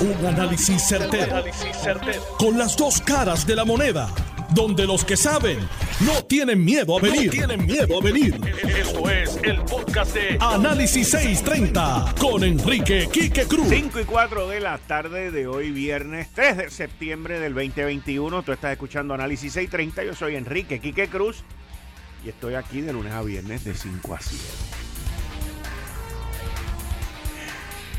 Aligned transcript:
Un 0.00 0.26
análisis 0.26 0.82
certero, 0.88 1.44
Con 2.38 2.56
las 2.56 2.74
dos 2.74 3.02
caras 3.02 3.46
de 3.46 3.54
la 3.54 3.66
moneda. 3.66 4.08
Donde 4.54 4.86
los 4.86 5.04
que 5.04 5.14
saben 5.14 5.58
no 6.00 6.24
tienen 6.24 6.64
miedo 6.64 6.96
a 6.96 7.02
venir. 7.02 7.30
tienen 7.30 7.66
miedo 7.66 7.98
a 7.98 8.02
venir. 8.02 8.40
Esto 8.78 9.10
es 9.10 9.38
el 9.42 9.60
podcast 9.60 10.14
de 10.14 10.38
Análisis 10.40 11.10
630 11.10 12.14
con 12.18 12.42
Enrique 12.44 13.10
Quique 13.12 13.44
Cruz. 13.44 13.68
5 13.68 14.00
y 14.00 14.04
4 14.04 14.48
de 14.48 14.60
la 14.60 14.78
tarde 14.78 15.30
de 15.30 15.46
hoy, 15.46 15.70
viernes 15.70 16.28
3 16.34 16.56
de 16.56 16.70
septiembre 16.70 17.38
del 17.38 17.52
2021. 17.52 18.42
Tú 18.42 18.52
estás 18.52 18.72
escuchando 18.72 19.12
Análisis 19.12 19.52
630. 19.52 20.04
Yo 20.04 20.14
soy 20.14 20.36
Enrique 20.36 20.80
Quique 20.80 21.08
Cruz 21.08 21.44
y 22.24 22.30
estoy 22.30 22.54
aquí 22.54 22.80
de 22.80 22.94
lunes 22.94 23.12
a 23.12 23.20
viernes 23.20 23.64
de 23.64 23.74
5 23.74 24.14
a 24.14 24.20
7. 24.20 24.44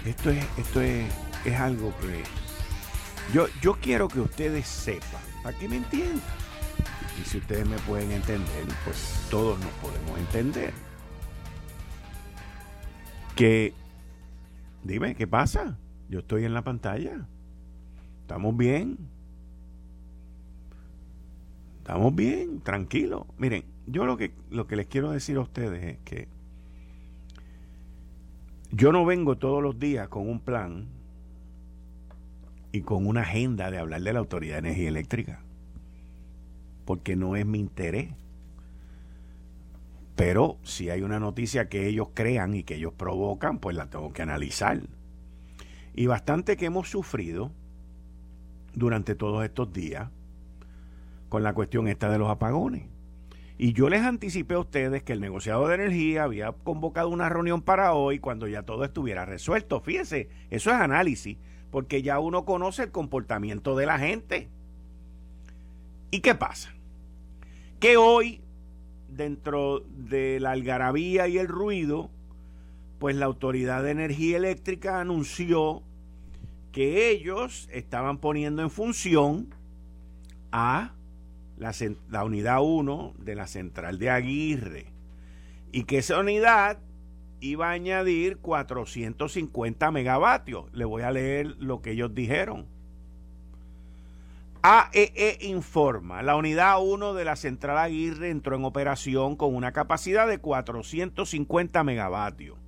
Esto 0.08 0.32
es, 0.32 0.44
esto 0.58 0.82
es 0.82 1.06
es 1.46 1.60
algo 1.60 1.94
que 2.00 2.24
yo, 3.34 3.48
yo 3.62 3.74
quiero 3.82 4.08
que 4.08 4.20
ustedes 4.20 4.68
sepan, 4.68 5.22
para 5.44 5.58
que 5.58 5.70
me 5.70 5.78
entiendan. 5.78 6.22
Y 7.22 7.26
si 7.26 7.38
ustedes 7.38 7.68
me 7.68 7.78
pueden 7.80 8.12
entender, 8.12 8.66
pues 8.84 9.26
todos 9.30 9.60
nos 9.60 9.72
podemos 9.74 10.20
entender. 10.20 10.74
Que, 13.36 13.74
dime, 14.84 15.16
¿qué 15.16 15.28
pasa? 15.28 15.78
Yo 16.10 16.20
estoy 16.20 16.46
en 16.46 16.54
la 16.54 16.64
pantalla. 16.64 17.26
¿Estamos 18.22 18.58
bien? 18.58 18.98
Estamos 21.78 22.14
bien, 22.14 22.62
tranquilo. 22.62 23.28
Miren, 23.38 23.64
yo 23.88 24.06
lo 24.06 24.18
que, 24.18 24.34
lo 24.50 24.68
que 24.68 24.76
les 24.76 24.88
quiero 24.88 25.12
decir 25.12 25.38
a 25.38 25.42
ustedes 25.42 25.84
es 25.84 25.98
que 26.04 26.28
yo 28.72 28.92
no 28.92 29.06
vengo 29.06 29.38
todos 29.38 29.62
los 29.62 29.80
días 29.80 30.08
con 30.08 30.30
un 30.30 30.40
plan 30.40 31.01
y 32.72 32.82
con 32.82 33.08
una 33.08 33.22
agenda 33.22 33.70
de 33.70 33.78
hablar 33.78 34.02
de 34.02 34.14
la 34.14 34.20
Autoridad 34.20 34.54
de 34.56 34.70
Energía 34.70 34.90
Eléctrica, 34.90 35.42
porque 36.86 37.16
no 37.16 37.36
es 37.36 37.46
mi 37.46 37.60
interés. 37.60 38.14
Pero 40.16 40.58
si 40.64 40.90
hay 40.90 41.02
una 41.02 41.20
noticia 41.20 41.68
que 41.68 41.88
ellos 41.88 42.10
crean 42.14 42.54
y 42.54 42.64
que 42.64 42.76
ellos 42.76 42.94
provocan, 42.94 43.60
pues 43.60 43.76
la 43.76 43.90
tengo 43.90 44.14
que 44.14 44.22
analizar. 44.22 44.82
Y 45.94 46.06
bastante 46.06 46.58
que 46.58 46.66
hemos 46.66 46.90
sufrido 46.90 47.52
durante 48.74 49.16
todos 49.16 49.44
estos 49.44 49.74
días 49.74 50.10
con 51.28 51.44
la 51.44 51.54
cuestión 51.54 51.88
esta 51.88 52.10
de 52.10 52.20
los 52.20 52.30
apagones. 52.30 52.84
Y 53.58 53.74
yo 53.74 53.90
les 53.90 54.02
anticipé 54.02 54.56
a 54.56 54.60
ustedes 54.60 55.04
que 55.04 55.14
el 55.14 55.22
negociado 55.22 55.68
de 55.68 55.76
energía 55.76 56.24
había 56.24 56.52
convocado 56.52 57.10
una 57.10 57.30
reunión 57.30 57.62
para 57.62 57.94
hoy 57.94 58.20
cuando 58.20 58.48
ya 58.48 58.64
todo 58.64 58.84
estuviera 58.84 59.26
resuelto. 59.26 59.82
Fíjense, 59.82 60.30
eso 60.50 60.72
es 60.72 60.76
análisis 60.78 61.38
porque 61.72 62.02
ya 62.02 62.20
uno 62.20 62.46
conoce 62.46 62.84
el 62.84 62.92
comportamiento 62.92 63.76
de 63.76 63.86
la 63.86 63.98
gente. 63.98 64.50
¿Y 66.12 66.20
qué 66.20 66.36
pasa? 66.36 66.74
Que 67.80 67.98
hoy, 67.98 68.42
dentro 69.10 69.84
de 69.90 70.40
la 70.40 70.52
algarabía 70.52 71.28
y 71.28 71.38
el 71.38 71.48
ruido, 71.48 72.12
pues 73.00 73.16
la 73.16 73.26
Autoridad 73.26 73.84
de 73.84 73.92
Energía 73.92 74.38
Eléctrica 74.38 75.00
anunció 75.00 75.82
que 76.72 77.10
ellos 77.10 77.68
estaban 77.72 78.18
poniendo 78.20 78.62
en 78.62 78.70
función 78.70 79.48
a 80.52 80.94
la, 81.58 81.74
la 82.10 82.24
unidad 82.26 82.62
1 82.62 83.14
de 83.18 83.36
la 83.36 83.48
central 83.48 83.98
de 83.98 84.10
Aguirre 84.10 84.86
y 85.72 85.84
que 85.84 86.00
esa 86.00 86.20
unidad 86.20 86.78
iba 87.42 87.70
a 87.70 87.72
añadir 87.72 88.38
450 88.38 89.92
megavatios. 89.92 90.72
Le 90.74 90.86
voy 90.86 91.02
a 91.02 91.12
leer 91.12 91.48
lo 91.60 91.82
que 91.82 91.92
ellos 91.92 92.14
dijeron. 92.14 92.66
AEE 94.64 95.38
e 95.42 95.48
informa, 95.48 96.22
la 96.22 96.36
unidad 96.36 96.80
1 96.80 97.16
de 97.16 97.26
la 97.26 97.36
central 97.36 97.80
Aguirre 97.80 98.30
entró 98.30 98.56
en 98.56 98.64
operación 98.64 99.36
con 99.36 99.56
una 99.56 99.72
capacidad 99.72 100.28
de 100.28 100.38
450 100.38 101.84
megavatios. 101.84 102.60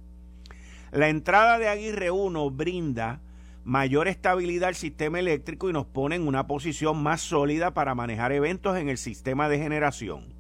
La 0.92 1.10
entrada 1.10 1.60
de 1.60 1.70
Aguirre 1.70 2.10
1 2.10 2.50
brinda 2.50 3.22
mayor 3.64 4.08
estabilidad 4.08 4.70
al 4.70 4.76
sistema 4.76 5.20
eléctrico 5.20 5.70
y 5.70 5.74
nos 5.74 5.86
pone 5.86 6.16
en 6.16 6.28
una 6.28 6.48
posición 6.48 7.02
más 7.02 7.22
sólida 7.22 7.76
para 7.76 7.94
manejar 7.94 8.32
eventos 8.32 8.76
en 8.78 8.90
el 8.90 8.98
sistema 8.98 9.48
de 9.48 9.60
generación. 9.60 10.34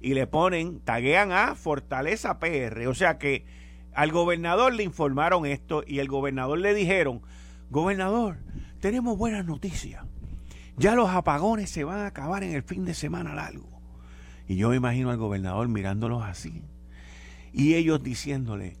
Y 0.00 0.14
le 0.14 0.26
ponen, 0.26 0.80
taguean 0.80 1.32
a 1.32 1.54
Fortaleza 1.54 2.38
PR, 2.38 2.86
o 2.86 2.94
sea 2.94 3.18
que 3.18 3.44
al 3.94 4.12
gobernador 4.12 4.74
le 4.74 4.82
informaron 4.82 5.46
esto 5.46 5.84
y 5.86 6.00
el 6.00 6.08
gobernador 6.08 6.58
le 6.58 6.74
dijeron, 6.74 7.22
gobernador, 7.70 8.38
tenemos 8.80 9.16
buenas 9.16 9.46
noticias. 9.46 10.04
Ya 10.76 10.94
los 10.94 11.10
apagones 11.10 11.70
se 11.70 11.84
van 11.84 12.00
a 12.00 12.06
acabar 12.06 12.42
en 12.42 12.52
el 12.52 12.62
fin 12.62 12.84
de 12.84 12.94
semana 12.94 13.34
largo. 13.34 13.68
Y 14.48 14.56
yo 14.56 14.74
imagino 14.74 15.10
al 15.10 15.16
gobernador 15.16 15.68
mirándolos 15.68 16.22
así. 16.24 16.62
Y 17.52 17.74
ellos 17.74 18.02
diciéndole, 18.02 18.76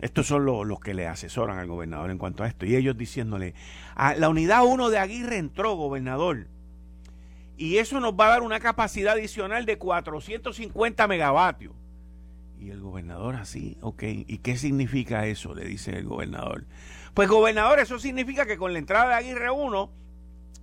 estos 0.00 0.26
son 0.26 0.44
los, 0.44 0.80
que 0.80 0.94
le 0.94 1.06
asesoran 1.06 1.58
al 1.58 1.66
gobernador 1.66 2.10
en 2.10 2.18
cuanto 2.18 2.42
a 2.42 2.48
esto, 2.48 2.66
y 2.66 2.76
ellos 2.76 2.96
diciéndole, 2.96 3.54
a 3.94 4.14
la 4.14 4.28
unidad 4.28 4.64
1 4.64 4.90
de 4.90 4.98
Aguirre 4.98 5.38
entró, 5.38 5.74
gobernador. 5.74 6.46
Y 7.56 7.78
eso 7.78 8.00
nos 8.00 8.12
va 8.12 8.26
a 8.26 8.30
dar 8.30 8.42
una 8.42 8.60
capacidad 8.60 9.14
adicional 9.14 9.66
de 9.66 9.78
450 9.78 11.06
megavatios. 11.06 11.74
Y 12.60 12.70
el 12.70 12.80
gobernador 12.80 13.36
así, 13.36 13.78
ok, 13.80 14.02
¿y 14.02 14.38
qué 14.38 14.56
significa 14.56 15.26
eso? 15.26 15.54
Le 15.54 15.64
dice 15.64 15.92
el 15.92 16.04
gobernador. 16.04 16.66
Pues 17.14 17.28
gobernador, 17.28 17.78
eso 17.78 17.98
significa 17.98 18.44
que 18.44 18.58
con 18.58 18.74
la 18.74 18.78
entrada 18.78 19.08
de 19.08 19.14
Aguirre 19.14 19.50
1 19.50 19.90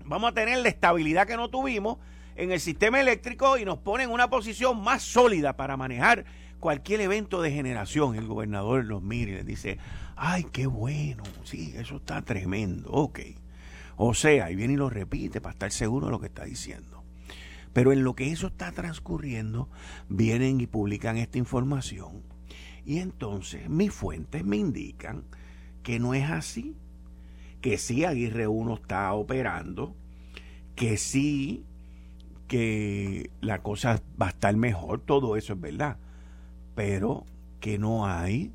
vamos 0.05 0.31
a 0.31 0.33
tener 0.33 0.59
la 0.59 0.69
estabilidad 0.69 1.25
que 1.25 1.35
no 1.35 1.49
tuvimos 1.49 1.97
en 2.35 2.51
el 2.51 2.59
sistema 2.59 3.01
eléctrico 3.01 3.57
y 3.57 3.65
nos 3.65 3.79
pone 3.79 4.03
en 4.03 4.11
una 4.11 4.29
posición 4.29 4.79
más 4.81 5.01
sólida 5.01 5.57
para 5.57 5.75
manejar 5.75 6.25
cualquier 6.59 7.01
evento 7.01 7.41
de 7.41 7.51
generación. 7.51 8.15
El 8.15 8.27
gobernador 8.27 8.85
los 8.85 9.01
mira 9.01 9.31
y 9.31 9.35
le 9.35 9.43
dice, 9.43 9.79
ay, 10.15 10.45
qué 10.51 10.67
bueno, 10.67 11.23
sí, 11.43 11.73
eso 11.77 11.97
está 11.97 12.21
tremendo, 12.21 12.91
ok. 12.91 13.19
O 13.95 14.13
sea, 14.13 14.51
y 14.51 14.55
viene 14.55 14.73
y 14.73 14.77
lo 14.77 14.91
repite 14.91 15.41
para 15.41 15.53
estar 15.53 15.71
seguro 15.71 16.05
de 16.05 16.11
lo 16.11 16.19
que 16.19 16.27
está 16.27 16.45
diciendo. 16.45 16.96
Pero 17.77 17.91
en 17.91 18.03
lo 18.03 18.15
que 18.15 18.31
eso 18.31 18.47
está 18.47 18.71
transcurriendo, 18.71 19.69
vienen 20.09 20.59
y 20.59 20.65
publican 20.65 21.15
esta 21.17 21.37
información. 21.37 22.23
Y 22.83 22.97
entonces 22.97 23.69
mis 23.69 23.93
fuentes 23.93 24.43
me 24.43 24.57
indican 24.57 25.25
que 25.83 25.99
no 25.99 26.15
es 26.15 26.27
así. 26.27 26.75
Que 27.61 27.77
sí 27.77 28.03
Aguirre 28.03 28.47
1 28.47 28.73
está 28.73 29.13
operando, 29.13 29.95
que 30.73 30.97
sí 30.97 31.65
que 32.47 33.29
la 33.41 33.61
cosa 33.61 34.01
va 34.19 34.25
a 34.25 34.29
estar 34.29 34.57
mejor, 34.57 35.01
todo 35.01 35.37
eso 35.37 35.53
es 35.53 35.61
verdad. 35.61 35.99
Pero 36.73 37.27
que 37.59 37.77
no 37.77 38.07
hay 38.07 38.53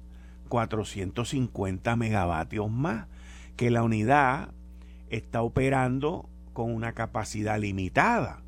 450 0.49 1.95
megavatios 1.95 2.69
más, 2.73 3.07
que 3.55 3.71
la 3.71 3.85
unidad 3.85 4.49
está 5.11 5.43
operando 5.43 6.29
con 6.53 6.75
una 6.75 6.93
capacidad 6.95 7.57
limitada. 7.61 8.42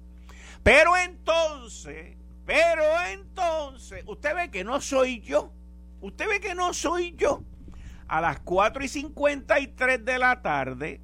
Pero 0.64 0.96
entonces, 0.96 2.16
pero 2.46 2.82
entonces, 3.12 4.02
usted 4.06 4.34
ve 4.34 4.50
que 4.50 4.64
no 4.64 4.80
soy 4.80 5.20
yo. 5.20 5.52
Usted 6.00 6.26
ve 6.26 6.40
que 6.40 6.54
no 6.54 6.72
soy 6.72 7.14
yo. 7.16 7.42
A 8.08 8.22
las 8.22 8.40
4 8.40 8.82
y 8.82 8.88
53 8.88 10.04
de 10.04 10.18
la 10.18 10.40
tarde, 10.40 11.00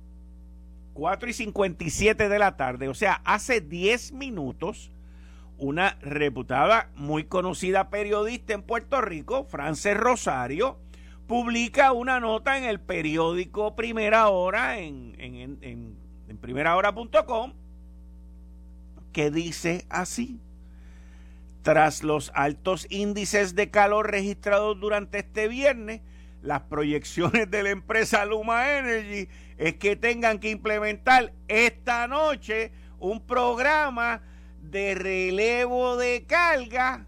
4 0.94 1.28
y 1.28 1.32
57 1.34 2.28
de 2.28 2.38
la 2.38 2.56
tarde, 2.56 2.88
o 2.88 2.94
sea, 2.94 3.20
hace 3.24 3.60
10 3.60 4.12
minutos, 4.12 4.90
una 5.58 5.98
reputada, 6.00 6.90
muy 6.94 7.24
conocida 7.24 7.90
periodista 7.90 8.54
en 8.54 8.62
Puerto 8.62 9.00
Rico, 9.02 9.44
Frances 9.44 9.96
Rosario, 9.96 10.78
publica 11.26 11.92
una 11.92 12.18
nota 12.18 12.56
en 12.56 12.64
el 12.64 12.80
periódico 12.80 13.76
Primera 13.76 14.28
Hora, 14.28 14.78
en, 14.78 15.14
en, 15.18 15.58
en, 15.62 15.96
en 16.28 16.38
primerahora.com, 16.38 17.52
que 19.12 19.30
dice 19.30 19.86
así. 19.88 20.40
Tras 21.62 22.02
los 22.02 22.32
altos 22.34 22.86
índices 22.90 23.54
de 23.54 23.70
calor 23.70 24.10
registrados 24.10 24.80
durante 24.80 25.18
este 25.18 25.46
viernes, 25.48 26.00
las 26.42 26.62
proyecciones 26.62 27.50
de 27.50 27.62
la 27.62 27.70
empresa 27.70 28.24
Luma 28.24 28.78
Energy 28.78 29.28
es 29.58 29.74
que 29.76 29.94
tengan 29.94 30.38
que 30.38 30.50
implementar 30.50 31.32
esta 31.48 32.08
noche 32.08 32.72
un 32.98 33.26
programa 33.26 34.22
de 34.62 34.94
relevo 34.94 35.96
de 35.96 36.24
carga 36.24 37.06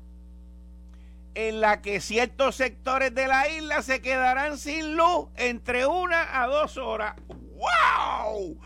en 1.34 1.60
la 1.60 1.80
que 1.80 2.00
ciertos 2.00 2.56
sectores 2.56 3.14
de 3.14 3.26
la 3.26 3.48
isla 3.48 3.82
se 3.82 4.02
quedarán 4.02 4.58
sin 4.58 4.96
luz 4.96 5.28
entre 5.36 5.86
una 5.86 6.42
a 6.42 6.46
dos 6.46 6.76
horas. 6.76 7.14
¡Wow! 7.28 8.58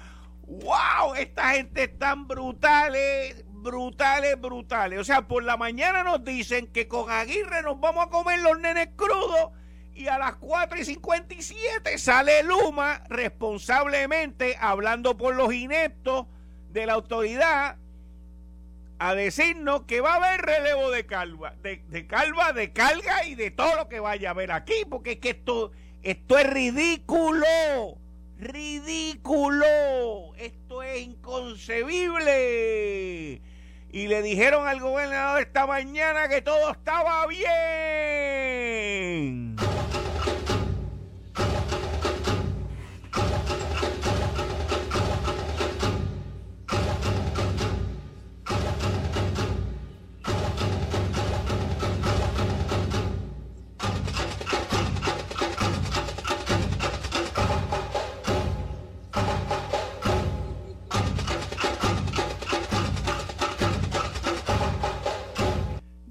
¡Wow! 0.46 1.14
Esta 1.16 1.50
gente 1.50 1.84
es 1.84 1.98
tan 1.98 2.28
brutales, 2.28 3.44
brutales, 3.48 4.40
brutales. 4.40 5.00
O 5.00 5.04
sea, 5.04 5.26
por 5.26 5.42
la 5.42 5.56
mañana 5.56 6.04
nos 6.04 6.24
dicen 6.24 6.68
que 6.68 6.86
con 6.86 7.10
Aguirre 7.10 7.62
nos 7.62 7.80
vamos 7.80 8.06
a 8.06 8.10
comer 8.10 8.40
los 8.40 8.58
nenes 8.60 8.90
crudos 8.94 9.50
Y 9.94 10.06
a 10.06 10.18
las 10.18 10.36
4 10.36 10.78
y 10.78 10.84
57 10.84 11.98
sale 11.98 12.42
Luma 12.44 13.02
responsablemente 13.08 14.56
hablando 14.60 15.16
por 15.16 15.34
los 15.34 15.52
ineptos 15.52 16.26
de 16.70 16.86
la 16.86 16.92
autoridad 16.92 17.76
a 18.98 19.14
decirnos 19.14 19.82
que 19.82 20.00
va 20.00 20.14
a 20.14 20.16
haber 20.16 20.40
relevo 20.42 20.90
de 20.90 21.06
calva, 21.06 21.54
de, 21.62 22.06
calva, 22.06 22.52
de 22.52 22.72
carga 22.72 23.26
y 23.26 23.34
de 23.34 23.50
todo 23.50 23.76
lo 23.76 23.88
que 23.88 24.00
vaya 24.00 24.30
a 24.30 24.32
haber 24.32 24.52
aquí, 24.52 24.84
porque 24.88 25.12
es 25.12 25.18
que 25.18 25.30
esto, 25.30 25.72
esto 26.02 26.38
es 26.38 26.48
ridículo, 26.48 27.46
ridículo, 28.38 29.66
esto 30.36 30.82
es 30.82 31.02
inconcebible. 31.02 33.40
Y 33.90 34.08
le 34.08 34.20
dijeron 34.22 34.66
al 34.68 34.80
gobernador 34.80 35.40
esta 35.40 35.66
mañana 35.66 36.28
que 36.28 36.42
todo 36.42 36.72
estaba 36.72 37.26
bien. 37.26 37.46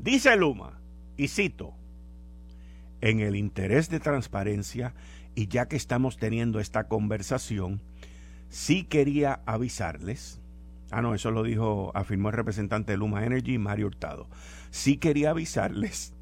Dice 0.06 0.36
Luma, 0.36 0.80
y 1.18 1.30
cito, 1.30 1.74
en 3.02 3.22
el 3.22 3.36
interés 3.36 3.90
de 3.90 4.00
transparencia, 4.00 4.94
y 5.34 5.48
ya 5.48 5.68
que 5.68 5.78
estamos 5.78 6.18
teniendo 6.18 6.60
esta 6.60 6.88
conversación, 6.88 7.82
sí 8.48 8.84
quería 8.84 9.42
avisarles, 9.48 10.40
ah 10.92 11.02
no, 11.02 11.16
eso 11.16 11.32
lo 11.32 11.42
dijo, 11.42 11.92
afirmó 11.96 12.30
el 12.30 12.36
representante 12.36 12.92
de 12.92 13.00
Luma 13.00 13.26
Energy, 13.26 13.58
Mario 13.58 13.88
Hurtado, 13.88 14.30
sí 14.70 14.98
quería 14.98 15.32
avisarles 15.32 16.14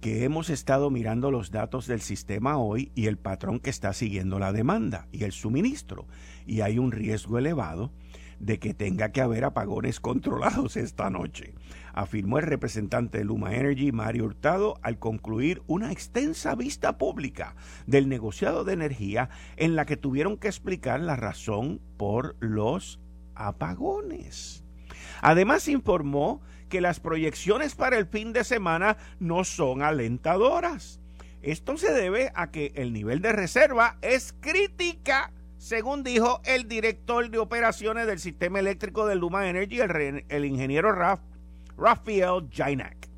que 0.00 0.24
hemos 0.24 0.50
estado 0.50 0.90
mirando 0.90 1.30
los 1.30 1.52
datos 1.52 1.86
del 1.86 2.00
sistema 2.00 2.58
hoy 2.58 2.90
y 2.96 3.06
el 3.06 3.16
patrón 3.16 3.60
que 3.60 3.70
está 3.70 3.92
siguiendo 3.92 4.40
la 4.40 4.52
demanda 4.52 5.06
y 5.12 5.22
el 5.22 5.30
suministro, 5.30 6.08
y 6.48 6.62
hay 6.62 6.80
un 6.80 6.90
riesgo 6.90 7.38
elevado 7.38 7.92
de 8.42 8.58
que 8.58 8.74
tenga 8.74 9.12
que 9.12 9.20
haber 9.20 9.44
apagones 9.44 10.00
controlados 10.00 10.76
esta 10.76 11.08
noche, 11.10 11.54
afirmó 11.94 12.38
el 12.38 12.46
representante 12.46 13.18
de 13.18 13.24
Luma 13.24 13.54
Energy, 13.54 13.92
Mario 13.92 14.24
Hurtado, 14.24 14.78
al 14.82 14.98
concluir 14.98 15.62
una 15.68 15.92
extensa 15.92 16.56
vista 16.56 16.98
pública 16.98 17.54
del 17.86 18.08
negociado 18.08 18.64
de 18.64 18.72
energía 18.72 19.30
en 19.56 19.76
la 19.76 19.86
que 19.86 19.96
tuvieron 19.96 20.36
que 20.36 20.48
explicar 20.48 21.00
la 21.00 21.14
razón 21.14 21.80
por 21.96 22.36
los 22.40 23.00
apagones. 23.36 24.64
Además 25.20 25.68
informó 25.68 26.42
que 26.68 26.80
las 26.80 26.98
proyecciones 26.98 27.76
para 27.76 27.96
el 27.96 28.06
fin 28.06 28.32
de 28.32 28.42
semana 28.42 28.96
no 29.20 29.44
son 29.44 29.82
alentadoras. 29.82 31.00
Esto 31.42 31.76
se 31.76 31.92
debe 31.92 32.32
a 32.34 32.50
que 32.50 32.72
el 32.74 32.92
nivel 32.92 33.20
de 33.20 33.32
reserva 33.32 33.98
es 34.02 34.34
crítica 34.40 35.32
según 35.62 36.02
dijo 36.02 36.40
el 36.44 36.66
director 36.66 37.30
de 37.30 37.38
operaciones 37.38 38.08
del 38.08 38.18
sistema 38.18 38.58
eléctrico 38.58 39.06
de 39.06 39.14
Luma 39.14 39.48
Energy, 39.48 39.78
el, 39.78 40.44
ingeniero 40.44 40.92
Rafael 41.76 42.48
Jainak. 42.52 43.08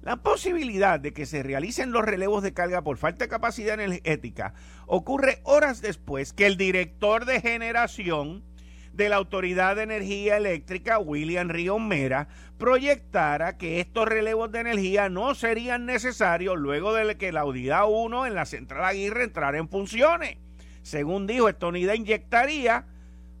La 0.00 0.22
posibilidad 0.22 1.00
de 1.00 1.12
que 1.12 1.26
se 1.26 1.42
realicen 1.42 1.90
los 1.90 2.04
relevos 2.04 2.44
de 2.44 2.54
carga 2.54 2.82
por 2.82 2.96
falta 2.96 3.24
de 3.24 3.28
capacidad 3.28 3.74
energética 3.74 4.54
ocurre 4.86 5.40
horas 5.42 5.82
después 5.82 6.32
que 6.32 6.46
el 6.46 6.56
director 6.56 7.24
de 7.24 7.40
generación 7.40 8.44
de 8.92 9.08
la 9.08 9.16
Autoridad 9.16 9.74
de 9.74 9.82
Energía 9.82 10.36
Eléctrica, 10.36 11.00
William 11.00 11.48
Río 11.48 11.80
Mera, 11.80 12.28
proyectara 12.56 13.56
que 13.58 13.80
estos 13.80 14.06
relevos 14.06 14.52
de 14.52 14.60
energía 14.60 15.08
no 15.08 15.34
serían 15.34 15.86
necesarios 15.86 16.56
luego 16.56 16.94
de 16.94 17.16
que 17.16 17.32
la 17.32 17.44
unidad 17.44 17.86
1 17.88 18.26
en 18.26 18.34
la 18.36 18.44
central 18.44 18.84
Aguirre 18.84 19.24
entrara 19.24 19.58
en 19.58 19.68
funciones. 19.68 20.43
Según 20.84 21.26
dijo, 21.26 21.48
esta 21.48 21.68
unidad 21.68 21.94
inyectaría 21.94 22.84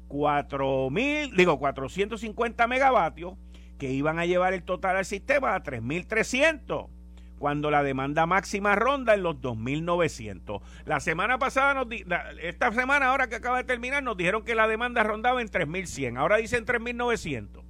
4.000, 0.08 1.36
digo, 1.36 1.58
450 1.58 2.66
megavatios 2.66 3.34
que 3.78 3.92
iban 3.92 4.18
a 4.18 4.24
llevar 4.24 4.54
el 4.54 4.62
total 4.62 4.96
al 4.96 5.04
sistema 5.04 5.54
a 5.54 5.62
3.300 5.62 6.88
cuando 7.38 7.70
la 7.70 7.82
demanda 7.82 8.24
máxima 8.24 8.76
ronda 8.76 9.12
en 9.12 9.22
los 9.22 9.36
2.900. 9.36 10.62
La 10.86 11.00
semana 11.00 11.38
pasada, 11.38 11.74
nos 11.74 11.86
esta 12.40 12.72
semana 12.72 13.08
ahora 13.08 13.28
que 13.28 13.34
acaba 13.34 13.58
de 13.58 13.64
terminar, 13.64 14.02
nos 14.02 14.16
dijeron 14.16 14.42
que 14.42 14.54
la 14.54 14.66
demanda 14.66 15.02
rondaba 15.02 15.42
en 15.42 15.50
3.100. 15.50 16.16
Ahora 16.16 16.38
dicen 16.38 16.64
3.900. 16.64 17.62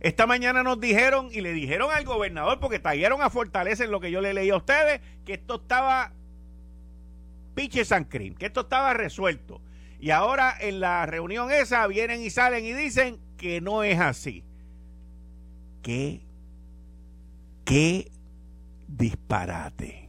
Esta 0.00 0.26
mañana 0.26 0.64
nos 0.64 0.80
dijeron 0.80 1.28
y 1.30 1.40
le 1.40 1.52
dijeron 1.52 1.92
al 1.92 2.04
gobernador, 2.04 2.58
porque 2.58 2.80
tallaron 2.80 3.22
a 3.22 3.30
Fortaleza 3.30 3.84
en 3.84 3.92
lo 3.92 4.00
que 4.00 4.10
yo 4.10 4.20
le 4.20 4.34
leí 4.34 4.50
a 4.50 4.56
ustedes, 4.56 5.00
que 5.24 5.34
esto 5.34 5.54
estaba 5.62 6.12
piche 7.54 7.84
San 7.84 8.04
Cream, 8.04 8.34
que 8.34 8.46
esto 8.46 8.62
estaba 8.62 8.94
resuelto. 8.94 9.60
Y 10.00 10.10
ahora 10.10 10.54
en 10.60 10.80
la 10.80 11.06
reunión 11.06 11.50
esa 11.50 11.86
vienen 11.86 12.22
y 12.22 12.30
salen 12.30 12.64
y 12.64 12.72
dicen 12.72 13.18
que 13.36 13.60
no 13.60 13.82
es 13.82 13.98
así. 13.98 14.44
¿Qué? 15.82 16.20
¿Qué 17.64 18.10
disparate? 18.86 20.06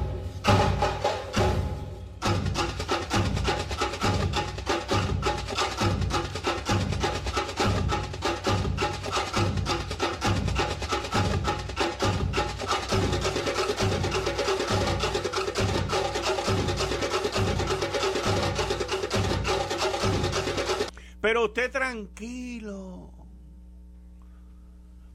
Pero 21.36 21.48
usted 21.48 21.70
tranquilo. 21.70 23.12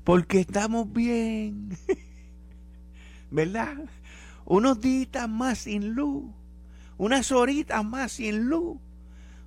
Porque 0.04 0.40
estamos 0.40 0.92
bien. 0.92 1.70
¿Verdad? 3.30 3.78
Unos 4.44 4.82
días 4.82 5.26
más 5.30 5.60
sin 5.60 5.94
luz. 5.94 6.24
Unas 6.98 7.32
horitas 7.32 7.82
más 7.82 8.12
sin 8.12 8.50
luz. 8.50 8.76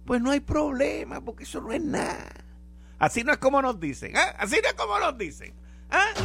Pues 0.04 0.20
no 0.20 0.32
hay 0.32 0.40
problema, 0.40 1.22
porque 1.22 1.44
eso 1.44 1.62
no 1.62 1.72
es 1.72 1.84
nada. 1.84 2.44
Así 2.98 3.24
no 3.24 3.32
es 3.34 3.38
como 3.38 3.62
nos 3.62 3.80
dicen. 3.80 4.16
¿eh? 4.16 4.34
Así 4.40 4.56
no 4.64 4.68
es 4.70 4.74
como 4.74 4.98
nos 4.98 5.16
dicen. 5.16 5.54
¿eh? 5.92 6.24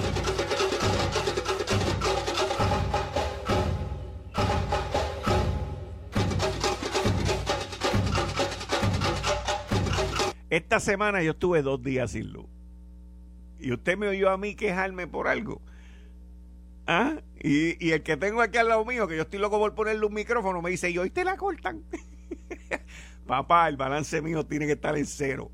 Esta 10.50 10.80
semana 10.80 11.22
yo 11.22 11.32
estuve 11.32 11.62
dos 11.62 11.82
días 11.82 12.12
sin 12.12 12.32
luz. 12.32 12.46
Y 13.58 13.72
usted 13.72 13.98
me 13.98 14.08
oyó 14.08 14.30
a 14.30 14.38
mí 14.38 14.54
quejarme 14.54 15.06
por 15.06 15.28
algo. 15.28 15.60
¿Ah? 16.86 17.16
Y, 17.40 17.90
el 17.90 18.02
que 18.02 18.16
tengo 18.16 18.40
aquí 18.40 18.56
al 18.56 18.68
lado 18.68 18.84
mío, 18.84 19.06
que 19.06 19.16
yo 19.16 19.22
estoy 19.22 19.38
loco 19.38 19.58
por 19.58 19.74
ponerle 19.74 20.06
un 20.06 20.14
micrófono, 20.14 20.62
me 20.62 20.70
dice, 20.70 20.90
y 20.90 20.98
hoy 20.98 21.10
te 21.10 21.24
la 21.24 21.36
cortan. 21.36 21.82
Papá, 23.26 23.68
el 23.68 23.76
balance 23.76 24.22
mío 24.22 24.46
tiene 24.46 24.66
que 24.66 24.72
estar 24.72 24.96
en 24.96 25.04
cero. 25.04 25.50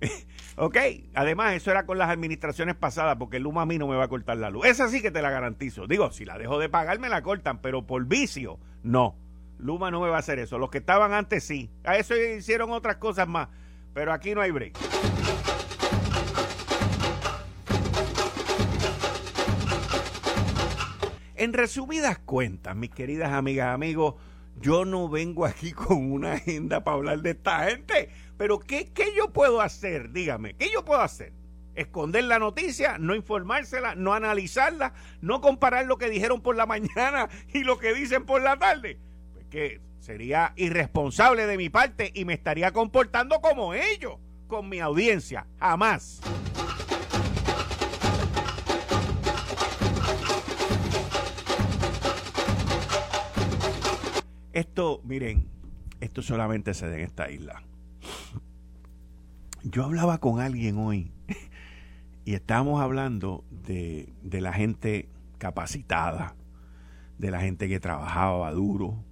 ok, 0.56 0.76
además 1.14 1.54
eso 1.54 1.70
era 1.70 1.86
con 1.86 1.96
las 1.96 2.10
administraciones 2.10 2.74
pasadas, 2.74 3.16
porque 3.18 3.38
Luma 3.38 3.62
a 3.62 3.66
mí 3.66 3.78
no 3.78 3.86
me 3.86 3.94
va 3.94 4.04
a 4.04 4.08
cortar 4.08 4.36
la 4.36 4.50
luz. 4.50 4.66
Esa 4.66 4.88
sí 4.88 5.00
que 5.00 5.12
te 5.12 5.22
la 5.22 5.30
garantizo. 5.30 5.86
Digo, 5.86 6.10
si 6.10 6.24
la 6.24 6.36
dejo 6.38 6.58
de 6.58 6.68
pagar, 6.68 6.98
me 6.98 7.08
la 7.08 7.22
cortan, 7.22 7.60
pero 7.62 7.86
por 7.86 8.04
vicio, 8.06 8.58
no. 8.82 9.16
Luma 9.58 9.92
no 9.92 10.00
me 10.00 10.08
va 10.08 10.16
a 10.16 10.20
hacer 10.20 10.40
eso. 10.40 10.58
Los 10.58 10.70
que 10.70 10.78
estaban 10.78 11.12
antes 11.12 11.44
sí. 11.44 11.70
A 11.84 11.96
eso 11.96 12.16
hicieron 12.16 12.72
otras 12.72 12.96
cosas 12.96 13.28
más 13.28 13.48
pero 13.94 14.12
aquí 14.12 14.34
no 14.34 14.40
hay 14.40 14.50
break. 14.50 14.78
En 21.38 21.52
resumidas 21.52 22.18
cuentas, 22.18 22.74
mis 22.74 22.90
queridas 22.90 23.32
amigas, 23.32 23.72
amigos, 23.72 24.16
yo 24.60 24.84
no 24.84 25.08
vengo 25.08 25.46
aquí 25.46 25.72
con 25.72 26.10
una 26.10 26.32
agenda 26.32 26.82
para 26.82 26.96
hablar 26.96 27.20
de 27.20 27.30
esta 27.30 27.64
gente. 27.64 28.10
Pero 28.36 28.58
¿qué, 28.58 28.90
¿qué, 28.92 29.14
yo 29.16 29.32
puedo 29.32 29.60
hacer? 29.60 30.10
Dígame, 30.10 30.54
¿qué 30.54 30.68
yo 30.72 30.84
puedo 30.84 31.00
hacer? 31.00 31.32
Esconder 31.76 32.24
la 32.24 32.40
noticia, 32.40 32.98
no 32.98 33.14
informársela, 33.14 33.94
no 33.94 34.14
analizarla, 34.14 34.94
no 35.20 35.40
comparar 35.40 35.86
lo 35.86 35.96
que 35.96 36.10
dijeron 36.10 36.40
por 36.40 36.56
la 36.56 36.66
mañana 36.66 37.28
y 37.54 37.62
lo 37.62 37.78
que 37.78 37.94
dicen 37.94 38.26
por 38.26 38.42
la 38.42 38.58
tarde. 38.58 38.98
Pues 39.32 39.46
que 39.46 39.80
Sería 40.08 40.54
irresponsable 40.56 41.44
de 41.44 41.58
mi 41.58 41.68
parte 41.68 42.12
y 42.14 42.24
me 42.24 42.32
estaría 42.32 42.72
comportando 42.72 43.42
como 43.42 43.74
ellos 43.74 44.14
con 44.46 44.66
mi 44.66 44.78
audiencia. 44.78 45.46
Jamás. 45.60 46.22
Esto, 54.54 55.02
miren, 55.04 55.46
esto 56.00 56.22
solamente 56.22 56.72
se 56.72 56.88
da 56.88 56.96
en 56.96 57.04
esta 57.04 57.30
isla. 57.30 57.62
Yo 59.62 59.84
hablaba 59.84 60.16
con 60.20 60.40
alguien 60.40 60.78
hoy 60.78 61.12
y 62.24 62.32
estábamos 62.32 62.80
hablando 62.80 63.44
de, 63.50 64.08
de 64.22 64.40
la 64.40 64.54
gente 64.54 65.10
capacitada, 65.36 66.34
de 67.18 67.30
la 67.30 67.40
gente 67.42 67.68
que 67.68 67.78
trabajaba 67.78 68.50
duro 68.52 69.04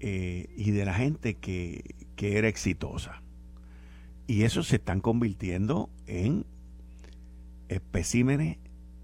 eh, 0.00 0.48
y 0.56 0.70
de 0.72 0.84
la 0.84 0.94
gente 0.94 1.34
que, 1.34 1.94
que 2.16 2.38
era 2.38 2.48
exitosa. 2.48 3.22
Y 4.26 4.42
esos 4.42 4.68
se 4.68 4.76
están 4.76 5.00
convirtiendo 5.00 5.90
en 6.06 6.46
especímenes 7.68 8.58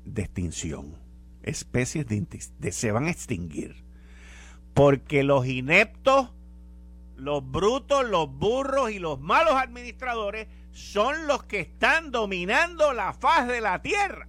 de 0.05 0.23
extinción. 0.23 0.97
Especies 1.43 2.07
de, 2.07 2.27
de, 2.59 2.73
se 2.73 2.93
van 2.93 3.07
a 3.07 3.11
extinguir. 3.11 3.85
Porque 4.75 5.23
los 5.23 5.47
ineptos, 5.47 6.31
los 7.17 7.49
brutos, 7.49 8.09
los 8.09 8.31
burros 8.33 8.91
y 8.91 8.99
los 8.99 9.21
malos 9.21 9.55
administradores 9.55 10.49
son 10.73 11.27
los 11.27 11.45
que 11.45 11.61
están 11.61 12.11
dominando 12.11 12.93
la 12.93 13.13
faz 13.13 13.47
de 13.49 13.61
la 13.61 13.83
tierra. 13.83 14.29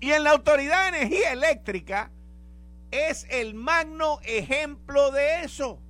Y 0.00 0.10
en 0.10 0.24
la 0.24 0.32
Autoridad 0.32 0.90
de 0.90 0.98
Energía 0.98 1.32
Eléctrica 1.32 2.10
es 2.92 3.26
el 3.30 3.54
magno 3.54 4.20
ejemplo 4.22 5.10
de 5.10 5.42
eso. 5.42 5.80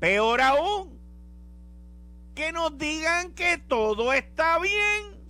Peor 0.00 0.40
aún, 0.40 0.98
que 2.34 2.52
nos 2.52 2.76
digan 2.76 3.32
que 3.32 3.56
todo 3.56 4.12
está 4.12 4.58
bien. 4.58 5.20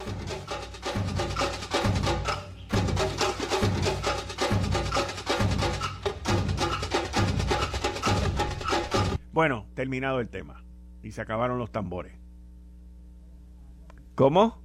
Bueno, 9.32 9.66
terminado 9.74 10.20
el 10.20 10.28
tema. 10.28 10.64
Y 11.02 11.12
se 11.12 11.20
acabaron 11.20 11.58
los 11.58 11.70
tambores. 11.70 12.14
¿Cómo? 14.14 14.58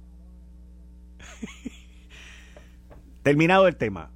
terminado 3.22 3.68
el 3.68 3.76
tema. 3.76 4.10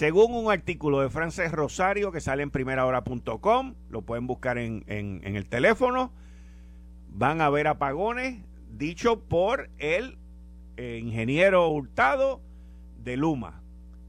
Según 0.00 0.32
un 0.32 0.50
artículo 0.50 1.02
de 1.02 1.10
Frances 1.10 1.52
Rosario 1.52 2.10
que 2.10 2.22
sale 2.22 2.42
en 2.42 2.50
primerahora.com, 2.50 3.74
lo 3.90 4.00
pueden 4.00 4.26
buscar 4.26 4.56
en, 4.56 4.82
el 4.88 5.46
teléfono, 5.46 6.10
van 7.10 7.42
a 7.42 7.44
haber 7.44 7.66
apagones 7.66 8.42
dicho 8.70 9.20
por 9.20 9.68
el 9.76 10.16
eh, 10.78 10.98
ingeniero 11.02 11.68
Hurtado 11.68 12.40
de 13.04 13.18
Luma. 13.18 13.62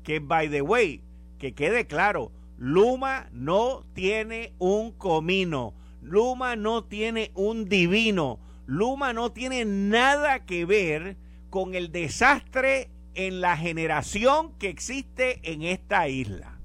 Que, 0.03 0.21
by 0.21 0.49
the 0.49 0.61
way, 0.61 1.03
que 1.37 1.53
quede 1.55 1.87
claro, 1.87 2.31
Luma 2.57 3.27
no 3.33 3.83
tiene 3.93 4.53
un 4.59 4.93
comino, 4.93 5.73
Luma 6.01 6.55
no 6.55 6.85
tiene 6.85 7.31
un 7.35 7.67
divino, 7.67 8.39
Luma 8.65 9.11
no 9.11 9.33
tiene 9.33 9.65
nada 9.65 10.45
que 10.45 10.63
ver 10.63 11.17
con 11.49 11.75
el 11.75 11.91
desastre 11.91 12.89
en 13.15 13.41
la 13.41 13.57
generación 13.57 14.53
que 14.57 14.69
existe 14.69 15.39
en 15.51 15.63
esta 15.63 16.07
isla, 16.07 16.59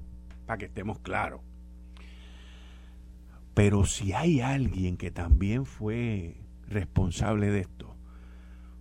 para 0.45 0.57
que 0.57 0.65
estemos 0.65 0.99
claros. 0.99 1.41
Pero 3.53 3.85
si 3.85 4.13
hay 4.13 4.39
alguien 4.39 4.97
que 4.97 5.11
también 5.11 5.65
fue 5.65 6.37
responsable 6.67 7.49
de 7.49 7.61
esto, 7.61 7.95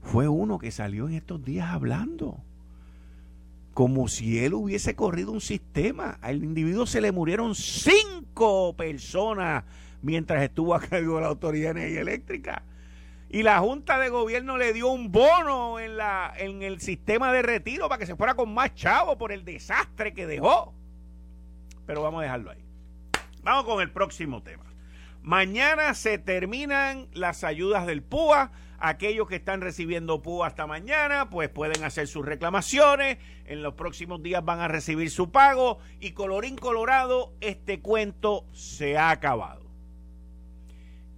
fue 0.02 0.28
uno 0.28 0.58
que 0.58 0.70
salió 0.70 1.08
en 1.08 1.14
estos 1.14 1.44
días 1.44 1.70
hablando, 1.70 2.44
como 3.72 4.08
si 4.08 4.38
él 4.38 4.54
hubiese 4.54 4.94
corrido 4.94 5.32
un 5.32 5.40
sistema. 5.40 6.18
Al 6.22 6.44
individuo 6.44 6.86
se 6.86 7.00
le 7.00 7.12
murieron 7.12 7.54
cinco 7.54 8.76
personas 8.76 9.64
mientras 10.02 10.42
estuvo 10.42 10.74
a 10.74 10.80
cargo 10.80 11.16
de 11.16 11.22
la 11.22 11.28
Autoridad 11.28 11.74
de 11.74 11.80
Energía 11.80 12.00
Eléctrica 12.02 12.62
y 13.28 13.42
la 13.42 13.58
Junta 13.58 13.98
de 13.98 14.08
Gobierno 14.08 14.56
le 14.56 14.72
dio 14.72 14.88
un 14.88 15.10
bono 15.10 15.80
en, 15.80 15.96
la, 15.96 16.32
en 16.36 16.62
el 16.62 16.80
sistema 16.80 17.32
de 17.32 17.42
retiro 17.42 17.88
para 17.88 17.98
que 17.98 18.06
se 18.06 18.14
fuera 18.14 18.34
con 18.34 18.54
más 18.54 18.74
chavo 18.74 19.18
por 19.18 19.32
el 19.32 19.44
desastre 19.44 20.14
que 20.14 20.26
dejó. 20.26 20.74
Pero 21.86 22.02
vamos 22.02 22.20
a 22.20 22.22
dejarlo 22.22 22.50
ahí. 22.50 22.64
Vamos 23.42 23.64
con 23.64 23.82
el 23.82 23.90
próximo 23.90 24.42
tema. 24.42 24.64
Mañana 25.22 25.94
se 25.94 26.18
terminan 26.18 27.08
las 27.12 27.42
ayudas 27.42 27.86
del 27.86 28.02
PUA. 28.02 28.52
Aquellos 28.78 29.26
que 29.26 29.36
están 29.36 29.60
recibiendo 29.60 30.22
PUA 30.22 30.48
hasta 30.48 30.66
mañana, 30.66 31.30
pues 31.30 31.48
pueden 31.48 31.82
hacer 31.82 32.06
sus 32.06 32.24
reclamaciones. 32.24 33.18
En 33.44 33.62
los 33.62 33.74
próximos 33.74 34.22
días 34.22 34.44
van 34.44 34.60
a 34.60 34.68
recibir 34.68 35.10
su 35.10 35.32
pago. 35.32 35.78
Y 35.98 36.12
colorín 36.12 36.56
colorado, 36.56 37.34
este 37.40 37.80
cuento 37.80 38.46
se 38.52 38.96
ha 38.96 39.10
acabado. 39.10 39.66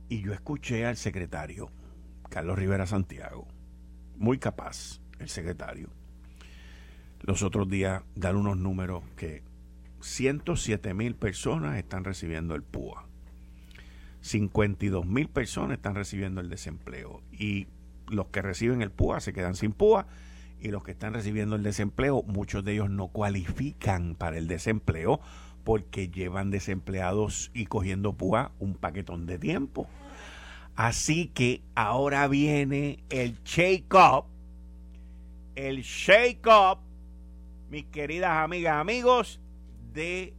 Y 0.09 0.23
yo 0.23 0.33
escuché 0.33 0.87
al 0.87 0.97
secretario 0.97 1.71
Carlos 2.28 2.58
Rivera 2.58 2.87
Santiago, 2.87 3.47
muy 4.16 4.38
capaz, 4.38 5.00
el 5.18 5.28
secretario, 5.28 5.90
los 7.20 7.42
otros 7.42 7.68
días 7.68 8.02
dar 8.14 8.37
unos 8.37 8.56
números 8.56 9.02
que 9.16 9.42
107 10.00 10.94
mil 10.94 11.14
personas 11.14 11.76
están 11.76 12.04
recibiendo 12.04 12.54
el 12.54 12.62
PUA, 12.62 13.06
52 14.20 15.06
mil 15.06 15.28
personas 15.28 15.76
están 15.76 15.94
recibiendo 15.94 16.40
el 16.40 16.49
desempleo 16.49 17.23
y 17.32 17.68
los 18.08 18.28
que 18.28 18.42
reciben 18.42 18.82
el 18.82 18.90
PUA 18.90 19.20
se 19.20 19.32
quedan 19.32 19.54
sin 19.54 19.73
PUA 19.73 20.06
y 20.61 20.68
los 20.68 20.82
que 20.82 20.90
están 20.90 21.14
recibiendo 21.14 21.56
el 21.56 21.62
desempleo, 21.62 22.23
muchos 22.23 22.64
de 22.64 22.73
ellos 22.73 22.90
no 22.90 23.08
cualifican 23.08 24.14
para 24.16 24.38
el 24.38 24.49
desempleo 24.49 25.20
porque 25.64 26.08
llevan 26.08 26.50
desempleados 26.50 27.50
y 27.54 27.66
cogiendo 27.66 28.14
PUA 28.14 28.52
un 28.58 28.75
paquetón 28.75 29.26
de 29.26 29.38
tiempo. 29.38 29.88
Así 30.78 31.26
que 31.26 31.64
ahora 31.75 32.28
viene 32.28 33.02
el 33.11 33.42
shake-up, 33.42 34.26
el 35.56 35.82
shake-up, 35.82 36.78
mis 37.68 37.87
queridas 37.87 38.44
amigas, 38.44 38.76
amigos, 38.76 39.40
de 39.92 40.37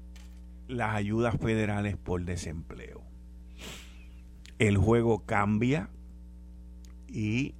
las 0.70 0.96
ayudas 0.96 1.36
federales 1.42 1.98
por 1.98 2.24
desempleo. 2.24 3.04
El 4.60 4.78
juego 4.78 5.26
cambia 5.26 5.90
y 7.10 7.56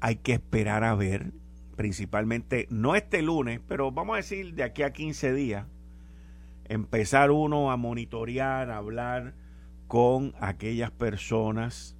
hay 0.00 0.16
que 0.16 0.34
esperar 0.34 0.84
a 0.84 0.94
ver, 0.94 1.32
principalmente, 1.76 2.66
no 2.68 2.94
este 2.94 3.22
lunes, 3.22 3.58
pero 3.66 3.90
vamos 3.90 4.12
a 4.12 4.16
decir 4.18 4.52
de 4.52 4.64
aquí 4.64 4.82
a 4.82 4.92
15 4.92 5.32
días, 5.32 5.66
empezar 6.66 7.30
uno 7.30 7.70
a 7.70 7.78
monitorear, 7.78 8.70
a 8.70 8.76
hablar 8.76 9.32
con 9.88 10.34
aquellas 10.40 10.90
personas 10.90 11.96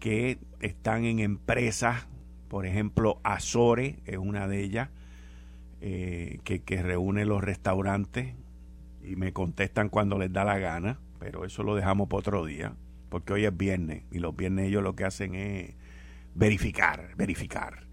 que 0.00 0.38
están 0.60 1.04
en 1.04 1.20
empresas, 1.20 2.08
por 2.48 2.66
ejemplo, 2.66 3.20
Azore 3.22 4.00
es 4.06 4.16
una 4.16 4.48
de 4.48 4.62
ellas, 4.62 4.88
eh, 5.80 6.40
que, 6.42 6.62
que 6.62 6.82
reúne 6.82 7.24
los 7.24 7.42
restaurantes 7.42 8.34
y 9.04 9.16
me 9.16 9.32
contestan 9.32 9.88
cuando 9.88 10.18
les 10.18 10.32
da 10.32 10.44
la 10.44 10.58
gana, 10.58 10.98
pero 11.18 11.44
eso 11.44 11.62
lo 11.62 11.76
dejamos 11.76 12.08
para 12.08 12.18
otro 12.18 12.44
día, 12.44 12.74
porque 13.08 13.34
hoy 13.34 13.44
es 13.44 13.56
viernes 13.56 14.04
y 14.10 14.18
los 14.18 14.34
viernes 14.34 14.68
ellos 14.68 14.82
lo 14.82 14.96
que 14.96 15.04
hacen 15.04 15.34
es 15.34 15.74
verificar, 16.34 17.14
verificar. 17.16 17.86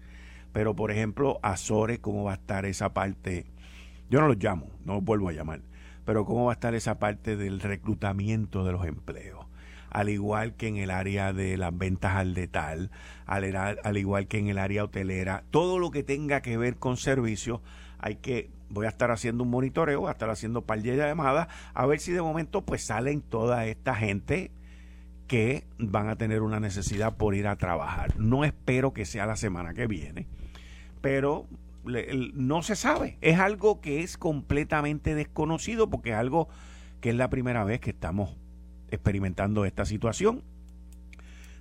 Pero 0.52 0.74
por 0.74 0.90
ejemplo, 0.90 1.38
Azore, 1.42 2.00
¿cómo 2.00 2.24
va 2.24 2.32
a 2.32 2.36
estar 2.36 2.64
esa 2.64 2.94
parte? 2.94 3.46
Yo 4.10 4.20
no 4.20 4.28
los 4.28 4.42
llamo, 4.42 4.70
no 4.84 4.94
los 4.94 5.04
vuelvo 5.04 5.28
a 5.28 5.32
llamar, 5.32 5.60
pero 6.04 6.24
¿cómo 6.24 6.46
va 6.46 6.52
a 6.52 6.54
estar 6.54 6.74
esa 6.74 6.98
parte 6.98 7.36
del 7.36 7.60
reclutamiento 7.60 8.64
de 8.64 8.72
los 8.72 8.86
empleos? 8.86 9.37
Al 9.90 10.08
igual 10.08 10.54
que 10.54 10.68
en 10.68 10.76
el 10.76 10.90
área 10.90 11.32
de 11.32 11.56
las 11.56 11.76
ventas 11.76 12.16
al 12.16 12.34
detal, 12.34 12.90
al, 13.26 13.96
igual 13.96 14.26
que 14.26 14.38
en 14.38 14.48
el 14.48 14.58
área 14.58 14.84
hotelera, 14.84 15.44
todo 15.50 15.78
lo 15.78 15.90
que 15.90 16.02
tenga 16.02 16.40
que 16.42 16.56
ver 16.56 16.76
con 16.76 16.96
servicios, 16.96 17.60
hay 17.98 18.16
que 18.16 18.50
voy 18.70 18.86
a 18.86 18.90
estar 18.90 19.10
haciendo 19.10 19.44
un 19.44 19.50
monitoreo, 19.50 20.00
voy 20.00 20.08
a 20.08 20.12
estar 20.12 20.30
haciendo 20.30 20.62
par 20.62 20.82
de 20.82 20.96
llamadas, 20.96 21.48
a 21.74 21.86
ver 21.86 22.00
si 22.00 22.12
de 22.12 22.22
momento 22.22 22.62
pues 22.62 22.84
salen 22.84 23.22
toda 23.22 23.66
esta 23.66 23.94
gente 23.94 24.52
que 25.26 25.66
van 25.78 26.08
a 26.08 26.16
tener 26.16 26.42
una 26.42 26.60
necesidad 26.60 27.16
por 27.16 27.34
ir 27.34 27.46
a 27.46 27.56
trabajar. 27.56 28.18
No 28.18 28.44
espero 28.44 28.92
que 28.92 29.04
sea 29.04 29.26
la 29.26 29.36
semana 29.36 29.74
que 29.74 29.86
viene, 29.86 30.26
pero 31.00 31.46
no 32.34 32.62
se 32.62 32.76
sabe. 32.76 33.18
Es 33.20 33.38
algo 33.38 33.80
que 33.80 34.02
es 34.02 34.16
completamente 34.16 35.14
desconocido 35.14 35.88
porque 35.90 36.10
es 36.10 36.16
algo 36.16 36.48
que 37.00 37.10
es 37.10 37.16
la 37.16 37.30
primera 37.30 37.64
vez 37.64 37.80
que 37.80 37.90
estamos 37.90 38.36
experimentando 38.90 39.64
esta 39.64 39.84
situación, 39.84 40.42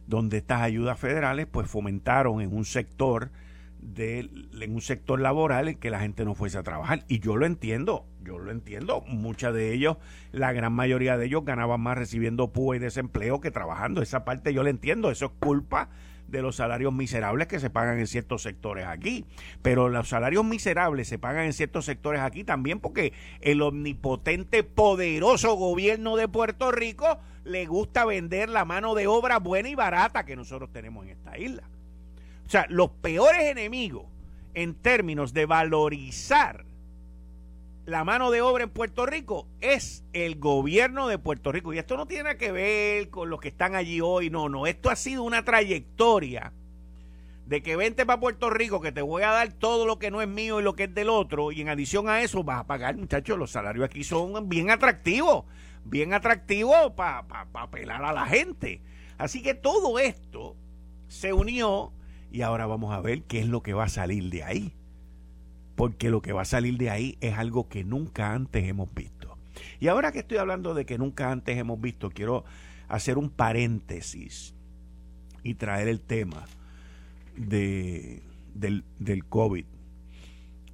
donde 0.06 0.38
estas 0.38 0.62
ayudas 0.62 1.00
federales 1.00 1.48
pues 1.48 1.70
fomentaron 1.70 2.42
en 2.42 2.56
un 2.56 2.66
sector 2.66 3.32
de, 3.80 4.30
en 4.62 4.74
un 4.74 4.82
sector 4.82 5.20
laboral 5.20 5.68
en 5.68 5.78
que 5.78 5.90
la 5.90 6.00
gente 6.00 6.26
no 6.26 6.36
fuese 6.36 6.58
a 6.58 6.64
trabajar. 6.64 7.04
Y 7.08 7.20
yo 7.20 7.36
lo 7.36 7.46
entiendo, 7.46 8.06
yo 8.24 8.40
lo 8.40 8.52
entiendo. 8.52 9.02
Muchas 9.08 9.54
de 9.54 9.74
ellos, 9.74 9.98
la 10.32 10.52
gran 10.54 10.74
mayoría 10.74 11.18
de 11.18 11.26
ellos 11.26 11.46
ganaban 11.46 11.82
más 11.82 11.98
recibiendo 11.98 12.52
PUA 12.52 12.78
y 12.78 12.80
desempleo 12.80 13.42
que 13.42 13.52
trabajando. 13.52 14.02
Esa 14.02 14.26
parte 14.26 14.54
yo 14.54 14.64
la 14.64 14.70
entiendo, 14.70 15.12
eso 15.12 15.26
es 15.26 15.32
culpa 15.40 15.90
de 16.28 16.42
los 16.42 16.58
salarios 16.58 16.94
miserables 16.94 17.48
que 17.48 17.60
se 17.60 17.70
pagan 17.70 18.00
en 18.00 18.08
ciertos 18.08 18.42
sectores 18.42 18.86
aquí. 18.86 19.26
Pero 19.62 19.90
los 19.90 20.10
salarios 20.10 20.46
miserables 20.46 21.08
se 21.08 21.20
pagan 21.20 21.46
en 21.46 21.54
ciertos 21.54 21.86
sectores 21.86 22.22
aquí 22.22 22.44
también 22.44 22.80
porque 22.80 23.14
el 23.42 23.62
omnipotente, 23.62 24.64
poderoso 24.64 25.56
gobierno 25.56 26.16
de 26.16 26.28
Puerto 26.28 26.72
Rico 26.72 27.20
le 27.44 27.66
gusta 27.66 28.06
vender 28.06 28.50
la 28.50 28.66
mano 28.66 28.94
de 28.94 29.08
obra 29.08 29.40
buena 29.40 29.70
y 29.70 29.76
barata 29.76 30.26
que 30.26 30.36
nosotros 30.36 30.72
tenemos 30.72 31.06
en 31.06 31.12
esta 31.12 31.38
isla. 31.38 31.64
O 32.46 32.50
sea, 32.50 32.66
los 32.70 32.90
peores 32.90 33.44
enemigos 33.44 34.06
en 34.54 34.74
términos 34.74 35.34
de 35.34 35.46
valorizar 35.46 36.67
la 37.88 38.04
mano 38.04 38.32
de 38.32 38.42
obra 38.42 38.66
en 38.66 38.70
Puerto 38.70 39.06
Rico 39.06 39.48
es 39.62 40.04
el 40.12 40.38
gobierno 40.38 41.08
de 41.08 41.18
Puerto 41.18 41.54
Rico. 41.54 41.74
Y 41.74 41.78
esto 41.78 41.96
no 41.96 42.06
tiene 42.06 42.36
que 42.36 42.52
ver 42.52 43.10
con 43.10 43.30
los 43.30 43.40
que 43.40 43.48
están 43.48 43.76
allí 43.76 44.02
hoy, 44.02 44.30
no, 44.30 44.50
no. 44.50 44.68
Esto 44.68 44.90
ha 44.90 44.98
sido 44.98 45.24
una 45.24 45.46
trayectoria 45.46 46.52
de 47.46 47.64
que 47.64 47.78
vente 47.78 48.06
para 48.06 48.20
Puerto 48.20 48.50
Rico, 48.50 48.82
que 48.82 48.92
te 48.92 49.02
voy 49.02 49.24
a 49.24 49.32
dar 49.32 49.54
todo 49.54 49.86
lo 49.86 50.00
que 50.00 50.12
no 50.12 50.22
es 50.22 50.28
mío 50.28 50.60
y 50.60 50.64
lo 50.64 50.76
que 50.76 50.84
es 50.84 50.94
del 50.94 51.08
otro, 51.08 51.54
y 51.54 51.62
en 51.62 51.70
adición 51.70 52.10
a 52.10 52.22
eso 52.22 52.44
vas 52.44 52.60
a 52.60 52.68
pagar, 52.68 52.98
muchachos, 52.98 53.40
los 53.40 53.52
salarios 53.52 53.86
aquí 53.86 54.04
son 54.04 54.50
bien 54.50 54.70
atractivos, 54.70 55.46
bien 55.86 56.14
atractivos 56.14 56.92
para 56.92 57.26
pa, 57.26 57.48
apelar 57.54 58.04
a 58.04 58.12
la 58.12 58.26
gente. 58.26 58.82
Así 59.18 59.42
que 59.42 59.54
todo 59.54 59.98
esto 59.98 60.58
se 61.08 61.32
unió 61.32 61.94
y 62.34 62.42
ahora 62.42 62.66
vamos 62.66 62.94
a 62.94 63.00
ver 63.00 63.24
qué 63.24 63.40
es 63.40 63.48
lo 63.48 63.64
que 63.64 63.74
va 63.74 63.86
a 63.86 63.90
salir 63.90 64.30
de 64.30 64.44
ahí 64.44 64.77
porque 65.78 66.10
lo 66.10 66.24
que 66.24 66.34
va 66.34 66.42
a 66.42 66.46
salir 66.46 66.76
de 66.78 66.90
ahí 66.90 67.18
es 67.22 67.38
algo 67.38 67.70
que 67.70 67.84
nunca 67.84 68.34
antes 68.34 68.68
hemos 68.68 68.92
visto. 68.96 69.38
Y 69.80 69.90
ahora 69.90 70.12
que 70.12 70.20
estoy 70.20 70.40
hablando 70.40 70.74
de 70.74 70.88
que 70.88 70.98
nunca 70.98 71.32
antes 71.32 71.56
hemos 71.56 71.80
visto, 71.80 72.10
quiero 72.10 72.46
hacer 72.88 73.20
un 73.20 73.30
paréntesis 73.30 74.56
y 75.44 75.54
traer 75.54 75.88
el 75.88 76.02
tema 76.02 76.46
de, 77.36 78.24
del, 78.56 78.86
del 78.98 79.24
COVID. 79.26 79.66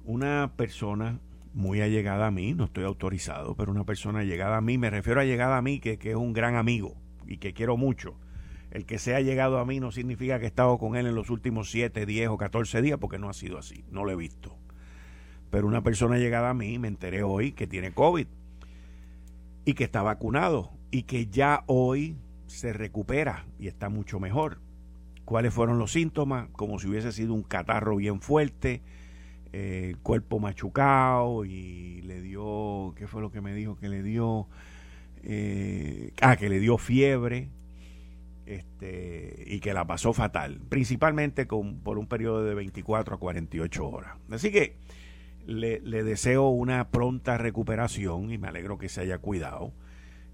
Una 0.06 0.54
persona 0.56 1.20
muy 1.52 1.82
allegada 1.82 2.28
a 2.28 2.30
mí, 2.30 2.54
no 2.54 2.64
estoy 2.64 2.84
autorizado, 2.84 3.54
pero 3.56 3.72
una 3.72 3.84
persona 3.84 4.24
llegada 4.24 4.56
a 4.56 4.62
mí, 4.62 4.78
me 4.78 4.88
refiero 4.88 5.20
a 5.20 5.24
llegada 5.24 5.58
a 5.58 5.62
mí, 5.62 5.80
que, 5.80 5.98
que 5.98 6.12
es 6.12 6.16
un 6.16 6.32
gran 6.32 6.56
amigo 6.56 6.96
y 7.26 7.36
que 7.36 7.52
quiero 7.52 7.76
mucho. 7.76 8.16
El 8.70 8.86
que 8.86 8.98
se 8.98 9.14
ha 9.14 9.20
llegado 9.20 9.58
a 9.58 9.66
mí 9.66 9.80
no 9.80 9.92
significa 9.92 10.38
que 10.38 10.46
he 10.46 10.48
estado 10.48 10.78
con 10.78 10.96
él 10.96 11.06
en 11.06 11.14
los 11.14 11.28
últimos 11.28 11.70
7, 11.70 12.06
10 12.06 12.28
o 12.30 12.38
14 12.38 12.80
días, 12.80 12.98
porque 12.98 13.18
no 13.18 13.28
ha 13.28 13.34
sido 13.34 13.58
así, 13.58 13.84
no 13.90 14.02
lo 14.04 14.10
he 14.10 14.16
visto. 14.16 14.56
Pero 15.54 15.68
una 15.68 15.84
persona 15.84 16.18
llegada 16.18 16.50
a 16.50 16.54
mí, 16.54 16.80
me 16.80 16.88
enteré 16.88 17.22
hoy 17.22 17.52
que 17.52 17.68
tiene 17.68 17.92
COVID 17.92 18.26
y 19.64 19.74
que 19.74 19.84
está 19.84 20.02
vacunado 20.02 20.72
y 20.90 21.04
que 21.04 21.28
ya 21.28 21.62
hoy 21.68 22.16
se 22.48 22.72
recupera 22.72 23.46
y 23.60 23.68
está 23.68 23.88
mucho 23.88 24.18
mejor. 24.18 24.58
¿Cuáles 25.24 25.54
fueron 25.54 25.78
los 25.78 25.92
síntomas? 25.92 26.48
Como 26.54 26.80
si 26.80 26.88
hubiese 26.88 27.12
sido 27.12 27.34
un 27.34 27.44
catarro 27.44 27.94
bien 27.94 28.20
fuerte, 28.20 28.82
eh, 29.52 29.94
cuerpo 30.02 30.40
machucado 30.40 31.44
y 31.44 32.02
le 32.02 32.20
dio, 32.20 32.92
¿qué 32.96 33.06
fue 33.06 33.22
lo 33.22 33.30
que 33.30 33.40
me 33.40 33.54
dijo? 33.54 33.76
Que 33.76 33.88
le 33.88 34.02
dio, 34.02 34.48
eh, 35.22 36.14
ah, 36.20 36.34
que 36.34 36.48
le 36.48 36.58
dio 36.58 36.78
fiebre 36.78 37.48
este, 38.46 39.44
y 39.46 39.60
que 39.60 39.72
la 39.72 39.86
pasó 39.86 40.12
fatal, 40.12 40.60
principalmente 40.68 41.46
con, 41.46 41.78
por 41.78 41.96
un 41.96 42.08
periodo 42.08 42.42
de 42.42 42.54
24 42.54 43.14
a 43.14 43.18
48 43.18 43.88
horas. 43.88 44.16
Así 44.32 44.50
que 44.50 44.74
le, 45.46 45.80
deseo 45.80 46.48
una 46.48 46.88
pronta 46.90 47.38
recuperación 47.38 48.30
y 48.30 48.38
me 48.38 48.48
alegro 48.48 48.78
que 48.78 48.88
se 48.88 49.02
haya 49.02 49.18
cuidado. 49.18 49.72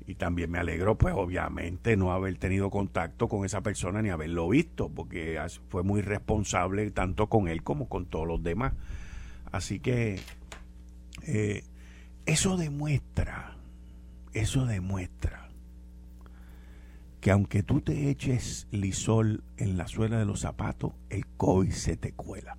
Y 0.07 0.17
también 0.17 0.50
me 0.50 0.59
alegro, 0.59 0.99
pues 0.99 1.14
obviamente, 1.14 1.97
no 1.97 2.12
haber 2.12 2.37
tenido 2.38 2.71
contacto 2.71 3.29
con 3.29 3.45
esa 3.45 3.61
persona 3.61 4.02
ni 4.02 4.09
haberlo 4.09 4.49
visto, 4.49 4.88
porque 4.88 5.40
fue 5.69 5.85
muy 5.85 6.00
responsable 6.02 6.90
tanto 6.90 7.29
con 7.29 7.47
él 7.49 7.62
como 7.62 7.88
con 7.88 8.07
todos 8.07 8.26
los 8.26 8.43
demás. 8.43 8.73
Así 9.52 9.79
que 9.79 10.19
eh, 11.26 11.64
eso 12.26 12.57
demuestra, 12.57 13.57
eso 14.33 14.67
demuestra 14.67 15.50
que 17.21 17.31
aunque 17.31 17.62
tú 17.62 17.81
te 17.83 18.09
eches 18.09 18.67
lisol 18.71 19.45
en 19.59 19.76
la 19.76 19.87
suela 19.87 20.19
de 20.19 20.25
los 20.25 20.41
zapatos, 20.41 20.93
el 21.11 21.26
COVID 21.26 21.71
se 21.71 21.97
te 21.97 22.13
cuela. 22.13 22.56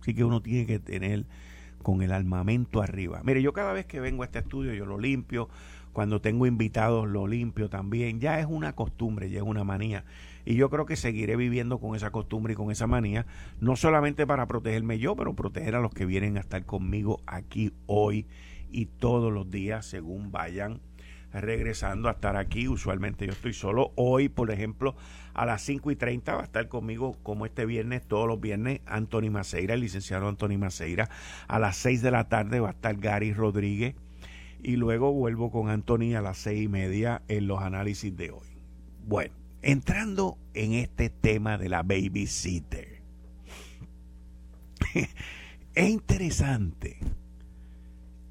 Así 0.00 0.14
que 0.14 0.24
uno 0.24 0.42
tiene 0.42 0.66
que 0.66 0.78
tener 0.78 1.26
con 1.82 2.02
el 2.02 2.12
armamento 2.12 2.82
arriba. 2.82 3.20
Mire, 3.24 3.42
yo 3.42 3.52
cada 3.52 3.72
vez 3.72 3.86
que 3.86 4.00
vengo 4.00 4.22
a 4.22 4.26
este 4.26 4.40
estudio 4.40 4.74
yo 4.74 4.86
lo 4.86 4.98
limpio, 4.98 5.48
cuando 5.92 6.20
tengo 6.20 6.46
invitados 6.46 7.08
lo 7.08 7.26
limpio 7.26 7.68
también, 7.68 8.20
ya 8.20 8.38
es 8.38 8.46
una 8.46 8.74
costumbre, 8.74 9.30
ya 9.30 9.38
es 9.38 9.44
una 9.44 9.64
manía. 9.64 10.04
Y 10.44 10.54
yo 10.54 10.70
creo 10.70 10.86
que 10.86 10.96
seguiré 10.96 11.36
viviendo 11.36 11.78
con 11.78 11.96
esa 11.96 12.10
costumbre 12.10 12.52
y 12.52 12.56
con 12.56 12.70
esa 12.70 12.86
manía, 12.86 13.26
no 13.60 13.76
solamente 13.76 14.26
para 14.26 14.46
protegerme 14.46 14.98
yo, 14.98 15.16
pero 15.16 15.34
proteger 15.34 15.74
a 15.74 15.80
los 15.80 15.92
que 15.92 16.06
vienen 16.06 16.36
a 16.36 16.40
estar 16.40 16.64
conmigo 16.64 17.20
aquí 17.26 17.72
hoy 17.86 18.26
y 18.70 18.86
todos 18.86 19.32
los 19.32 19.50
días 19.50 19.84
según 19.86 20.30
vayan 20.30 20.80
regresando 21.32 22.08
a 22.08 22.12
estar 22.12 22.36
aquí. 22.36 22.68
Usualmente 22.68 23.26
yo 23.26 23.32
estoy 23.32 23.52
solo. 23.52 23.92
Hoy, 23.96 24.28
por 24.28 24.50
ejemplo, 24.50 24.96
a 25.34 25.46
las 25.46 25.62
5 25.62 25.90
y 25.90 25.96
30 25.96 26.34
va 26.34 26.40
a 26.40 26.44
estar 26.44 26.68
conmigo, 26.68 27.16
como 27.22 27.46
este 27.46 27.66
viernes, 27.66 28.02
todos 28.06 28.26
los 28.26 28.40
viernes, 28.40 28.80
Anthony 28.86 29.30
Maceira, 29.30 29.74
el 29.74 29.80
licenciado 29.80 30.28
Anthony 30.28 30.58
Maceira. 30.58 31.08
A 31.48 31.58
las 31.58 31.76
6 31.76 32.02
de 32.02 32.10
la 32.10 32.28
tarde 32.28 32.60
va 32.60 32.68
a 32.68 32.72
estar 32.72 32.96
Gary 32.96 33.32
Rodríguez. 33.32 33.94
Y 34.62 34.76
luego 34.76 35.12
vuelvo 35.12 35.50
con 35.50 35.70
Anthony 35.70 36.14
a 36.16 36.20
las 36.20 36.38
6 36.38 36.62
y 36.62 36.68
media 36.68 37.22
en 37.28 37.46
los 37.46 37.62
análisis 37.62 38.14
de 38.16 38.30
hoy. 38.30 38.48
Bueno, 39.06 39.34
entrando 39.62 40.36
en 40.54 40.74
este 40.74 41.08
tema 41.08 41.56
de 41.56 41.68
la 41.68 41.82
babysitter. 41.82 43.00
es 45.74 45.88
interesante 45.88 46.98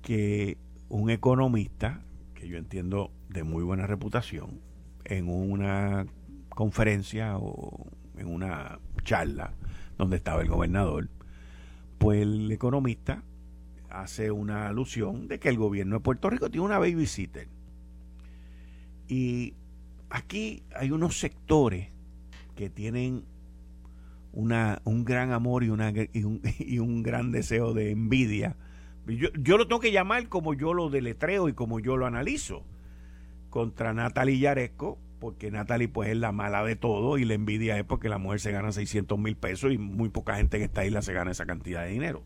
que 0.01 0.57
un 0.89 1.09
economista 1.09 2.01
que 2.39 2.47
yo 2.47 2.57
entiendo 2.57 3.11
de 3.27 3.43
muy 3.43 3.63
buena 3.63 3.85
reputación, 3.85 4.61
en 5.03 5.27
una 5.27 6.05
conferencia 6.49 7.37
o 7.37 7.85
en 8.17 8.27
una 8.27 8.79
charla 9.03 9.53
donde 9.97 10.17
estaba 10.17 10.41
el 10.41 10.47
gobernador, 10.47 11.09
pues 11.97 12.21
el 12.21 12.49
economista 12.51 13.23
hace 13.89 14.31
una 14.31 14.69
alusión 14.69 15.27
de 15.27 15.39
que 15.39 15.49
el 15.49 15.57
gobierno 15.57 15.97
de 15.97 15.99
Puerto 15.99 16.29
Rico 16.29 16.49
tiene 16.49 16.65
una 16.65 16.79
babysitter. 16.79 17.49
Y 19.07 19.55
aquí 20.09 20.63
hay 20.75 20.91
unos 20.91 21.19
sectores 21.19 21.89
que 22.55 22.69
tienen 22.69 23.25
una, 24.31 24.81
un 24.85 25.03
gran 25.03 25.33
amor 25.33 25.63
y, 25.63 25.69
y 26.59 26.79
un 26.79 27.03
gran 27.03 27.31
deseo 27.31 27.73
de 27.73 27.91
envidia 27.91 28.55
yo, 29.17 29.29
yo 29.33 29.57
lo 29.57 29.67
tengo 29.67 29.79
que 29.79 29.91
llamar 29.91 30.27
como 30.29 30.53
yo 30.53 30.73
lo 30.73 30.89
deletreo 30.89 31.49
y 31.49 31.53
como 31.53 31.79
yo 31.79 31.97
lo 31.97 32.05
analizo. 32.05 32.63
Contra 33.49 33.93
Natalie 33.93 34.39
Yaresco, 34.39 34.99
porque 35.19 35.51
Natalie 35.51 35.87
pues 35.87 36.09
es 36.09 36.17
la 36.17 36.31
mala 36.31 36.63
de 36.63 36.75
todo 36.75 37.17
y 37.17 37.25
la 37.25 37.33
envidia 37.33 37.77
es 37.77 37.83
porque 37.83 38.09
la 38.09 38.17
mujer 38.17 38.39
se 38.39 38.51
gana 38.51 38.71
600 38.71 39.17
mil 39.17 39.35
pesos 39.35 39.71
y 39.73 39.77
muy 39.77 40.09
poca 40.09 40.35
gente 40.35 40.57
en 40.57 40.63
esta 40.63 40.85
isla 40.85 41.01
se 41.01 41.13
gana 41.13 41.31
esa 41.31 41.45
cantidad 41.45 41.83
de 41.83 41.91
dinero. 41.91 42.23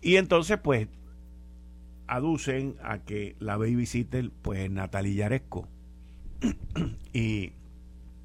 Y 0.00 0.16
entonces 0.16 0.58
pues 0.58 0.88
aducen 2.06 2.76
a 2.82 2.98
que 2.98 3.36
la 3.38 3.56
babysitter 3.56 4.30
pues 4.42 4.60
es 4.60 4.70
Natalie 4.70 5.14
Yaresco. 5.14 5.68
y, 7.12 7.52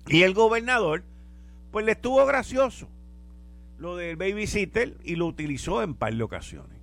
y 0.07 0.21
el 0.23 0.33
gobernador 0.33 1.03
pues 1.71 1.85
le 1.85 1.93
estuvo 1.93 2.25
gracioso 2.25 2.87
lo 3.77 3.97
del 3.97 4.15
babysitter 4.15 4.95
y 5.03 5.15
lo 5.15 5.25
utilizó 5.27 5.83
en 5.83 5.95
par 5.95 6.15
de 6.15 6.23
ocasiones. 6.23 6.74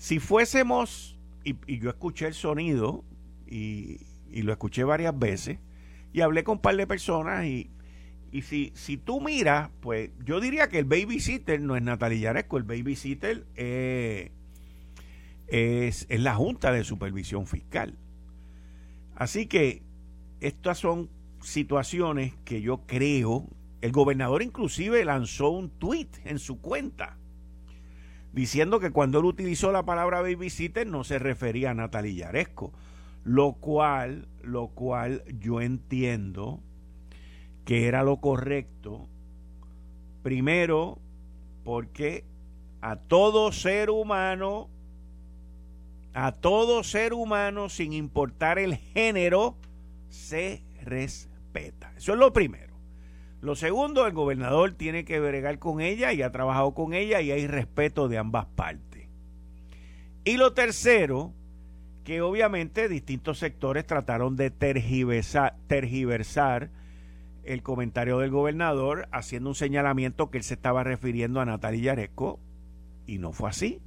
Si 0.00 0.18
fuésemos, 0.18 1.18
y, 1.44 1.78
yo 1.78 1.90
escuché 1.90 2.26
el 2.26 2.32
sonido 2.32 3.04
y, 3.46 4.00
lo 4.32 4.50
escuché 4.50 4.82
varias 4.82 5.16
veces, 5.18 5.58
y 6.14 6.22
hablé 6.22 6.42
con 6.42 6.56
un 6.56 6.62
par 6.62 6.74
de 6.74 6.86
personas 6.86 7.44
y, 7.44 7.70
y 8.32 8.40
si, 8.40 8.72
si 8.74 8.96
tú 8.96 9.20
miras, 9.20 9.68
pues 9.80 10.10
yo 10.24 10.40
diría 10.40 10.70
que 10.70 10.78
el 10.78 10.86
babysitter 10.86 11.60
no 11.60 11.76
es 11.76 11.82
Natalia 11.82 12.18
Yaresco, 12.18 12.56
el 12.56 12.62
babysitter 12.62 13.44
es, 13.56 14.30
es, 15.48 16.06
es 16.08 16.20
la 16.20 16.34
Junta 16.34 16.72
de 16.72 16.82
Supervisión 16.82 17.46
Fiscal. 17.46 17.98
Así 19.16 19.48
que 19.48 19.82
estas 20.40 20.78
son 20.78 21.10
situaciones 21.42 22.32
que 22.46 22.62
yo 22.62 22.86
creo 22.86 23.46
el 23.82 23.92
gobernador 23.92 24.40
inclusive 24.40 25.04
lanzó 25.04 25.50
un 25.50 25.68
tweet 25.68 26.08
en 26.24 26.38
su 26.38 26.58
cuenta 26.62 27.19
diciendo 28.32 28.80
que 28.80 28.90
cuando 28.90 29.18
él 29.18 29.24
utilizó 29.24 29.72
la 29.72 29.84
palabra 29.84 30.20
babysitter 30.20 30.86
no 30.86 31.04
se 31.04 31.18
refería 31.18 31.70
a 31.70 31.74
Natalia 31.74 32.26
Yaresco, 32.26 32.72
lo 33.24 33.52
cual, 33.54 34.28
lo 34.42 34.68
cual 34.68 35.24
yo 35.40 35.60
entiendo 35.60 36.60
que 37.64 37.86
era 37.86 38.02
lo 38.02 38.18
correcto, 38.18 39.08
primero 40.22 40.98
porque 41.64 42.24
a 42.80 42.96
todo 42.96 43.52
ser 43.52 43.90
humano, 43.90 44.68
a 46.14 46.32
todo 46.32 46.82
ser 46.82 47.12
humano, 47.12 47.68
sin 47.68 47.92
importar 47.92 48.58
el 48.58 48.76
género, 48.76 49.56
se 50.08 50.62
respeta. 50.82 51.92
Eso 51.96 52.12
es 52.12 52.18
lo 52.18 52.32
primero. 52.32 52.69
Lo 53.40 53.54
segundo, 53.54 54.06
el 54.06 54.12
gobernador 54.12 54.72
tiene 54.72 55.06
que 55.06 55.18
bregar 55.18 55.58
con 55.58 55.80
ella 55.80 56.12
y 56.12 56.20
ha 56.20 56.30
trabajado 56.30 56.74
con 56.74 56.92
ella 56.92 57.22
y 57.22 57.30
hay 57.30 57.46
respeto 57.46 58.08
de 58.08 58.18
ambas 58.18 58.44
partes. 58.46 59.08
Y 60.24 60.36
lo 60.36 60.52
tercero, 60.52 61.32
que 62.04 62.20
obviamente 62.20 62.88
distintos 62.88 63.38
sectores 63.38 63.86
trataron 63.86 64.36
de 64.36 64.50
tergiversar, 64.50 66.70
el 67.42 67.62
comentario 67.62 68.18
del 68.18 68.30
gobernador 68.30 69.08
haciendo 69.10 69.48
un 69.48 69.54
señalamiento 69.54 70.30
que 70.30 70.36
él 70.36 70.44
se 70.44 70.54
estaba 70.54 70.84
refiriendo 70.84 71.40
a 71.40 71.46
Natalia 71.46 71.94
Yaresco 71.94 72.38
y 73.06 73.18
no 73.18 73.32
fue 73.32 73.48
así. 73.48 73.80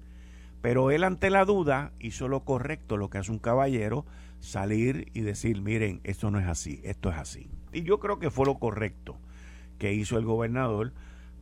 Pero 0.63 0.89
él 0.89 1.03
ante 1.03 1.29
la 1.29 1.45
duda 1.45 1.91
hizo 1.99 2.27
lo 2.27 2.43
correcto, 2.43 2.97
lo 2.97 3.11
que 3.11 3.19
hace 3.19 3.31
un 3.31 3.37
caballero, 3.37 4.07
salir 4.39 5.11
y 5.13 5.21
decir, 5.21 5.61
miren, 5.61 6.01
esto 6.03 6.31
no 6.31 6.39
es 6.39 6.47
así, 6.47 6.81
esto 6.83 7.11
es 7.11 7.17
así. 7.17 7.51
Y 7.71 7.83
yo 7.83 7.99
creo 7.99 8.17
que 8.17 8.31
fue 8.31 8.47
lo 8.47 8.55
correcto 8.55 9.19
que 9.83 9.93
hizo 9.93 10.17
el 10.17 10.23
gobernador 10.23 10.93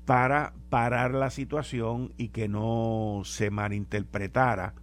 para 0.08 0.56
parar 0.72 1.14
la 1.14 1.30
situación 1.30 2.12
y 2.18 2.30
que 2.30 2.48
no 2.48 3.22
se 3.24 3.52
malinterpretara 3.52 4.74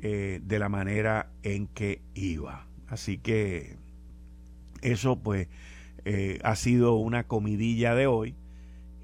eh, 0.00 0.40
de 0.42 0.58
la 0.58 0.70
manera 0.70 1.30
en 1.42 1.66
que 1.66 2.00
iba. 2.14 2.66
Así 2.88 3.18
que 3.18 3.76
eso 4.80 5.20
pues 5.20 5.48
eh, 6.06 6.38
ha 6.44 6.56
sido 6.56 6.94
una 6.94 7.24
comidilla 7.24 7.94
de 7.94 8.06
hoy 8.06 8.36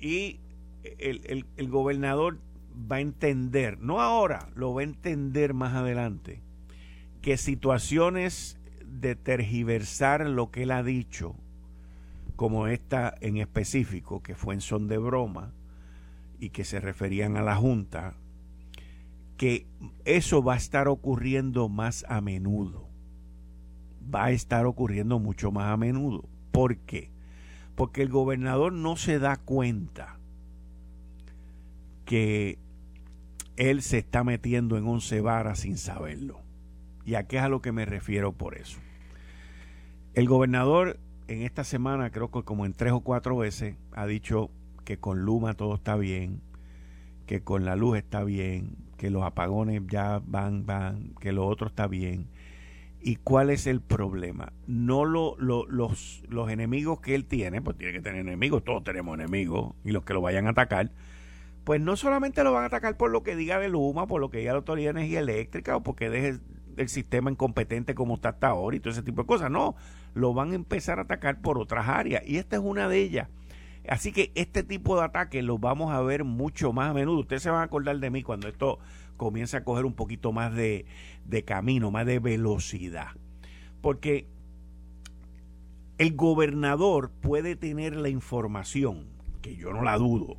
y 0.01 0.41
el, 0.99 1.45
el 1.59 1.69
gobernador 1.69 2.39
va 2.91 2.97
a 2.97 3.01
entender, 3.01 3.79
no 3.81 4.01
ahora, 4.01 4.49
lo 4.55 4.73
va 4.73 4.81
a 4.81 4.85
entender 4.85 5.53
más 5.53 5.75
adelante, 5.75 6.41
que 7.21 7.37
situaciones 7.37 8.59
de 8.87 9.15
tergiversar 9.15 10.27
lo 10.27 10.51
que 10.51 10.63
él 10.63 10.71
ha 10.71 10.83
dicho, 10.83 11.37
como 12.38 12.68
esta 12.68 13.16
en 13.20 13.37
específico, 13.38 14.22
que 14.22 14.37
fue 14.37 14.55
en 14.55 14.61
son 14.61 14.87
de 14.87 14.96
broma 14.96 15.53
y 16.38 16.51
que 16.51 16.62
se 16.62 16.79
referían 16.79 17.37
a 17.37 17.42
la 17.42 17.57
Junta, 17.57 18.14
que 19.37 19.66
eso 20.05 20.40
va 20.40 20.55
a 20.55 20.57
estar 20.57 20.87
ocurriendo 20.87 21.68
más 21.68 22.07
a 22.09 22.20
menudo. 22.20 22.88
Va 24.14 24.27
a 24.27 24.31
estar 24.31 24.66
ocurriendo 24.66 25.18
mucho 25.18 25.51
más 25.51 25.72
a 25.72 25.77
menudo. 25.77 26.29
¿Por 26.53 26.77
qué? 26.77 27.11
Porque 27.74 28.03
el 28.03 28.09
gobernador 28.09 28.72
no 28.72 28.94
se 28.94 29.18
da 29.18 29.35
cuenta 29.35 30.20
que 32.05 32.57
él 33.57 33.83
se 33.83 33.98
está 33.98 34.22
metiendo 34.22 34.79
en 34.79 34.87
once 34.87 35.20
varas 35.20 35.59
sin 35.59 35.77
saberlo. 35.77 36.40
¿Y 37.05 37.16
a 37.16 37.24
qué 37.24 37.38
es 37.38 37.42
a 37.42 37.48
lo 37.48 37.62
que 37.62 37.72
me 37.72 37.85
refiero 37.85 38.31
por 38.31 38.57
eso? 38.57 38.79
El 40.14 40.29
gobernador 40.29 41.01
en 41.29 41.43
esta 41.43 41.62
semana, 41.62 42.11
creo 42.11 42.31
que 42.31 42.43
como 42.43 42.67
en 42.67 42.73
tres 42.73 42.93
o 42.93 43.01
cuatro 43.01 43.37
veces, 43.37 43.77
ha 43.93 44.07
dicho 44.07 44.51
que 44.85 44.99
con 44.99 45.21
Luma 45.21 45.55
todo 45.55 45.75
está 45.75 45.95
bien, 45.97 46.41
que 47.27 47.43
con 47.43 47.67
la 47.67 47.77
luz 47.77 47.99
está 47.99 48.25
bien, 48.25 48.77
que 48.97 49.11
los 49.11 49.23
apagones 49.23 49.83
ya 49.87 50.23
van, 50.27 50.64
van, 50.64 51.14
que 51.21 51.33
lo 51.33 51.47
otro 51.47 51.69
está 51.69 51.87
bien. 51.87 52.27
¿Y 53.01 53.17
cuál 53.17 53.51
es 53.51 53.67
el 53.67 53.81
problema? 53.81 54.53
No 54.67 55.05
lo, 55.05 55.37
los, 55.38 56.23
los 56.29 56.51
enemigos 56.51 57.01
que 57.01 57.14
él 57.14 57.27
tiene, 57.27 57.61
pues 57.61 57.77
tiene 57.77 57.93
que 57.93 58.01
tener 58.01 58.21
enemigos, 58.21 58.64
todos 58.64 58.83
tenemos 58.83 59.14
enemigos, 59.14 59.75
y 59.85 59.93
los 59.93 60.05
que 60.05 60.14
lo 60.14 60.23
vayan 60.23 60.47
a 60.47 60.51
atacar, 60.51 60.91
pues 61.64 61.83
no 61.83 61.97
solamente 61.97 62.43
lo 62.43 62.53
van 62.53 62.64
a 62.64 62.67
atacar 62.67 62.97
por 62.97 63.11
lo 63.11 63.23
que 63.23 63.37
diga 63.37 63.59
de 63.59 63.69
Luma, 63.69 64.07
por 64.07 64.23
lo 64.23 64.31
que 64.31 64.38
diga 64.38 64.53
la 64.53 64.59
Autoridad 64.59 64.95
de 64.95 65.01
Energía 65.01 65.21
Eléctrica 65.21 65.77
o 65.77 65.83
porque 65.83 66.09
deje 66.09 66.38
el 66.79 66.88
sistema 66.88 67.31
incompetente 67.31 67.95
como 67.95 68.14
está 68.14 68.31
hasta 68.31 68.49
ahora 68.49 68.77
y 68.77 68.81
todo 68.81 68.93
ese 68.93 69.03
tipo 69.03 69.23
de 69.23 69.27
cosas. 69.27 69.51
No, 69.51 69.77
lo 70.19 70.35
van 70.35 70.51
a 70.51 70.57
empezar 70.57 70.99
a 70.99 71.03
atacar 71.03 71.41
por 71.41 71.59
otras 71.59 71.89
áreas 71.89 72.23
y 72.27 72.39
esta 72.39 72.57
es 72.57 72.63
una 72.63 72.89
de 72.89 73.01
ellas. 73.01 73.29
Así 73.89 74.13
que 74.13 74.33
este 74.35 74.63
tipo 74.65 74.99
de 74.99 75.05
ataques 75.05 75.43
los 75.45 75.61
vamos 75.61 75.93
a 75.93 76.01
ver 76.03 76.25
mucho 76.25 76.73
más 76.73 76.91
a 76.91 76.95
menudo. 76.95 77.21
Ustedes 77.21 77.43
se 77.43 77.51
van 77.51 77.61
a 77.61 77.65
acordar 77.65 77.99
de 77.99 78.11
mí 78.11 78.23
cuando 78.23 78.49
esto 78.49 78.79
comienza 79.17 79.59
a 79.59 79.65
coger 79.65 79.85
un 79.85 79.95
poquito 79.95 80.33
más 80.33 80.53
de, 80.55 80.85
de 81.25 81.45
camino, 81.45 81.91
más 81.91 82.05
de 82.05 82.19
velocidad. 82.19 83.09
Porque 83.81 84.27
el 85.99 86.15
gobernador 86.17 87.11
puede 87.11 87.57
tener 87.57 87.97
la 87.97 88.09
información, 88.09 89.07
que 89.41 89.57
yo 89.57 89.73
no 89.73 89.83
la 89.83 89.97
dudo, 89.97 90.37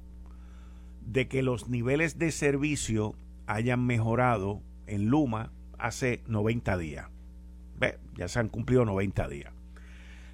de 1.06 1.28
que 1.28 1.42
los 1.42 1.70
niveles 1.70 2.20
de 2.20 2.32
servicio 2.32 3.16
hayan 3.48 3.86
mejorado 3.86 4.62
en 4.88 5.08
Luma 5.08 5.52
hace 5.78 6.22
90 6.28 6.78
días. 6.78 7.08
Ve, 7.80 7.98
ya 8.16 8.28
se 8.28 8.40
han 8.40 8.50
cumplido 8.50 8.86
90 8.86 9.28
días. 9.30 9.54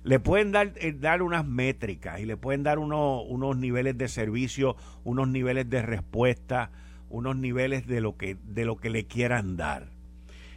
Le 0.06 0.20
pueden 0.20 0.52
dar, 0.52 0.74
eh, 0.76 0.94
dar 0.94 1.24
unas 1.24 1.48
métricas 1.48 2.20
y 2.20 2.26
le 2.26 2.38
pueden 2.38 2.62
dar 2.62 2.78
unos 2.78 3.58
niveles 3.58 3.98
de 3.98 4.08
servicio, 4.08 4.76
unos 5.04 5.28
niveles 5.28 5.68
de 5.68 5.82
respuesta, 5.82 6.70
unos 7.10 7.36
niveles 7.36 7.88
de 7.88 8.02
lo 8.02 8.16
que, 8.16 8.38
de 8.44 8.66
lo 8.66 8.78
que 8.78 8.92
le 8.92 9.08
quieran 9.08 9.58
dar. 9.58 9.90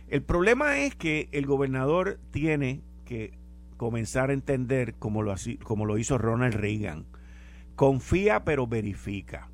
El 0.09 0.23
problema 0.23 0.81
es 0.81 0.95
que 0.95 1.31
el 1.33 1.47
gobernador 1.47 2.21
tiene 2.31 2.83
que 3.07 3.39
comenzar 3.79 4.29
a 4.29 4.35
entender 4.35 4.97
como 4.97 5.23
lo, 5.23 5.35
como 5.63 5.87
lo 5.87 5.97
hizo 5.97 6.19
Ronald 6.19 6.55
Reagan. 6.55 7.07
Confía 7.75 8.45
pero 8.45 8.67
verifica. 8.67 9.49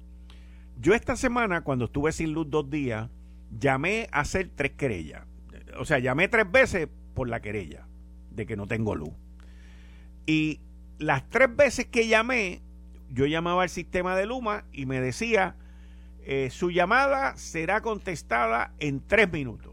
Yo 0.76 0.94
esta 0.94 1.14
semana, 1.14 1.60
cuando 1.60 1.84
estuve 1.84 2.10
sin 2.10 2.32
luz 2.32 2.50
dos 2.50 2.68
días, 2.68 3.10
llamé 3.60 4.08
a 4.10 4.20
hacer 4.20 4.50
tres 4.56 4.72
querellas. 4.72 5.24
O 5.78 5.84
sea, 5.84 6.00
llamé 6.00 6.26
tres 6.26 6.50
veces 6.50 6.88
por 7.14 7.28
la 7.28 7.40
querella 7.40 7.86
de 8.32 8.44
que 8.44 8.56
no 8.56 8.66
tengo 8.66 8.96
luz. 8.96 9.12
Y 10.26 10.60
las 10.98 11.28
tres 11.28 11.54
veces 11.54 11.86
que 11.86 12.06
llamé, 12.06 12.62
yo 13.12 13.26
llamaba 13.26 13.62
al 13.62 13.68
sistema 13.68 14.16
de 14.16 14.26
Luma 14.26 14.64
y 14.72 14.86
me 14.86 15.00
decía, 15.00 15.56
eh, 16.24 16.48
su 16.50 16.70
llamada 16.70 17.36
será 17.36 17.80
contestada 17.80 18.72
en 18.78 19.00
tres 19.06 19.30
minutos. 19.30 19.72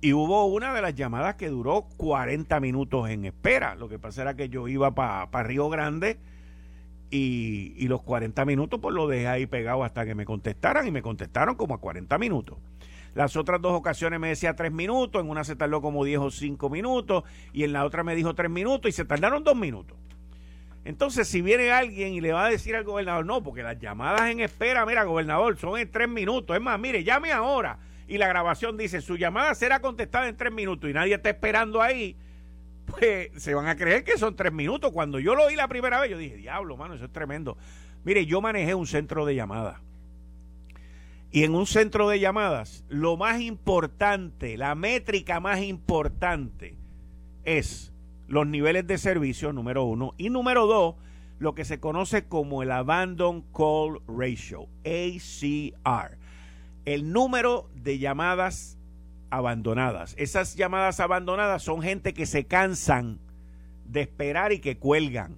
Y 0.00 0.12
hubo 0.12 0.44
una 0.44 0.74
de 0.74 0.82
las 0.82 0.94
llamadas 0.94 1.36
que 1.36 1.48
duró 1.48 1.86
40 1.96 2.60
minutos 2.60 3.08
en 3.08 3.24
espera. 3.24 3.74
Lo 3.74 3.88
que 3.88 3.98
pasa 3.98 4.20
era 4.20 4.34
que 4.34 4.50
yo 4.50 4.68
iba 4.68 4.94
para 4.94 5.42
Río 5.44 5.70
Grande 5.70 6.18
y, 7.10 7.88
los 7.88 8.02
40 8.02 8.44
minutos 8.44 8.80
pues 8.80 8.94
lo 8.94 9.06
dejé 9.06 9.28
ahí 9.28 9.46
pegado 9.46 9.84
hasta 9.84 10.04
que 10.04 10.14
me 10.14 10.24
contestaran 10.24 10.86
y 10.86 10.90
me 10.90 11.00
contestaron 11.00 11.54
como 11.54 11.74
a 11.74 11.78
40 11.78 12.18
minutos. 12.18 12.58
Las 13.14 13.36
otras 13.36 13.60
dos 13.60 13.72
ocasiones 13.72 14.18
me 14.20 14.28
decía 14.28 14.54
3 14.54 14.72
minutos, 14.72 15.22
en 15.22 15.30
una 15.30 15.44
se 15.44 15.56
tardó 15.56 15.80
como 15.80 16.04
10 16.04 16.18
o 16.18 16.30
5 16.30 16.68
minutos 16.68 17.24
y 17.52 17.64
en 17.64 17.72
la 17.72 17.84
otra 17.84 18.02
me 18.02 18.14
dijo 18.16 18.34
3 18.34 18.50
minutos 18.50 18.88
y 18.88 18.92
se 18.92 19.04
tardaron 19.04 19.44
2 19.44 19.56
minutos. 19.56 19.96
Entonces, 20.84 21.26
si 21.28 21.40
viene 21.40 21.70
alguien 21.70 22.12
y 22.12 22.20
le 22.20 22.32
va 22.32 22.46
a 22.46 22.50
decir 22.50 22.76
al 22.76 22.84
gobernador, 22.84 23.24
no, 23.24 23.42
porque 23.42 23.62
las 23.62 23.78
llamadas 23.78 24.30
en 24.30 24.40
espera, 24.40 24.84
mira, 24.84 25.04
gobernador, 25.04 25.56
son 25.56 25.78
en 25.78 25.90
3 25.90 26.08
minutos. 26.08 26.54
Es 26.54 26.62
más, 26.62 26.78
mire, 26.78 27.04
llame 27.04 27.32
ahora. 27.32 27.78
Y 28.06 28.18
la 28.18 28.28
grabación 28.28 28.76
dice, 28.76 29.00
su 29.00 29.16
llamada 29.16 29.54
será 29.54 29.80
contestada 29.80 30.28
en 30.28 30.36
3 30.36 30.52
minutos 30.52 30.90
y 30.90 30.92
nadie 30.92 31.14
está 31.14 31.30
esperando 31.30 31.80
ahí 31.80 32.16
pues 32.86 33.30
se 33.36 33.54
van 33.54 33.66
a 33.66 33.76
creer 33.76 34.04
que 34.04 34.18
son 34.18 34.36
tres 34.36 34.52
minutos. 34.52 34.92
Cuando 34.92 35.18
yo 35.18 35.34
lo 35.34 35.44
oí 35.44 35.56
la 35.56 35.68
primera 35.68 36.00
vez, 36.00 36.10
yo 36.10 36.18
dije, 36.18 36.36
diablo, 36.36 36.76
mano, 36.76 36.94
eso 36.94 37.06
es 37.06 37.12
tremendo. 37.12 37.56
Mire, 38.04 38.26
yo 38.26 38.40
manejé 38.40 38.74
un 38.74 38.86
centro 38.86 39.24
de 39.24 39.34
llamadas. 39.34 39.80
Y 41.34 41.42
en 41.42 41.56
un 41.56 41.66
centro 41.66 42.08
de 42.08 42.20
llamadas, 42.20 42.84
lo 42.88 43.16
más 43.16 43.40
importante, 43.40 44.56
la 44.56 44.76
métrica 44.76 45.40
más 45.40 45.62
importante 45.62 46.76
es 47.44 47.92
los 48.28 48.46
niveles 48.46 48.86
de 48.86 48.98
servicio, 48.98 49.52
número 49.52 49.82
uno. 49.82 50.14
Y 50.16 50.30
número 50.30 50.68
dos, 50.68 50.94
lo 51.40 51.56
que 51.56 51.64
se 51.64 51.80
conoce 51.80 52.28
como 52.28 52.62
el 52.62 52.70
Abandon 52.70 53.42
Call 53.52 54.00
Ratio, 54.06 54.68
ACR. 54.84 56.18
El 56.84 57.12
número 57.12 57.68
de 57.74 57.98
llamadas 57.98 58.78
abandonadas. 59.30 60.14
Esas 60.16 60.54
llamadas 60.54 61.00
abandonadas 61.00 61.64
son 61.64 61.82
gente 61.82 62.14
que 62.14 62.26
se 62.26 62.44
cansan 62.44 63.18
de 63.86 64.02
esperar 64.02 64.52
y 64.52 64.60
que 64.60 64.76
cuelgan. 64.76 65.34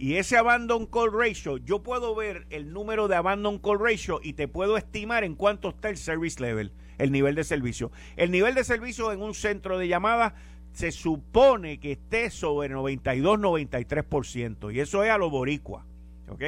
Y 0.00 0.16
ese 0.16 0.38
abandon 0.38 0.86
call 0.86 1.12
ratio, 1.12 1.58
yo 1.58 1.82
puedo 1.82 2.14
ver 2.14 2.46
el 2.48 2.72
número 2.72 3.06
de 3.06 3.16
abandon 3.16 3.58
call 3.58 3.78
ratio 3.78 4.18
y 4.22 4.32
te 4.32 4.48
puedo 4.48 4.78
estimar 4.78 5.24
en 5.24 5.34
cuánto 5.34 5.68
está 5.68 5.90
el 5.90 5.98
service 5.98 6.40
level, 6.40 6.72
el 6.96 7.12
nivel 7.12 7.34
de 7.34 7.44
servicio. 7.44 7.92
El 8.16 8.30
nivel 8.30 8.54
de 8.54 8.64
servicio 8.64 9.12
en 9.12 9.20
un 9.20 9.34
centro 9.34 9.76
de 9.76 9.88
llamadas 9.88 10.32
se 10.72 10.90
supone 10.90 11.80
que 11.80 11.92
esté 11.92 12.30
sobre 12.30 12.74
92-93%. 12.74 14.72
Y 14.74 14.80
eso 14.80 15.04
es 15.04 15.10
a 15.10 15.18
lo 15.18 15.28
boricua. 15.28 15.84
¿Ok? 16.30 16.44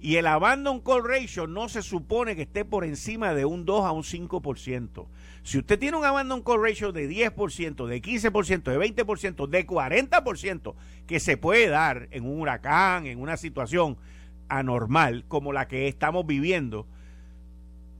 Y 0.00 0.16
el 0.16 0.26
abandon 0.26 0.80
call 0.80 1.04
ratio 1.04 1.46
no 1.46 1.68
se 1.68 1.82
supone 1.82 2.34
que 2.34 2.42
esté 2.42 2.64
por 2.64 2.82
encima 2.82 3.34
de 3.34 3.44
un 3.44 3.66
2 3.66 3.84
a 3.84 3.90
un 3.92 4.04
5%. 4.04 5.06
Si 5.46 5.58
usted 5.58 5.78
tiene 5.78 5.96
un 5.96 6.04
abandon 6.04 6.42
call 6.42 6.60
ratio 6.60 6.90
de 6.90 7.08
10%, 7.08 7.86
de 7.86 8.02
15%, 8.02 8.62
de 8.64 9.04
20%, 9.04 9.46
de 9.46 9.64
40%, 9.64 10.74
que 11.06 11.20
se 11.20 11.36
puede 11.36 11.68
dar 11.68 12.08
en 12.10 12.26
un 12.26 12.40
huracán, 12.40 13.06
en 13.06 13.20
una 13.20 13.36
situación 13.36 13.96
anormal 14.48 15.24
como 15.28 15.52
la 15.52 15.68
que 15.68 15.86
estamos 15.86 16.26
viviendo 16.26 16.88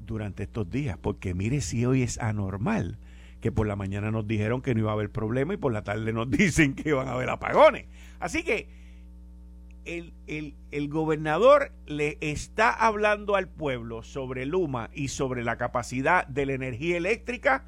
durante 0.01 0.43
estos 0.43 0.69
días, 0.69 0.99
porque 1.01 1.35
mire 1.35 1.61
si 1.61 1.87
hoy 1.87 2.03
es 2.03 2.19
anormal, 2.19 2.99
que 3.41 3.53
por 3.53 3.69
la 3.69 3.77
mañana 3.77 4.11
nos 4.11 4.27
dijeron 4.27 4.61
que 4.61 4.75
no 4.75 4.81
iba 4.81 4.91
a 4.91 4.95
haber 4.95 5.13
problema 5.13 5.55
y 5.55 5.57
por 5.57 5.73
la 5.73 5.85
tarde 5.85 6.13
nos 6.13 6.29
dicen 6.33 6.75
que 6.75 6.89
iban 6.89 7.07
a 7.07 7.13
haber 7.13 7.31
apagones. 7.31 7.87
Así 8.19 8.43
que 8.43 8.69
el, 9.87 10.55
el, 10.71 10.89
gobernador 10.89 11.73
le 11.87 12.19
está 12.21 12.71
hablando 12.73 13.37
al 13.37 13.49
pueblo 13.49 14.03
sobre 14.03 14.45
Luma 14.45 14.91
y 14.93 15.09
sobre 15.09 15.45
la 15.45 15.57
capacidad 15.57 16.27
de 16.27 16.47
la 16.47 16.53
energía 16.55 16.97
eléctrica 16.97 17.65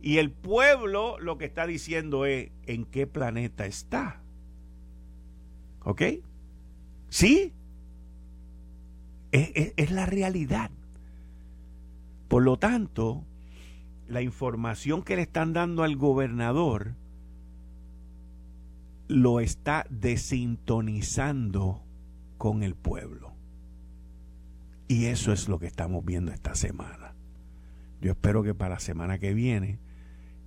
y 0.00 0.18
el 0.18 0.30
pueblo 0.30 1.18
lo 1.18 1.38
que 1.38 1.46
está 1.46 1.66
diciendo 1.66 2.26
es 2.26 2.50
en 2.66 2.84
qué 2.84 3.06
planeta 3.06 3.66
está. 3.66 4.20
¿Ok? 5.82 6.02
¿Sí? 7.08 7.52
Es, 9.32 9.72
es 9.76 9.90
la 9.90 10.06
realidad. 10.06 10.70
Por 12.28 12.42
lo 12.42 12.58
tanto, 12.58 13.24
la 14.08 14.20
información 14.20 15.02
que 15.02 15.16
le 15.16 15.22
están 15.22 15.52
dando 15.52 15.82
al 15.82 15.96
gobernador 15.96 16.94
lo 19.08 19.40
está 19.40 19.86
desintonizando 19.90 21.82
con 22.38 22.62
el 22.62 22.74
pueblo. 22.74 23.34
Y 24.88 25.06
eso 25.06 25.32
es 25.32 25.48
lo 25.48 25.58
que 25.58 25.66
estamos 25.66 26.04
viendo 26.04 26.32
esta 26.32 26.54
semana. 26.54 27.14
Yo 28.00 28.12
espero 28.12 28.42
que 28.42 28.54
para 28.54 28.74
la 28.74 28.80
semana 28.80 29.18
que 29.18 29.34
viene 29.34 29.78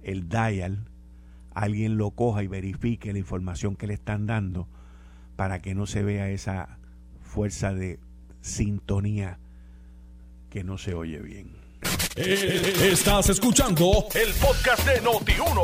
el 0.01 0.29
dial 0.29 0.87
alguien 1.53 1.97
lo 1.97 2.11
coja 2.11 2.43
y 2.43 2.47
verifique 2.47 3.11
la 3.11 3.19
información 3.19 3.75
que 3.75 3.87
le 3.87 3.95
están 3.95 4.27
dando 4.27 4.67
para 5.35 5.59
que 5.59 5.75
no 5.75 5.85
se 5.85 6.03
vea 6.03 6.29
esa 6.29 6.77
fuerza 7.21 7.73
de 7.73 7.99
sintonía 8.41 9.39
que 10.49 10.63
no 10.63 10.77
se 10.77 10.93
oye 10.93 11.19
bien. 11.19 11.58
Eh, 12.15 12.89
estás 12.91 13.29
escuchando 13.29 14.05
el 14.13 14.33
podcast 14.33 14.85
de 14.85 15.01
Noti1. 15.01 15.61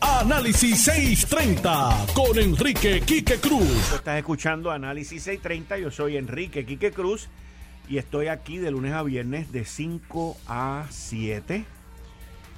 Análisis 0.00 0.84
630 0.84 2.06
con 2.14 2.38
Enrique 2.38 3.02
Quique 3.02 3.36
Cruz. 3.36 3.92
Estás 3.94 4.18
escuchando 4.18 4.70
Análisis 4.70 5.22
630. 5.22 5.78
Yo 5.78 5.90
soy 5.90 6.16
Enrique 6.16 6.64
Quique 6.64 6.92
Cruz 6.92 7.28
y 7.88 7.98
estoy 7.98 8.28
aquí 8.28 8.58
de 8.58 8.70
lunes 8.70 8.92
a 8.92 9.02
viernes 9.02 9.52
de 9.52 9.64
5 9.64 10.36
a 10.46 10.86
7. 10.90 11.64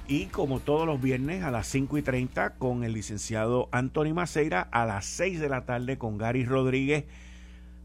Y 0.07 0.25
como 0.27 0.59
todos 0.59 0.85
los 0.85 1.01
viernes 1.01 1.43
a 1.43 1.51
las 1.51 1.67
5 1.67 1.97
y 1.97 2.01
30 2.01 2.51
con 2.55 2.83
el 2.83 2.93
licenciado 2.93 3.69
Anthony 3.71 4.13
Maceira, 4.13 4.61
a 4.71 4.85
las 4.85 5.05
6 5.05 5.39
de 5.39 5.49
la 5.49 5.65
tarde 5.65 5.97
con 5.97 6.17
Gary 6.17 6.45
Rodríguez 6.45 7.05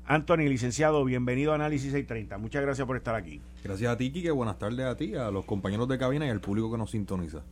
Anthony, 0.09 0.49
licenciado, 0.49 1.05
bienvenido 1.05 1.51
a 1.51 1.57
Análisis 1.57 1.91
630. 1.91 2.39
Muchas 2.39 2.63
gracias 2.63 2.87
por 2.87 2.97
estar 2.97 3.17
aquí. 3.17 3.41
Gracias 3.65 3.91
a 3.91 3.97
ti, 3.97 4.13
Kike. 4.13 4.31
Buenas 4.31 4.57
tardes 4.57 4.87
a 4.87 4.97
ti, 4.97 5.17
a 5.17 5.33
los 5.33 5.45
compañeros 5.45 5.89
de 5.89 5.99
cabina 5.99 6.27
y 6.27 6.29
al 6.31 6.41
público 6.41 6.71
que 6.71 6.79
nos 6.79 6.93
sintoniza. 6.93 7.43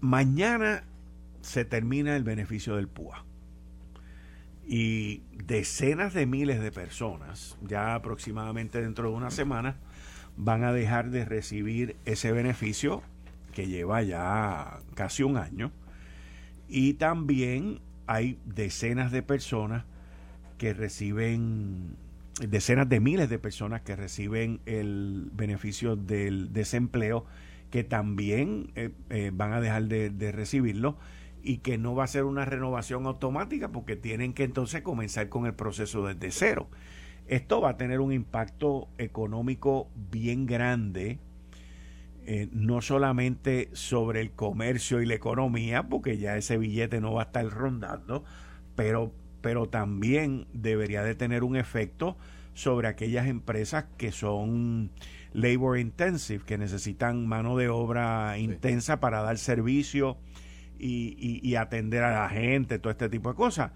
Mañana 0.00 0.84
se 1.40 1.64
termina 1.64 2.14
el 2.14 2.22
beneficio 2.22 2.76
del 2.76 2.86
PUA. 2.86 3.24
Y 4.64 5.22
decenas 5.44 6.14
de 6.14 6.26
miles 6.26 6.60
de 6.60 6.70
personas, 6.70 7.58
ya 7.66 7.96
aproximadamente 7.96 8.80
dentro 8.80 9.10
de 9.10 9.16
una 9.16 9.32
semana, 9.32 9.74
van 10.36 10.62
a 10.62 10.72
dejar 10.72 11.10
de 11.10 11.24
recibir 11.24 11.96
ese 12.04 12.30
beneficio 12.30 13.02
que 13.52 13.66
lleva 13.66 14.04
ya 14.04 14.78
casi 14.94 15.24
un 15.24 15.36
año. 15.36 15.72
Y 16.68 16.94
también 16.94 17.80
hay 18.06 18.38
decenas 18.44 19.10
de 19.10 19.24
personas 19.24 19.84
que 20.60 20.74
reciben 20.74 21.96
decenas 22.46 22.86
de 22.86 23.00
miles 23.00 23.30
de 23.30 23.38
personas 23.38 23.80
que 23.80 23.96
reciben 23.96 24.60
el 24.66 25.30
beneficio 25.32 25.96
del 25.96 26.52
desempleo 26.52 27.24
que 27.70 27.82
también 27.82 28.70
eh, 28.74 28.90
eh, 29.08 29.30
van 29.32 29.54
a 29.54 29.60
dejar 29.62 29.84
de, 29.84 30.32
recibirlo 30.32 30.98
y 31.42 31.58
que 31.58 31.78
no 31.78 31.94
va 31.94 32.04
a 32.04 32.08
ser 32.08 32.24
una 32.24 32.44
renovación 32.44 33.06
automática 33.06 33.70
porque 33.70 33.96
tienen 33.96 34.34
que 34.34 34.44
entonces 34.44 34.82
comenzar 34.82 35.30
con 35.30 35.46
el 35.46 35.54
proceso 35.54 36.06
desde 36.06 36.30
cero. 36.30 36.68
Esto 37.26 37.62
va 37.62 37.70
a 37.70 37.76
tener 37.78 38.00
un 38.00 38.12
impacto 38.12 38.90
económico 38.98 39.88
bien 40.10 40.44
grande, 40.44 41.20
eh, 42.26 42.50
no 42.52 42.82
solamente 42.82 43.70
sobre 43.72 44.20
el 44.20 44.32
comercio 44.32 45.00
y 45.00 45.06
la 45.06 45.14
economía, 45.14 45.84
porque 45.84 46.18
ya 46.18 46.36
ese 46.36 46.58
billete 46.58 47.00
no 47.00 47.14
va 47.14 47.22
a 47.22 47.24
estar 47.24 47.46
rondando, 47.48 48.24
pero 48.76 49.10
pero 49.40 49.68
también 49.68 50.46
debería 50.52 51.02
de 51.02 51.14
tener 51.14 51.44
un 51.44 51.56
efecto 51.56 52.16
sobre 52.54 52.88
aquellas 52.88 53.26
empresas 53.26 53.86
que 53.96 54.12
son 54.12 54.90
labor 55.32 55.78
intensive, 55.78 56.44
que 56.44 56.58
necesitan 56.58 57.26
mano 57.26 57.56
de 57.56 57.68
obra 57.68 58.38
intensa 58.38 59.00
para 59.00 59.22
dar 59.22 59.38
servicio 59.38 60.18
y, 60.78 61.54
atender 61.56 62.02
a 62.02 62.22
la 62.22 62.28
gente, 62.28 62.78
todo 62.78 62.90
este 62.90 63.08
tipo 63.08 63.30
de 63.30 63.34
cosas. 63.34 63.72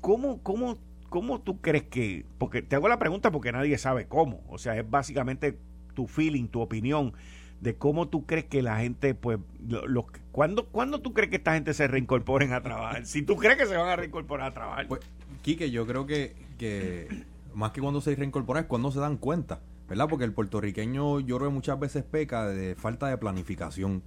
¿Cómo, 0.00 0.42
cómo, 0.42 0.78
¿Cómo 1.08 1.40
tú 1.40 1.60
crees 1.60 1.84
que.? 1.84 2.26
Porque 2.38 2.60
te 2.60 2.76
hago 2.76 2.88
la 2.88 2.98
pregunta 2.98 3.30
porque 3.30 3.52
nadie 3.52 3.78
sabe 3.78 4.06
cómo. 4.08 4.42
O 4.48 4.58
sea, 4.58 4.76
es 4.76 4.88
básicamente 4.88 5.58
tu 5.94 6.06
feeling, 6.08 6.48
tu 6.48 6.60
opinión 6.60 7.12
de 7.60 7.76
cómo 7.76 8.08
tú 8.08 8.26
crees 8.26 8.44
que 8.46 8.62
la 8.62 8.78
gente, 8.78 9.14
pues, 9.14 9.38
los, 9.60 10.04
¿cuándo, 10.34 11.00
tú 11.00 11.12
crees 11.12 11.30
que 11.30 11.36
esta 11.36 11.54
gente 11.54 11.72
se 11.74 11.86
reincorporen 11.86 12.52
a 12.52 12.60
trabajar? 12.60 13.06
Si 13.06 13.22
tú 13.22 13.36
crees 13.36 13.56
que 13.56 13.66
se 13.66 13.76
van 13.76 13.88
a 13.88 13.96
reincorporar 13.96 14.48
a 14.48 14.54
trabajar. 14.54 14.88
Pues, 14.88 15.00
Quique, 15.42 15.70
yo 15.70 15.86
creo 15.86 16.06
que, 16.06 16.34
que 16.58 17.24
más 17.54 17.70
que 17.70 17.80
cuando 17.80 18.00
se 18.00 18.14
reincorporan 18.16 18.64
es 18.64 18.68
cuando 18.68 18.90
se 18.90 18.98
dan 18.98 19.16
cuenta, 19.16 19.60
¿verdad? 19.88 20.08
Porque 20.08 20.24
el 20.24 20.32
puertorriqueño 20.32 21.20
yo 21.20 21.36
creo 21.36 21.50
que 21.50 21.54
muchas 21.54 21.78
veces 21.78 22.02
peca 22.02 22.46
de 22.48 22.74
falta 22.74 23.06
de 23.06 23.16
planificación. 23.16 24.02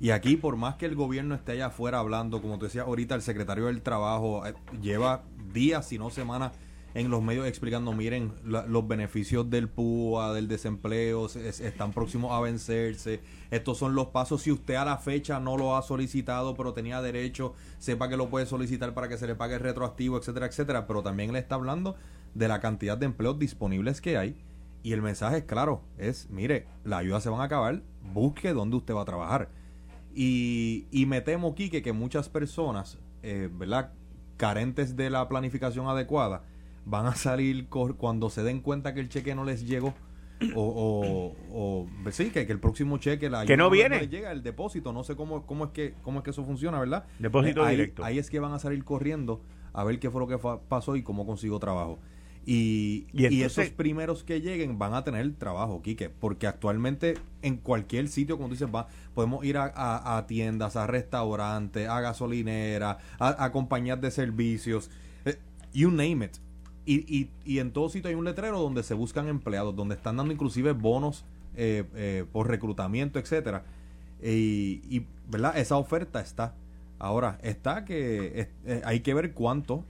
Y 0.00 0.10
aquí, 0.10 0.36
por 0.36 0.56
más 0.56 0.76
que 0.76 0.86
el 0.86 0.94
gobierno 0.94 1.34
esté 1.34 1.52
allá 1.52 1.66
afuera 1.66 1.98
hablando, 1.98 2.40
como 2.40 2.58
te 2.58 2.66
decía 2.66 2.82
ahorita, 2.82 3.14
el 3.16 3.22
secretario 3.22 3.66
del 3.66 3.82
Trabajo 3.82 4.46
eh, 4.46 4.54
lleva 4.80 5.22
días, 5.52 5.88
si 5.88 5.98
no 5.98 6.10
semanas, 6.10 6.52
en 6.94 7.10
los 7.10 7.22
medios 7.22 7.46
explicando, 7.48 7.92
miren, 7.92 8.32
los 8.44 8.86
beneficios 8.86 9.50
del 9.50 9.68
PUA, 9.68 10.32
del 10.32 10.46
desempleo, 10.46 11.26
están 11.26 11.92
próximos 11.92 12.30
a 12.32 12.40
vencerse. 12.40 13.20
Estos 13.50 13.78
son 13.78 13.96
los 13.96 14.08
pasos. 14.08 14.42
Si 14.42 14.52
usted 14.52 14.76
a 14.76 14.84
la 14.84 14.98
fecha 14.98 15.40
no 15.40 15.56
lo 15.56 15.76
ha 15.76 15.82
solicitado, 15.82 16.54
pero 16.54 16.72
tenía 16.72 17.02
derecho, 17.02 17.54
sepa 17.78 18.08
que 18.08 18.16
lo 18.16 18.30
puede 18.30 18.46
solicitar 18.46 18.94
para 18.94 19.08
que 19.08 19.18
se 19.18 19.26
le 19.26 19.34
pague 19.34 19.58
retroactivo, 19.58 20.18
etcétera, 20.18 20.46
etcétera. 20.46 20.86
Pero 20.86 21.02
también 21.02 21.32
le 21.32 21.40
está 21.40 21.56
hablando 21.56 21.96
de 22.32 22.46
la 22.46 22.60
cantidad 22.60 22.96
de 22.96 23.06
empleos 23.06 23.40
disponibles 23.40 24.00
que 24.00 24.16
hay. 24.16 24.36
Y 24.84 24.92
el 24.92 25.02
mensaje 25.02 25.38
es 25.38 25.44
claro, 25.44 25.82
es, 25.98 26.30
mire, 26.30 26.68
la 26.84 26.98
ayuda 26.98 27.20
se 27.20 27.30
van 27.30 27.40
a 27.40 27.44
acabar, 27.44 27.82
busque 28.12 28.52
dónde 28.52 28.76
usted 28.76 28.94
va 28.94 29.02
a 29.02 29.06
trabajar. 29.06 29.48
Y, 30.14 30.86
y 30.92 31.06
me 31.06 31.22
temo, 31.22 31.56
Quique, 31.56 31.82
que 31.82 31.92
muchas 31.92 32.28
personas, 32.28 32.98
eh, 33.22 33.48
¿verdad? 33.52 33.92
Carentes 34.36 34.94
de 34.94 35.10
la 35.10 35.26
planificación 35.28 35.88
adecuada, 35.88 36.42
van 36.84 37.06
a 37.06 37.14
salir 37.14 37.68
cuando 37.68 38.30
se 38.30 38.42
den 38.42 38.60
cuenta 38.60 38.94
que 38.94 39.00
el 39.00 39.08
cheque 39.08 39.34
no 39.34 39.44
les 39.44 39.66
llegó 39.66 39.94
o, 40.54 41.34
o, 41.52 41.86
pues 42.02 42.16
sí, 42.16 42.30
que, 42.30 42.40
el 42.40 42.58
próximo 42.58 42.98
cheque 42.98 43.30
la 43.30 43.46
que 43.46 43.56
no 43.56 43.70
viene. 43.70 44.08
llega 44.08 44.32
el 44.32 44.42
depósito 44.42 44.92
no 44.92 45.04
sé 45.04 45.16
cómo 45.16 45.46
cómo 45.46 45.66
es 45.66 45.70
que 45.70 45.94
cómo 46.02 46.18
es 46.18 46.24
que 46.24 46.30
eso 46.30 46.44
funciona 46.44 46.78
verdad 46.78 47.06
depósito 47.18 47.64
ahí, 47.64 47.76
directo. 47.76 48.04
ahí 48.04 48.18
es 48.18 48.30
que 48.30 48.40
van 48.40 48.52
a 48.52 48.58
salir 48.58 48.84
corriendo 48.84 49.40
a 49.72 49.84
ver 49.84 49.98
qué 49.98 50.10
fue 50.10 50.20
lo 50.20 50.26
que 50.26 50.38
pasó 50.68 50.96
y 50.96 51.02
cómo 51.02 51.26
consigo 51.26 51.58
trabajo. 51.58 51.98
Y, 52.46 53.06
y, 53.12 53.42
esos 53.42 53.70
primeros 53.70 54.22
que 54.22 54.42
lleguen 54.42 54.78
van 54.78 54.92
a 54.92 55.02
tener 55.02 55.32
trabajo, 55.34 55.80
Quique, 55.80 56.10
porque 56.10 56.46
actualmente 56.46 57.14
en 57.40 57.56
cualquier 57.56 58.08
sitio, 58.08 58.36
como 58.36 58.48
tú 58.48 58.54
dices, 58.54 58.68
va, 58.72 58.86
podemos 59.14 59.42
ir 59.46 59.56
a, 59.56 60.16
a, 60.16 60.26
tiendas, 60.26 60.76
a 60.76 60.86
restaurantes, 60.86 61.88
a 61.88 62.00
gasolineras, 62.02 62.98
a, 63.18 63.44
a 63.44 63.50
compañías 63.50 63.98
de 64.00 64.10
servicios, 64.10 64.90
eh, 65.24 65.38
you 65.72 65.90
name 65.90 66.26
it. 66.26 66.36
Y, 66.86 67.30
y, 67.44 67.58
en 67.58 67.72
todo 67.72 67.88
sitio 67.88 68.10
hay 68.10 68.14
un 68.14 68.24
letrero 68.26 68.60
donde 68.60 68.82
se 68.82 68.92
buscan 68.92 69.28
empleados, 69.28 69.74
donde 69.74 69.94
están 69.94 70.18
dando 70.18 70.34
inclusive 70.34 70.72
bonos 70.72 71.24
eh, 71.56 71.84
eh, 71.94 72.24
por 72.30 72.48
reclutamiento, 72.48 73.18
etcétera. 73.18 73.64
Y, 74.22 75.06
¿verdad? 75.28 75.56
Esa 75.56 75.76
oferta 75.76 76.20
está. 76.20 76.54
Ahora, 76.98 77.38
está 77.42 77.84
que 77.84 78.48
eh, 78.66 78.82
hay 78.84 79.00
que 79.00 79.14
ver 79.14 79.32
cuánto, 79.32 79.84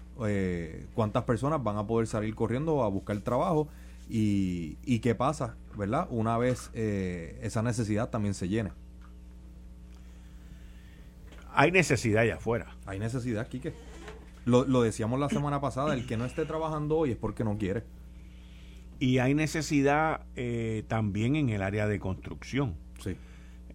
cuántas 0.94 1.24
personas 1.24 1.62
van 1.62 1.78
a 1.78 1.86
poder 1.86 2.06
salir 2.06 2.34
corriendo 2.34 2.82
a 2.84 2.88
buscar 2.88 3.18
trabajo 3.20 3.68
y, 4.08 4.76
y 4.84 5.00
qué 5.00 5.14
pasa, 5.14 5.56
¿verdad? 5.76 6.06
Una 6.10 6.38
vez 6.38 6.70
esa 6.74 7.62
necesidad 7.62 8.10
también 8.10 8.34
se 8.34 8.48
llene. 8.48 8.70
Hay 11.52 11.70
necesidad 11.70 12.22
allá 12.22 12.36
afuera. 12.36 12.76
Hay 12.84 12.98
necesidad, 12.98 13.46
Quique. 13.46 13.72
Lo, 14.44 14.64
lo 14.64 14.82
decíamos 14.82 15.18
la 15.18 15.28
semana 15.28 15.60
pasada, 15.60 15.94
el 15.94 16.06
que 16.06 16.16
no 16.16 16.24
esté 16.24 16.44
trabajando 16.44 16.96
hoy 16.96 17.12
es 17.12 17.16
porque 17.16 17.44
no 17.44 17.56
quiere. 17.56 17.84
Y 18.98 19.18
hay 19.18 19.34
necesidad 19.34 20.22
eh, 20.36 20.84
también 20.88 21.36
en 21.36 21.48
el 21.48 21.62
área 21.62 21.86
de 21.86 21.98
construcción. 21.98 22.74
Sí. 22.98 23.16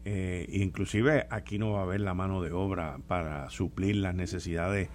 Eh, 0.05 0.47
inclusive 0.53 1.27
aquí 1.29 1.59
no 1.59 1.71
va 1.73 1.81
a 1.81 1.83
haber 1.83 2.01
la 2.01 2.13
mano 2.13 2.41
de 2.41 2.51
obra 2.51 2.99
para 3.07 3.49
suplir 3.49 3.97
las 3.97 4.15
necesidades 4.15 4.89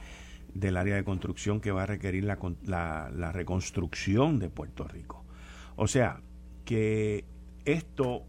del 0.55 0.77
área 0.77 0.97
de 0.97 1.05
construcción 1.05 1.61
que 1.61 1.73
va 1.73 1.83
a 1.83 1.87
requerir 1.87 2.25
la, 2.25 2.39
la, 2.65 3.11
la 3.15 3.33
reconstrucción 3.33 4.39
de 4.39 4.49
Puerto 4.49 4.89
Rico. 4.89 5.25
O 5.77 5.87
sea, 5.89 6.21
que 6.65 7.25
esto, 7.65 8.23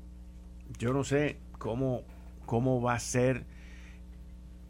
yo 0.77 0.91
no 0.93 1.03
sé 1.03 1.39
cómo, 1.57 2.01
cómo 2.45 2.81
va 2.81 2.95
a 2.95 2.99
ser 2.99 3.45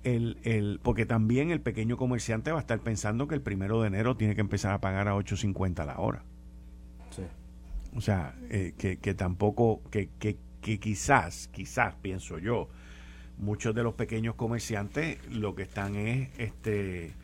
el, 0.06 0.38
el, 0.44 0.80
porque 0.82 1.06
también 1.06 1.50
el 1.50 1.60
pequeño 1.60 1.98
comerciante 1.98 2.52
va 2.52 2.60
a 2.60 2.62
estar 2.62 2.80
pensando 2.80 3.28
que 3.28 3.36
el 3.36 3.42
primero 3.42 3.82
de 3.82 3.88
enero 3.88 4.16
tiene 4.16 4.36
que 4.36 4.42
empezar 4.42 4.72
a 4.74 4.80
pagar 4.80 5.08
a 5.08 5.16
8.50 5.16 5.86
la 5.86 6.00
hora. 6.00 6.24
Sí. 7.10 7.24
O 7.96 8.02
sea, 8.02 8.36
eh, 8.50 8.74
que, 8.78 8.98
que, 8.98 9.16
tampoco, 9.16 9.82
que, 9.90 10.10
que, 10.20 10.38
que 10.62 10.80
quizás, 10.80 11.50
quizás, 11.52 11.96
pienso 12.02 12.38
yo, 12.38 12.70
muchos 13.38 13.74
de 13.74 13.82
los 13.82 13.96
pequeños 13.96 14.36
comerciantes 14.36 15.18
lo 15.32 15.56
que 15.56 15.64
están 15.64 15.96
es, 15.96 16.30
este, 16.38 17.16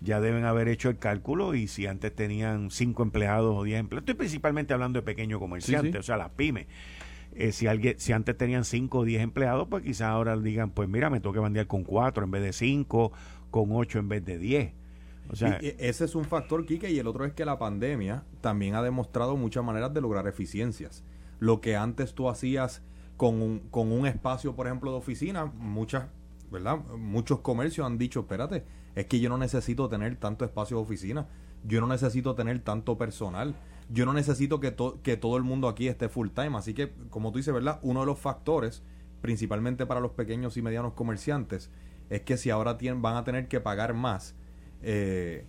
ya 0.00 0.20
deben 0.20 0.44
haber 0.44 0.68
hecho 0.68 0.88
el 0.88 0.98
cálculo 0.98 1.54
y 1.54 1.68
si 1.68 1.86
antes 1.86 2.14
tenían 2.14 2.70
cinco 2.70 3.02
empleados 3.02 3.54
o 3.54 3.64
diez 3.64 3.78
empleados, 3.78 4.04
estoy 4.04 4.14
principalmente 4.14 4.72
hablando 4.72 5.00
de 5.00 5.04
pequeños 5.04 5.40
comerciantes, 5.40 5.96
o 5.96 6.02
sea, 6.02 6.16
las 6.16 6.30
pymes. 6.30 6.66
Eh, 7.32 7.52
si 7.52 7.66
alguien 7.66 7.94
si 7.98 8.12
antes 8.12 8.36
tenían 8.36 8.64
cinco 8.64 8.98
o 8.98 9.04
diez 9.04 9.22
empleados, 9.22 9.68
pues 9.68 9.82
quizás 9.82 10.08
ahora 10.08 10.36
digan, 10.36 10.70
pues 10.70 10.88
mira, 10.88 11.10
me 11.10 11.20
tengo 11.20 11.32
que 11.32 11.40
bandear 11.40 11.66
con 11.66 11.84
cuatro 11.84 12.24
en 12.24 12.30
vez 12.30 12.42
de 12.42 12.52
cinco, 12.52 13.12
con 13.50 13.68
ocho 13.72 13.98
en 13.98 14.08
vez 14.08 14.24
de 14.24 14.38
diez. 14.38 14.72
O 15.30 15.36
sea, 15.36 15.58
ese 15.60 16.04
es 16.04 16.16
un 16.16 16.24
factor, 16.24 16.66
Quique, 16.66 16.90
y 16.90 16.98
el 16.98 17.06
otro 17.06 17.24
es 17.24 17.32
que 17.32 17.44
la 17.44 17.56
pandemia 17.56 18.24
también 18.40 18.74
ha 18.74 18.82
demostrado 18.82 19.36
muchas 19.36 19.64
maneras 19.64 19.94
de 19.94 20.00
lograr 20.00 20.26
eficiencias. 20.26 21.04
Lo 21.38 21.60
que 21.60 21.76
antes 21.76 22.14
tú 22.14 22.28
hacías 22.28 22.82
con 23.16 23.40
un, 23.40 23.60
con 23.70 23.92
un 23.92 24.06
espacio, 24.06 24.56
por 24.56 24.66
ejemplo, 24.66 24.90
de 24.90 24.96
oficina, 24.96 25.44
muchas, 25.44 26.08
¿verdad? 26.50 26.78
Muchos 26.98 27.40
comercios 27.40 27.86
han 27.86 27.96
dicho, 27.96 28.20
espérate, 28.20 28.64
es 28.96 29.06
que 29.06 29.20
yo 29.20 29.28
no 29.28 29.38
necesito 29.38 29.88
tener 29.88 30.16
tanto 30.16 30.44
espacio 30.44 30.78
de 30.78 30.82
oficina, 30.82 31.28
yo 31.64 31.80
no 31.80 31.86
necesito 31.86 32.34
tener 32.34 32.58
tanto 32.60 32.98
personal, 32.98 33.54
yo 33.92 34.06
no 34.06 34.12
necesito 34.12 34.60
que, 34.60 34.74
que 35.02 35.16
todo 35.16 35.36
el 35.36 35.42
mundo 35.42 35.68
aquí 35.68 35.88
esté 35.88 36.08
full 36.08 36.28
time. 36.28 36.56
Así 36.56 36.74
que, 36.74 36.92
como 37.10 37.32
tú 37.32 37.38
dices, 37.38 37.52
¿verdad? 37.52 37.80
Uno 37.82 38.00
de 38.00 38.06
los 38.06 38.18
factores, 38.18 38.82
principalmente 39.20 39.84
para 39.86 40.00
los 40.00 40.12
pequeños 40.12 40.56
y 40.56 40.62
medianos 40.62 40.92
comerciantes, 40.94 41.70
es 42.08 42.22
que 42.22 42.36
si 42.36 42.50
ahora 42.50 42.78
tienen, 42.78 43.02
van 43.02 43.16
a 43.16 43.24
tener 43.24 43.48
que 43.48 43.60
pagar 43.60 43.94
más, 43.94 44.34
eh, 44.82 45.44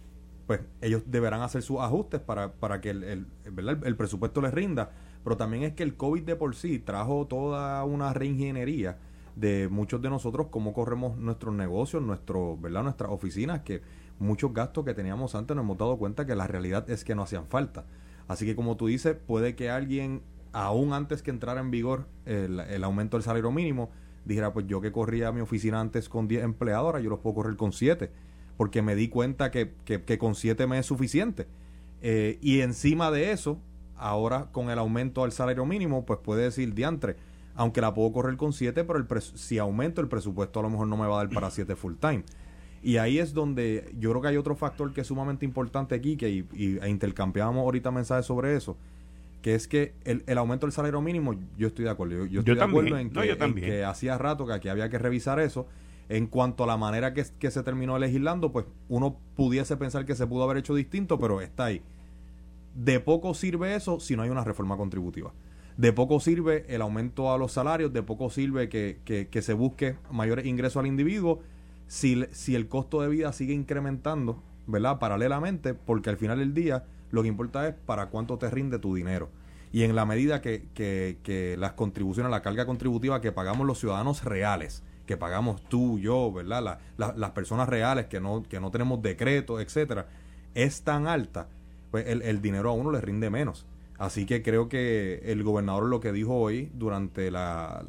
pues 0.48 0.62
ellos 0.82 1.04
deberán 1.06 1.42
hacer 1.42 1.62
sus 1.62 1.80
ajustes 1.80 2.20
para, 2.20 2.54
para 2.54 2.82
que 2.82 2.90
el, 2.90 3.28
el, 3.44 3.96
presupuesto 3.96 4.42
les 4.42 4.54
rinda. 4.54 4.92
Pero 5.24 5.38
también 5.38 5.64
es 5.64 5.74
que 5.74 5.84
el 5.84 5.96
COVID 5.96 6.24
de 6.24 6.36
por 6.36 6.56
sí 6.56 6.80
trajo 6.80 7.28
toda 7.28 7.84
una 7.86 8.12
reingeniería 8.12 8.98
de 9.36 9.70
muchos 9.70 10.02
de 10.02 10.10
nosotros, 10.10 10.48
cómo 10.50 10.74
corremos 10.74 11.16
nuestros 11.18 11.54
negocios, 11.54 12.02
nuestro, 12.02 12.58
¿verdad? 12.58 12.84
nuestras 12.84 13.12
oficinas, 13.12 13.62
que 13.62 13.82
muchos 14.20 14.52
gastos 14.52 14.84
que 14.84 14.94
teníamos 14.94 15.36
antes 15.36 15.56
nos 15.56 15.64
hemos 15.64 15.78
dado 15.78 15.98
cuenta 15.98 16.26
que 16.26 16.36
la 16.36 16.48
realidad 16.48 16.90
es 16.90 17.04
que 17.04 17.14
no 17.14 17.22
hacían 17.22 17.46
falta. 17.46 17.86
Así 18.28 18.46
que 18.46 18.56
como 18.56 18.78
tú 18.78 18.88
dices, 18.88 19.16
puede 19.16 19.56
que 19.56 19.70
alguien, 19.70 20.22
aún 20.54 20.94
antes 20.94 21.22
que 21.22 21.32
entrara 21.32 21.62
en 21.62 21.72
vigor 21.72 22.08
el, 22.26 22.60
el 22.60 22.84
aumento 22.84 23.18
del 23.18 23.24
salario 23.24 23.52
mínimo, 23.52 23.90
dijera, 24.26 24.54
pues 24.54 24.68
yo 24.68 24.82
que 24.82 24.92
corría 24.92 25.32
mi 25.32 25.42
oficina 25.42 25.80
antes 25.80 26.10
con 26.10 26.28
10 26.28 26.44
empleados, 26.44 27.02
yo 27.02 27.10
los 27.10 27.20
puedo 27.20 27.36
correr 27.36 27.56
con 27.56 27.74
7 27.74 28.12
porque 28.62 28.84
me 28.84 28.94
di 28.94 29.08
cuenta 29.08 29.50
que, 29.50 29.74
que, 29.86 30.18
con 30.20 30.36
7 30.36 30.68
me 30.68 30.78
es 30.78 30.86
suficiente. 30.86 31.48
Eh, 32.04 32.38
y 32.42 32.62
encima 32.62 33.10
de 33.10 33.32
eso, 33.32 33.60
ahora 33.96 34.50
con 34.52 34.70
el 34.70 34.78
aumento 34.78 35.24
al 35.24 35.32
salario 35.32 35.66
mínimo, 35.66 36.06
pues 36.06 36.20
puede 36.20 36.44
decir 36.44 36.76
diantre, 36.76 37.16
aunque 37.56 37.82
la 37.82 37.96
puedo 37.96 38.12
correr 38.12 38.38
con 38.38 38.54
7, 38.54 38.84
pero 38.84 39.00
el 39.00 39.22
si 39.22 39.58
aumento 39.58 40.00
el 40.00 40.08
presupuesto 40.08 40.60
a 40.60 40.62
lo 40.62 40.70
mejor 40.70 40.86
no 40.86 40.96
me 40.96 41.08
va 41.08 41.16
a 41.16 41.24
dar 41.26 41.34
para 41.34 41.50
7 41.50 41.76
full 41.76 41.96
time. 41.96 42.24
Y 42.84 42.98
ahí 42.98 43.20
es 43.20 43.34
donde 43.34 43.94
yo 44.00 44.10
creo 44.10 44.22
que 44.22 44.28
hay 44.30 44.38
otro 44.38 44.56
factor 44.56 44.92
que 44.94 45.02
es 45.02 45.08
sumamente 45.08 45.46
importante 45.46 45.94
aquí, 45.94 46.18
que 46.18 46.30
y, 46.30 46.46
y 46.54 46.78
e 46.80 46.90
intercambiamos 46.90 47.62
ahorita 47.62 47.92
mensajes 47.92 48.26
sobre 48.26 48.56
eso, 48.56 48.76
que 49.42 49.56
es 49.56 49.68
que 49.68 49.94
el, 50.04 50.24
el, 50.28 50.38
aumento 50.38 50.66
del 50.66 50.74
salario 50.74 51.02
mínimo, 51.02 51.36
yo 51.58 51.68
estoy 51.68 51.86
de 51.86 51.92
acuerdo. 51.92 52.26
Yo, 52.26 52.40
estoy 52.40 52.56
de 52.56 52.64
acuerdo 52.64 52.98
en 52.98 53.10
que, 53.10 53.32
en 53.32 53.56
que 53.56 53.84
hacía 53.84 54.18
rato 54.18 54.48
que 54.48 54.54
aquí 54.54 54.70
había 54.70 54.90
que 54.90 54.98
revisar 54.98 55.40
eso 55.40 55.68
en 56.12 56.28
cuanto 56.28 56.66
a 56.66 56.68
la 56.68 56.76
manera 56.76 57.14
que, 57.14 57.24
se 57.24 57.64
terminó 57.64 57.98
legislando, 57.98 58.52
pues 58.52 58.66
uno 58.90 59.16
pudiese 59.38 59.78
pensar 59.78 60.06
que 60.06 60.14
se 60.14 60.28
pudo 60.28 60.44
haber 60.44 60.58
hecho 60.58 60.76
distinto, 60.76 61.18
pero 61.18 61.40
está 61.40 61.66
ahí. 61.66 61.82
De 62.76 63.00
poco 63.00 63.34
sirve 63.34 63.76
eso 63.76 64.02
si 64.02 64.18
no 64.18 64.24
hay 64.24 64.30
una 64.30 64.44
reforma 64.44 64.76
contributiva. 64.76 65.32
De 65.78 65.94
poco 65.94 66.20
sirve 66.20 66.66
el 66.68 66.82
aumento 66.82 67.32
a 67.32 67.38
los 67.38 67.54
salarios, 67.54 67.94
de 67.94 68.04
poco 68.04 68.30
sirve 68.30 68.68
que, 68.68 68.98
que, 69.06 69.42
se 69.42 69.54
busque 69.54 69.96
mayores 70.12 70.46
ingresos 70.46 70.82
al 70.82 70.88
individuo 70.88 71.40
si, 71.92 72.26
si 72.32 72.56
el 72.56 72.70
costo 72.70 73.02
de 73.02 73.10
vida 73.10 73.34
sigue 73.34 73.54
incrementando, 73.54 74.42
¿verdad? 74.66 74.98
Paralelamente, 74.98 75.74
porque 75.74 76.10
al 76.10 76.16
final 76.16 76.40
del 76.40 76.54
día 76.54 76.86
lo 77.10 77.22
que 77.22 77.28
importa 77.28 77.68
es 77.68 77.76
para 77.86 78.06
cuánto 78.06 78.38
te 78.38 78.50
rinde 78.50 78.80
tu 78.80 78.96
dinero. 78.96 79.28
Y 79.74 79.84
en 79.84 79.94
la 79.94 80.06
medida 80.06 80.42
que, 80.42 80.70
que, 80.74 81.58
las 81.60 81.74
contribuciones, 81.74 82.32
la 82.32 82.42
carga 82.42 82.66
contributiva 82.66 83.20
que 83.20 83.34
pagamos 83.34 83.68
los 83.68 83.78
ciudadanos 83.78 84.24
reales, 84.24 84.84
que 85.06 85.18
pagamos 85.18 85.62
tú, 85.64 86.00
yo, 86.00 86.32
¿verdad? 86.32 86.80
las 86.96 87.32
personas 87.32 87.68
reales 87.68 88.06
que 88.06 88.22
no, 88.22 88.44
que 88.44 88.62
no 88.62 88.72
tenemos 88.72 89.02
decretos, 89.02 89.62
etcétera, 89.62 90.08
es 90.56 90.84
tan 90.84 91.08
alta, 91.08 91.50
pues 91.92 92.08
el, 92.08 92.42
dinero 92.42 92.70
a 92.70 92.74
uno 92.74 92.92
le 92.92 93.02
rinde 93.02 93.30
menos. 93.30 93.66
Así 93.98 94.26
que 94.26 94.42
creo 94.42 94.70
que 94.70 95.24
el 95.26 95.44
gobernador 95.44 95.90
lo 95.90 96.00
que 96.00 96.14
dijo 96.14 96.36
hoy 96.36 96.72
durante 96.74 97.32
la, 97.32 97.84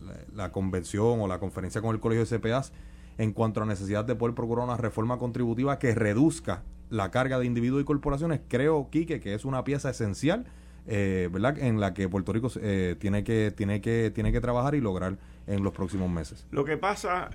convención 0.51 1.21
o 1.21 1.29
la 1.29 1.39
conferencia 1.39 1.81
con 1.81 1.95
el 1.95 2.01
Colegio 2.01 2.27
de 2.27 2.39
CPAs 2.39 2.73
en 3.19 3.33
cuanto 3.33 3.63
a 3.63 3.67
necesidad 3.67 4.05
de 4.05 4.15
poder 4.15 4.35
procurar 4.35 4.65
una 4.65 4.77
reforma 4.77 5.19
contributiva 5.19 5.79
que 5.79 5.95
reduzca 5.95 6.63
la 6.91 7.11
carga 7.11 7.39
de 7.39 7.47
individuos 7.47 7.83
y 7.83 7.85
corporaciones, 7.85 8.41
creo, 8.49 8.89
Quique, 8.91 9.21
que 9.21 9.35
es 9.35 9.45
una 9.45 9.65
pieza 9.65 9.91
esencial 9.91 10.47
eh, 10.87 11.29
¿verdad? 11.33 11.59
en 11.59 11.79
la 11.79 11.95
que 11.95 12.09
Puerto 12.09 12.33
Rico 12.33 12.51
eh, 12.61 12.97
tiene, 12.99 13.23
que, 13.23 13.53
tiene, 13.57 13.81
que, 13.81 14.11
tiene 14.13 14.33
que 14.33 14.41
trabajar 14.41 14.75
y 14.75 14.81
lograr 14.81 15.17
en 15.47 15.63
los 15.63 15.73
próximos 15.73 16.11
meses. 16.11 16.47
Lo 16.51 16.65
que 16.65 16.77
pasa, 16.77 17.31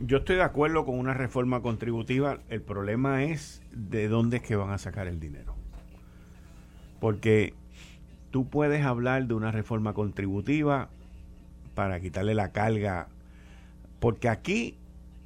yo 0.00 0.18
estoy 0.18 0.36
de 0.36 0.42
acuerdo 0.42 0.84
con 0.84 0.98
una 0.98 1.14
reforma 1.14 1.62
contributiva, 1.62 2.40
el 2.48 2.60
problema 2.60 3.24
es 3.24 3.62
de 3.72 4.08
dónde 4.08 4.38
es 4.38 4.42
que 4.42 4.56
van 4.56 4.70
a 4.70 4.78
sacar 4.78 5.06
el 5.06 5.20
dinero. 5.20 5.54
Porque 7.00 7.54
tú 8.30 8.48
puedes 8.48 8.84
hablar 8.84 9.26
de 9.26 9.34
una 9.34 9.50
reforma 9.50 9.94
contributiva 9.94 10.90
para 11.74 11.98
quitarle 12.00 12.34
la 12.34 12.52
carga, 12.52 13.08
porque 14.00 14.28
aquí 14.28 14.76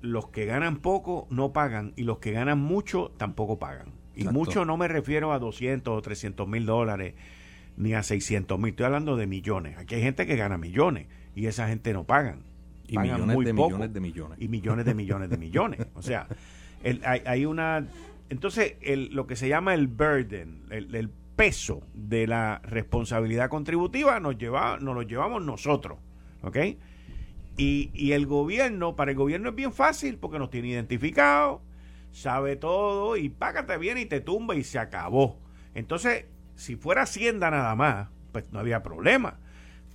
los 0.01 0.29
que 0.29 0.47
ganan 0.47 0.79
poco 0.79 1.27
no 1.31 1.53
pagan 1.53 1.93
y 1.97 2.03
los 2.03 2.19
que 2.19 2.33
ganan 2.33 2.59
mucho 2.59 3.13
tampoco 3.17 3.59
pagan. 3.59 3.93
Y 4.15 4.25
mucho 4.25 4.65
no 4.65 4.77
me 4.77 4.89
refiero 4.89 5.33
a 5.33 5.39
200 5.39 5.97
o 5.97 6.01
300 6.01 6.49
mil 6.49 6.65
dólares 6.65 7.15
ni 7.77 7.93
a 7.93 8.03
600 8.03 8.59
mil, 8.59 8.71
estoy 8.71 8.87
hablando 8.87 9.17
de 9.17 9.27
millones. 9.27 9.77
Aquí 9.79 9.97
hay 9.97 10.03
gente 10.03 10.27
que 10.27 10.37
gana 10.37 10.57
millones 10.59 11.07
y 11.35 11.47
esa 11.47 11.69
gente 11.69 11.93
no 11.93 12.05
pagan. 12.05 12.45
Y 12.89 12.99
millones 12.99 13.37
de 13.45 13.53
millones 13.53 13.93
de 13.93 14.01
millones. 14.01 14.39
Y 14.41 14.49
millones 14.49 14.85
de 14.87 14.95
millones 14.95 15.31
de 15.31 15.37
millones. 15.37 15.87
O 15.95 16.03
sea, 16.03 16.29
el, 16.83 17.03
hay, 17.05 17.45
una... 17.45 17.87
Entonces, 18.31 18.77
el, 18.81 19.13
lo 19.13 19.27
que 19.27 19.37
se 19.37 19.49
llama 19.49 19.75
el 19.75 19.89
burden, 19.89 20.63
el, 20.71 21.11
peso 21.37 21.83
de 21.93 22.27
la 22.27 22.63
responsabilidad 22.65 23.51
contributiva 23.51 24.19
nos, 24.21 24.39
lleva, 24.39 24.79
nos 24.79 24.95
lo 24.95 25.03
llevamos 25.03 25.45
nosotros. 25.45 25.99
¿Ok? 26.41 26.57
Y, 27.57 27.91
y 27.95 28.13
el 28.13 28.27
gobierno, 28.27 28.97
para 28.97 29.13
el 29.13 29.17
gobierno 29.17 29.51
es 29.51 29.55
bien 29.55 29.73
fácil 29.73 30.19
porque 30.19 30.39
nos 30.39 30.51
tiene 30.51 30.69
identificado, 30.69 31.63
sabe 32.13 32.57
todo 32.57 33.17
y 33.17 33.29
págate 33.29 33.79
bien 33.79 33.99
y 33.99 34.07
te 34.07 34.21
tumba 34.21 34.55
y 34.55 34.63
se 34.63 34.79
acabó. 34.79 35.39
Entonces, 35.75 36.27
si 36.55 36.77
fuera 36.77 37.03
Hacienda 37.03 37.51
nada 37.51 37.75
más, 37.75 38.09
pues 38.33 38.53
no 38.53 38.59
había 38.59 38.83
problema. 38.83 39.39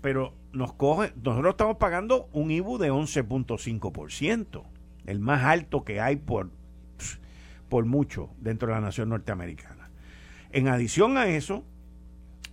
Pero 0.02 0.34
nos 0.52 0.74
coge, 0.74 1.14
nosotros 1.24 1.52
estamos 1.52 1.78
pagando 1.78 2.30
un 2.34 2.52
IBU 2.52 2.78
de 2.78 2.92
11.5%, 2.92 4.64
el 5.06 5.20
más 5.20 5.44
alto 5.44 5.84
que 5.84 6.02
hay 6.02 6.16
por, 6.16 6.50
por 7.70 7.86
mucho 7.86 8.30
dentro 8.40 8.68
de 8.68 8.76
la 8.76 8.82
nación 8.82 9.10
norteamericana. 9.10 9.90
En 10.52 10.68
adición 10.68 11.18
a 11.18 11.28
eso, 11.28 11.64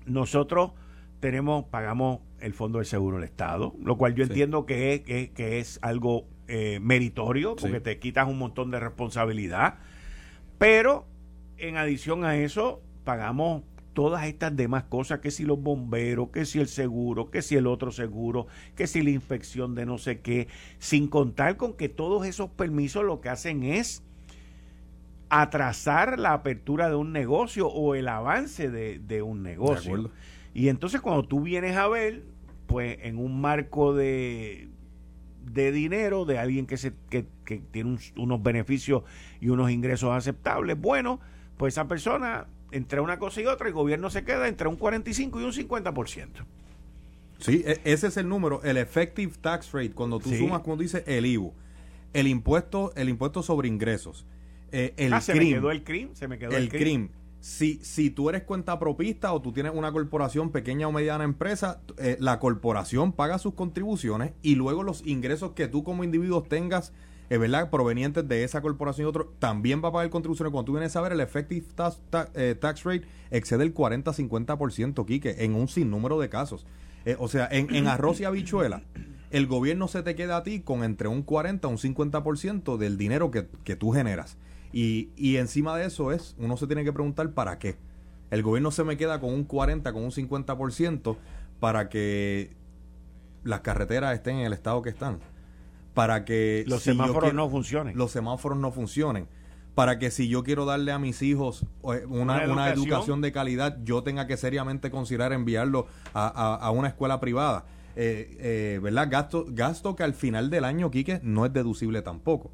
nosotros 0.06 0.72
tenemos, 1.20 1.64
pagamos 1.64 2.20
el 2.40 2.52
Fondo 2.52 2.78
del 2.78 2.86
Seguro 2.86 3.16
del 3.16 3.24
Estado, 3.24 3.74
lo 3.82 3.96
cual 3.96 4.14
yo 4.14 4.24
entiendo 4.24 4.66
que 4.66 4.94
es, 4.94 5.30
que, 5.30 5.58
es 5.58 5.78
algo 5.82 6.26
eh, 6.46 6.78
meritorio, 6.80 7.56
porque 7.56 7.80
te 7.80 7.98
quitas 7.98 8.28
un 8.28 8.38
montón 8.38 8.70
de 8.70 8.80
responsabilidad, 8.80 9.78
pero 10.58 11.06
en 11.56 11.76
adición 11.76 12.24
a 12.24 12.36
eso, 12.36 12.82
pagamos 13.04 13.62
todas 13.92 14.26
estas 14.26 14.54
demás 14.54 14.84
cosas, 14.84 15.18
que 15.18 15.32
si 15.32 15.44
los 15.44 15.60
bomberos, 15.60 16.28
que 16.30 16.44
si 16.44 16.60
el 16.60 16.68
seguro, 16.68 17.30
que 17.30 17.42
si 17.42 17.56
el 17.56 17.66
otro 17.66 17.90
seguro, 17.90 18.46
que 18.76 18.86
si 18.86 19.02
la 19.02 19.10
inspección 19.10 19.74
de 19.74 19.86
no 19.86 19.98
sé 19.98 20.20
qué, 20.20 20.46
sin 20.78 21.08
contar 21.08 21.56
con 21.56 21.74
que 21.74 21.88
todos 21.88 22.24
esos 22.24 22.48
permisos 22.50 23.04
lo 23.04 23.20
que 23.20 23.28
hacen 23.28 23.64
es 23.64 24.04
atrasar 25.30 26.18
la 26.18 26.32
apertura 26.32 26.88
de 26.88 26.94
un 26.94 27.12
negocio 27.12 27.68
o 27.68 27.94
el 27.94 28.08
avance 28.08 28.70
de, 28.70 29.22
un 29.22 29.42
negocio. 29.42 30.10
Y 30.58 30.70
entonces 30.70 31.00
cuando 31.00 31.22
tú 31.22 31.42
vienes 31.42 31.76
a 31.76 31.86
ver, 31.86 32.24
pues 32.66 32.98
en 33.02 33.18
un 33.18 33.40
marco 33.40 33.94
de, 33.94 34.68
de 35.52 35.70
dinero 35.70 36.24
de 36.24 36.40
alguien 36.40 36.66
que, 36.66 36.76
se, 36.76 36.94
que, 37.10 37.26
tiene 37.70 37.96
unos 38.16 38.42
beneficios 38.42 39.04
y 39.40 39.50
unos 39.50 39.70
ingresos 39.70 40.10
aceptables, 40.10 40.76
bueno, 40.76 41.20
pues 41.56 41.74
esa 41.74 41.86
persona 41.86 42.48
entre 42.72 43.00
una 43.00 43.20
cosa 43.20 43.40
y 43.40 43.46
otra, 43.46 43.68
el 43.68 43.72
gobierno 43.72 44.10
se 44.10 44.24
queda 44.24 44.48
entre 44.48 44.66
un 44.66 44.74
45 44.74 45.40
y 45.40 45.44
un 45.44 45.52
50%. 45.52 46.28
Sí, 47.38 47.62
e, 47.64 47.80
ese 47.84 48.08
es 48.08 48.16
el 48.16 48.28
número, 48.28 48.60
el 48.64 48.78
effective 48.78 49.34
tax 49.40 49.70
rate, 49.70 49.92
cuando 49.92 50.18
tú 50.18 50.34
sumas, 50.34 50.62
como 50.62 50.76
dice, 50.76 51.04
el 51.06 51.24
IVU. 51.24 51.54
el 52.12 52.26
impuesto, 52.26 52.92
el 52.96 53.08
impuesto 53.08 53.44
sobre 53.44 53.68
ingresos, 53.68 54.26
eh, 54.72 54.92
el 54.96 55.12
ah, 55.12 55.20
se 55.20 55.36
me 55.36 55.50
quedó 55.50 55.70
el 55.70 55.84
CRIM, 55.84 56.14
se 56.14 56.26
me 56.26 56.36
quedó 56.36 56.56
el, 56.56 56.64
el 56.64 56.68
Si, 57.40 57.78
si 57.82 58.10
tú 58.10 58.28
eres 58.28 58.42
cuenta 58.42 58.78
propista 58.78 59.32
o 59.32 59.40
tú 59.40 59.52
tienes 59.52 59.72
una 59.74 59.92
corporación 59.92 60.50
pequeña 60.50 60.88
o 60.88 60.92
mediana 60.92 61.24
empresa, 61.24 61.80
eh, 61.96 62.16
la 62.18 62.40
corporación 62.40 63.12
paga 63.12 63.38
sus 63.38 63.54
contribuciones 63.54 64.32
y 64.42 64.56
luego 64.56 64.82
los 64.82 65.06
ingresos 65.06 65.52
que 65.52 65.68
tú 65.68 65.84
como 65.84 66.02
individuo 66.02 66.42
tengas 66.42 66.92
es 67.30 67.38
¿verdad? 67.38 67.70
provenientes 67.70 68.26
de 68.26 68.44
esa 68.44 68.62
corporación 68.62 69.06
y 69.06 69.08
otro, 69.08 69.32
también 69.38 69.82
va 69.84 69.88
a 69.88 69.92
pagar 69.92 70.10
contribuciones. 70.10 70.50
Cuando 70.50 70.66
tú 70.66 70.72
vienes 70.72 70.96
a 70.96 71.00
ver, 71.00 71.12
el 71.12 71.20
effective 71.20 71.66
tax, 71.74 72.00
eh, 72.34 72.56
tax, 72.58 72.84
rate 72.84 73.06
excede 73.30 73.64
el 73.64 73.74
40-50%, 73.74 75.04
Quique, 75.04 75.36
en 75.44 75.54
un 75.54 75.68
sinnúmero 75.68 76.18
de 76.18 76.28
casos. 76.28 76.66
Eh, 77.04 77.16
o 77.18 77.28
sea, 77.28 77.48
en, 77.50 77.74
en, 77.74 77.86
arroz 77.86 78.20
y 78.20 78.24
habichuela, 78.24 78.82
el 79.30 79.46
gobierno 79.46 79.88
se 79.88 80.02
te 80.02 80.14
queda 80.14 80.38
a 80.38 80.42
ti 80.42 80.60
con 80.60 80.82
entre 80.82 81.08
un 81.08 81.22
40 81.22 81.68
a 81.68 81.70
un 81.70 81.78
50% 81.78 82.76
del 82.78 82.96
dinero 82.96 83.30
que, 83.30 83.46
que 83.64 83.76
tú 83.76 83.92
generas. 83.92 84.36
Y, 84.72 85.10
y 85.16 85.36
encima 85.36 85.76
de 85.76 85.86
eso 85.86 86.12
es, 86.12 86.34
uno 86.38 86.56
se 86.56 86.66
tiene 86.66 86.84
que 86.84 86.92
preguntar 86.92 87.32
para 87.32 87.58
qué. 87.58 87.76
El 88.30 88.42
gobierno 88.42 88.70
se 88.70 88.84
me 88.84 88.96
queda 88.96 89.20
con 89.20 89.32
un 89.32 89.44
40, 89.44 89.92
con 89.92 90.04
un 90.04 90.10
50% 90.10 91.16
para 91.60 91.88
que 91.88 92.56
las 93.44 93.60
carreteras 93.60 94.14
estén 94.14 94.36
en 94.36 94.46
el 94.46 94.52
estado 94.52 94.82
que 94.82 94.90
están 94.90 95.18
para 95.98 96.24
que 96.24 96.62
los 96.68 96.84
semáforos 96.84 97.34
no 97.34 97.50
funcionen. 97.50 97.98
Los 97.98 98.12
semáforos 98.12 98.56
no 98.56 98.70
funcionen. 98.70 99.26
Para 99.74 99.98
que 99.98 100.12
si 100.12 100.28
yo 100.28 100.44
quiero 100.44 100.64
darle 100.64 100.92
a 100.92 100.98
mis 101.00 101.22
hijos 101.22 101.66
eh, 101.92 102.06
una, 102.06 102.44
educación? 102.70 103.20
de 103.20 103.32
calidad, 103.32 103.78
yo 103.82 104.04
tenga 104.04 104.28
que 104.28 104.36
seriamente 104.36 104.92
considerar 104.92 105.32
enviarlo 105.32 105.88
a, 106.14 106.70
una 106.72 106.86
escuela 106.86 107.18
privada. 107.18 107.64
Eh, 107.96 108.36
eh, 108.38 108.80
¿Verdad? 108.80 109.08
Gasto, 109.10 109.44
gasto 109.48 109.96
que 109.96 110.04
al 110.04 110.14
final 110.14 110.50
del 110.50 110.62
año, 110.62 110.88
Quique, 110.92 111.18
no 111.24 111.44
es 111.44 111.52
deducible 111.52 112.00
tampoco. 112.00 112.52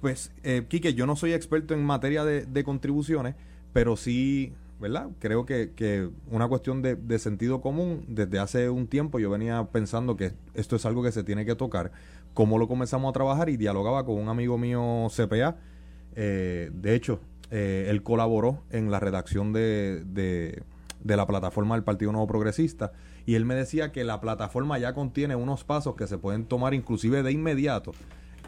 Pues, 0.00 0.32
eh, 0.44 0.64
Quique, 0.68 0.94
yo 0.94 1.06
no 1.06 1.16
soy 1.16 1.32
experto 1.32 1.74
en 1.74 1.84
materia 1.84 2.24
de, 2.24 2.64
contribuciones, 2.64 3.34
pero 3.72 3.96
sí 3.96 4.52
¿verdad? 4.80 5.08
Creo 5.18 5.44
que, 5.44 6.08
una 6.30 6.46
cuestión 6.46 6.82
de, 6.82 6.94
de, 6.94 7.18
sentido 7.18 7.60
común, 7.60 8.04
desde 8.06 8.38
hace 8.38 8.70
un 8.70 8.86
tiempo 8.86 9.18
yo 9.18 9.28
venía 9.28 9.64
pensando 9.72 10.16
que 10.16 10.34
esto 10.54 10.76
es 10.76 10.86
algo 10.86 11.02
que 11.02 11.10
se 11.10 11.24
tiene 11.24 11.44
que 11.44 11.56
tocar, 11.56 11.90
cómo 12.32 12.58
lo 12.58 12.68
comenzamos 12.68 13.10
a 13.10 13.12
trabajar 13.12 13.48
y 13.48 13.56
dialogaba 13.56 14.04
con 14.04 14.14
un 14.14 14.28
amigo 14.28 14.56
mío 14.56 15.08
CPA. 15.10 15.56
Eh, 16.14 16.70
de 16.72 16.94
hecho, 16.94 17.18
eh, 17.50 17.86
él 17.88 18.02
colaboró 18.02 18.62
en 18.70 18.90
la 18.90 19.00
redacción 19.00 19.52
de, 19.52 20.04
de, 20.04 20.62
la 21.16 21.26
plataforma 21.26 21.74
del 21.74 21.84
Partido 21.84 22.12
Nuevo 22.12 22.26
Progresista 22.26 22.92
y 23.26 23.34
él 23.34 23.44
me 23.44 23.54
decía 23.54 23.90
que 23.90 24.04
la 24.04 24.20
plataforma 24.20 24.78
ya 24.78 24.94
contiene 24.94 25.34
unos 25.34 25.64
pasos 25.64 25.96
que 25.96 26.06
se 26.06 26.18
pueden 26.18 26.44
tomar 26.44 26.74
inclusive 26.74 27.22
de 27.22 27.32
inmediato 27.32 27.92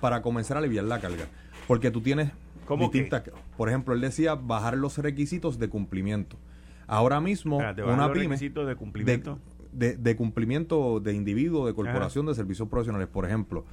para 0.00 0.22
comenzar 0.22 0.56
a 0.56 0.60
aliviar 0.60 0.84
la 0.84 1.00
carga. 1.00 1.26
Porque 1.66 1.90
tú 1.90 2.00
tienes 2.00 2.32
distintas... 2.78 3.22
Por 3.56 3.68
ejemplo, 3.68 3.94
él 3.94 4.00
decía 4.00 4.34
bajar 4.34 4.76
los 4.76 4.98
requisitos 4.98 5.58
de 5.58 5.68
cumplimiento. 5.68 6.36
Ahora 6.86 7.20
mismo, 7.20 7.58
una 7.58 8.12
pyme... 8.12 8.36
de 8.36 8.76
cumplimiento? 8.76 9.38
de, 9.72 10.16
cumplimiento 10.16 11.00
de 11.00 11.14
individuo, 11.14 11.66
de 11.66 11.74
corporación, 11.74 12.26
de 12.26 12.34
servicios 12.34 12.68
profesionales. 12.68 13.08
Por 13.08 13.24
ejemplo, 13.24 13.64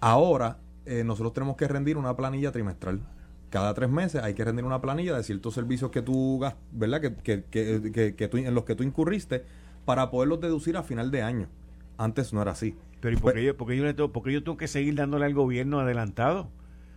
ahora 0.00 0.58
eh, 0.86 1.04
nosotros 1.04 1.32
tenemos 1.32 1.56
que 1.56 1.68
rendir 1.68 1.96
una 1.96 2.16
planilla 2.16 2.52
trimestral. 2.52 3.00
Cada 3.50 3.74
tres 3.74 3.90
meses 3.90 4.22
hay 4.22 4.34
que 4.34 4.44
rendir 4.44 4.64
una 4.64 4.80
planilla 4.80 5.14
de 5.14 5.22
ciertos 5.22 5.54
servicios 5.54 5.90
que 5.90 6.00
tú, 6.00 6.40
¿verdad? 6.72 7.00
Que, 7.00 7.14
que, 7.14 7.44
que, 7.44 8.14
que 8.16 8.28
tú, 8.28 8.38
en 8.38 8.54
los 8.54 8.64
que 8.64 8.74
tú 8.74 8.82
incurriste 8.82 9.44
para 9.84 10.10
poderlos 10.10 10.40
deducir 10.40 10.76
a 10.76 10.82
final 10.82 11.10
de 11.10 11.22
año. 11.22 11.48
Antes 11.98 12.32
no 12.32 12.40
era 12.40 12.52
así. 12.52 12.74
Pero 13.02 13.16
¿y 13.16 13.20
por, 13.20 13.34
qué 13.34 13.42
yo, 13.42 13.52
yo, 13.90 14.12
por 14.12 14.22
qué 14.22 14.32
yo 14.32 14.44
tengo 14.44 14.56
que 14.56 14.68
seguir 14.68 14.94
dándole 14.94 15.24
al 15.24 15.34
gobierno 15.34 15.80
adelantado? 15.80 16.48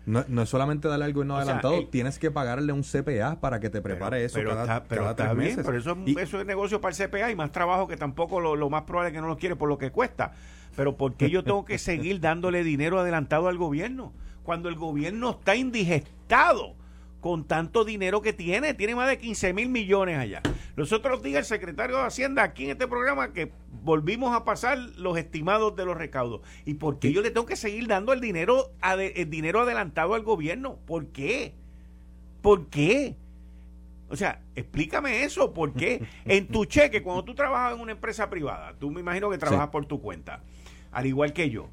No, 0.06 0.24
no 0.28 0.44
es 0.44 0.50
solamente 0.50 0.88
darle 0.88 1.06
algo 1.06 1.24
no 1.24 1.36
adelantado, 1.36 1.88
tienes 1.88 2.20
que 2.20 2.30
pagarle 2.30 2.72
un 2.74 2.84
CPA 2.84 3.40
para 3.42 3.60
que 3.60 3.72
te 3.72 3.82
prepare 3.82 4.24
eso 4.24 4.36
pero 4.36 4.52
cada, 4.52 4.84
pero 4.84 5.16
tres 5.16 5.34
meses. 5.34 5.66
Pero 5.66 5.80
eso, 5.80 5.98
eso, 6.20 6.40
es 6.40 6.46
negocio 6.46 6.80
para 6.80 6.96
el 6.96 7.10
CPA 7.10 7.32
y 7.32 7.36
más 7.36 7.52
trabajo 7.52 7.88
que 7.88 7.98
tampoco 7.98 8.40
lo, 8.40 8.70
más 8.70 8.84
probable 8.84 9.10
es 9.10 9.16
que 9.16 9.22
no 9.22 9.28
lo 9.28 9.38
quiere 9.38 9.56
por 9.56 9.68
lo 9.68 9.80
que 9.80 9.90
cuesta. 9.90 10.34
Pero 10.76 10.96
¿por 10.96 11.16
qué 11.16 11.32
yo 11.32 11.44
tengo 11.44 11.66
que 11.66 11.80
seguir 11.80 12.20
dándole 12.20 12.64
dinero 12.64 13.00
adelantado 13.00 13.48
al 13.48 13.58
gobierno? 13.58 14.14
Cuando 14.44 14.70
el 14.70 14.76
gobierno 14.76 15.32
está 15.32 15.56
indigestado 15.56 16.76
con 17.26 17.44
tanto 17.44 17.86
dinero 17.86 18.22
que 18.22 18.34
tiene, 18.34 18.76
tiene 18.76 18.94
más 18.94 19.10
de 19.10 19.18
15 19.18 19.52
mil 19.54 19.68
millones 19.68 20.20
allá. 20.20 20.44
Los 20.76 20.94
otros 20.94 21.24
días 21.24 21.40
el 21.40 21.46
secretario 21.46 21.98
de 21.98 22.04
Hacienda 22.04 22.44
aquí 22.44 22.66
en 22.66 22.70
este 22.70 22.88
programa 22.88 23.34
que 23.34 23.52
volvimos 23.82 24.36
a 24.36 24.46
pasar 24.46 24.78
los 24.78 25.18
estimados 25.18 25.76
de 25.76 25.86
los 25.86 25.98
recaudos. 25.98 26.42
¿Y 26.66 26.76
por 26.76 27.00
qué 27.00 27.12
yo 27.12 27.24
le 27.24 27.32
tengo 27.32 27.48
que 27.48 27.56
seguir 27.56 27.88
dando 27.88 28.14
el 28.14 28.22
dinero, 28.22 28.74
el 29.00 29.28
dinero 29.28 29.62
adelantado 29.62 30.14
al 30.14 30.22
gobierno? 30.22 30.78
¿Por 30.86 31.08
qué? 31.08 31.56
¿Por 32.44 32.68
qué? 32.68 33.16
O 34.08 34.16
sea, 34.16 34.44
explícame 34.54 35.24
eso, 35.24 35.52
¿por 35.52 35.74
qué? 35.74 36.06
En 36.26 36.48
tu 36.48 36.66
cheque, 36.66 37.02
cuando 37.02 37.26
tú 37.26 37.34
trabajas 37.34 37.74
en 37.74 37.82
una 37.82 37.94
empresa 37.94 38.30
privada, 38.30 38.76
tú 38.78 38.92
me 38.92 39.00
imagino 39.00 39.32
que 39.32 39.40
trabajas 39.40 39.70
por 39.70 39.88
tu 39.88 40.00
cuenta, 40.00 40.44
al 40.92 41.08
igual 41.08 41.34
que 41.34 41.50
yo. 41.50 41.72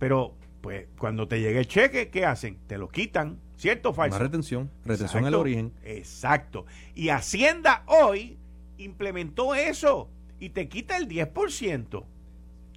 Pero, 0.00 0.34
pues, 0.60 0.88
cuando 0.98 1.28
te 1.28 1.40
llegue 1.40 1.60
el 1.60 1.68
cheque, 1.68 2.10
¿qué 2.10 2.26
hacen? 2.26 2.58
Te 2.66 2.76
lo 2.76 2.88
quitan 2.88 3.38
¿Cierto 3.60 3.90
o 3.90 3.92
falso? 3.92 4.16
Una 4.16 4.24
retención, 4.24 4.70
retención 4.86 5.22
en 5.22 5.28
el 5.28 5.34
origen. 5.34 5.72
Exacto. 5.84 6.64
Y 6.94 7.10
Hacienda 7.10 7.82
hoy 7.84 8.38
implementó 8.78 9.54
eso 9.54 10.08
y 10.38 10.48
te 10.48 10.66
quita 10.66 10.96
el 10.96 11.06
10%. 11.06 12.04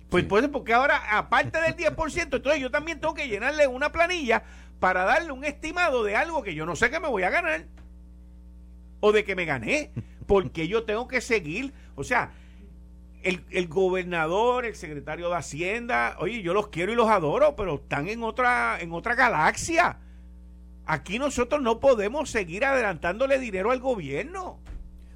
Pues, 0.10 0.26
pues 0.26 0.48
porque 0.50 0.74
ahora, 0.74 1.18
aparte 1.18 1.62
del 1.62 1.78
10%, 1.78 2.36
entonces 2.36 2.60
yo 2.60 2.70
también 2.70 3.00
tengo 3.00 3.14
que 3.14 3.30
llenarle 3.30 3.66
una 3.66 3.94
planilla 3.94 4.44
para 4.82 5.06
darle 5.06 5.32
un 5.32 5.46
estimado 5.46 6.04
de 6.04 6.18
algo 6.18 6.44
que 6.44 6.54
yo 6.54 6.66
no 6.66 6.76
sé 6.76 6.92
que 6.92 7.00
me 7.00 7.08
voy 7.08 7.24
a 7.24 7.30
ganar. 7.30 7.66
O 9.00 9.14
de 9.14 9.24
que 9.24 9.38
me 9.38 9.46
gané. 9.46 9.92
Porque 10.28 10.68
yo 10.68 10.84
tengo 10.84 11.08
que 11.08 11.22
seguir. 11.22 11.72
O 11.96 12.04
sea, 12.04 12.34
el, 13.22 13.46
el, 13.52 13.70
gobernador, 13.70 14.66
el 14.66 14.76
secretario 14.76 15.30
de 15.30 15.38
Hacienda, 15.38 16.18
oye, 16.20 16.42
yo 16.42 16.54
los 16.54 16.68
quiero 16.68 16.92
y 16.92 16.96
los 16.96 17.08
adoro, 17.08 17.56
pero 17.56 17.76
están 17.76 18.10
en 18.10 18.22
otra, 18.22 18.82
en 18.82 18.92
otra 18.92 19.16
galaxia. 19.16 20.00
Aquí 20.86 21.18
nosotros 21.18 21.62
no 21.62 21.80
podemos 21.80 22.30
seguir 22.30 22.66
adelantándole 22.66 23.40
dinero 23.40 23.72
al 23.72 23.80
gobierno. 23.80 24.60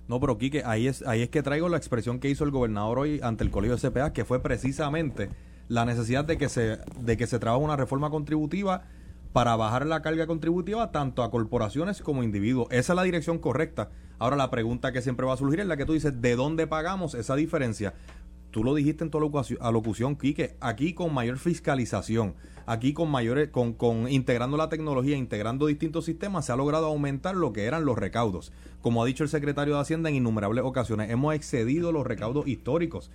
No, 0.08 0.20
pero 0.22 0.38
Quique, 0.38 0.64
ahí 0.66 0.88
es, 0.88 1.06
ahí 1.06 1.22
es 1.22 1.30
que 1.30 1.44
traigo 1.44 1.68
la 1.68 1.78
expresión 1.78 2.20
que 2.20 2.30
hizo 2.30 2.46
el 2.46 2.52
gobernador 2.52 3.00
hoy 3.00 3.20
ante 3.22 3.44
el 3.44 3.52
colegio 3.52 3.76
de 3.76 3.90
CPA, 3.90 4.14
que 4.14 4.24
fue 4.24 4.42
precisamente 4.42 5.30
la 5.68 5.84
necesidad 5.84 6.24
de 6.24 6.38
que 6.38 6.48
se, 6.48 6.80
de 7.00 7.18
que 7.18 7.28
se 7.28 7.40
trabaje 7.40 7.64
una 7.64 7.76
reforma 7.76 8.10
contributiva 8.10 8.84
para 9.34 9.58
bajar 9.58 9.86
la 9.86 10.02
carga 10.02 10.26
contributiva 10.26 10.92
tanto 10.92 11.24
a 11.24 11.30
corporaciones 11.30 12.02
como 12.02 12.24
individuos. 12.24 12.68
Esa 12.72 12.94
es 12.94 12.96
la 12.96 13.04
dirección 13.04 13.38
correcta. 13.38 13.90
Ahora 14.18 14.38
la 14.38 14.50
pregunta 14.50 14.94
que 14.94 15.02
siempre 15.02 15.26
va 15.26 15.34
a 15.34 15.38
surgir 15.38 15.60
es 15.60 15.68
la 15.68 15.76
que 15.76 15.86
tú 15.86 15.94
dices, 15.94 16.22
¿de 16.22 16.36
dónde 16.38 16.68
pagamos 16.68 17.14
esa 17.14 17.36
diferencia? 17.36 17.94
Tú 18.58 18.64
lo 18.64 18.74
dijiste 18.74 19.04
en 19.04 19.12
tu 19.12 19.20
alocución, 19.62 20.16
Quique, 20.16 20.56
aquí 20.62 20.94
con 20.96 21.14
mayor 21.14 21.38
fiscalización, 21.38 22.34
aquí 22.66 22.92
con 22.92 23.08
mayores, 23.08 23.50
con, 23.50 23.74
con 23.74 24.10
integrando 24.10 24.58
la 24.58 24.68
tecnología, 24.68 25.16
integrando 25.16 25.68
distintos 25.68 26.06
sistemas, 26.06 26.48
se 26.48 26.54
ha 26.54 26.56
logrado 26.56 26.88
aumentar 26.88 27.36
lo 27.36 27.54
que 27.54 27.66
eran 27.66 27.86
los 27.86 28.00
recaudos. 28.00 28.52
Como 28.82 29.04
ha 29.04 29.06
dicho 29.06 29.24
el 29.24 29.30
secretario 29.30 29.76
de 29.76 29.82
Hacienda 29.82 30.10
en 30.10 30.16
innumerables 30.16 30.66
ocasiones, 30.66 31.12
hemos 31.12 31.36
excedido 31.36 31.92
los 31.92 32.08
recaudos 32.08 32.48
históricos. 32.48 33.12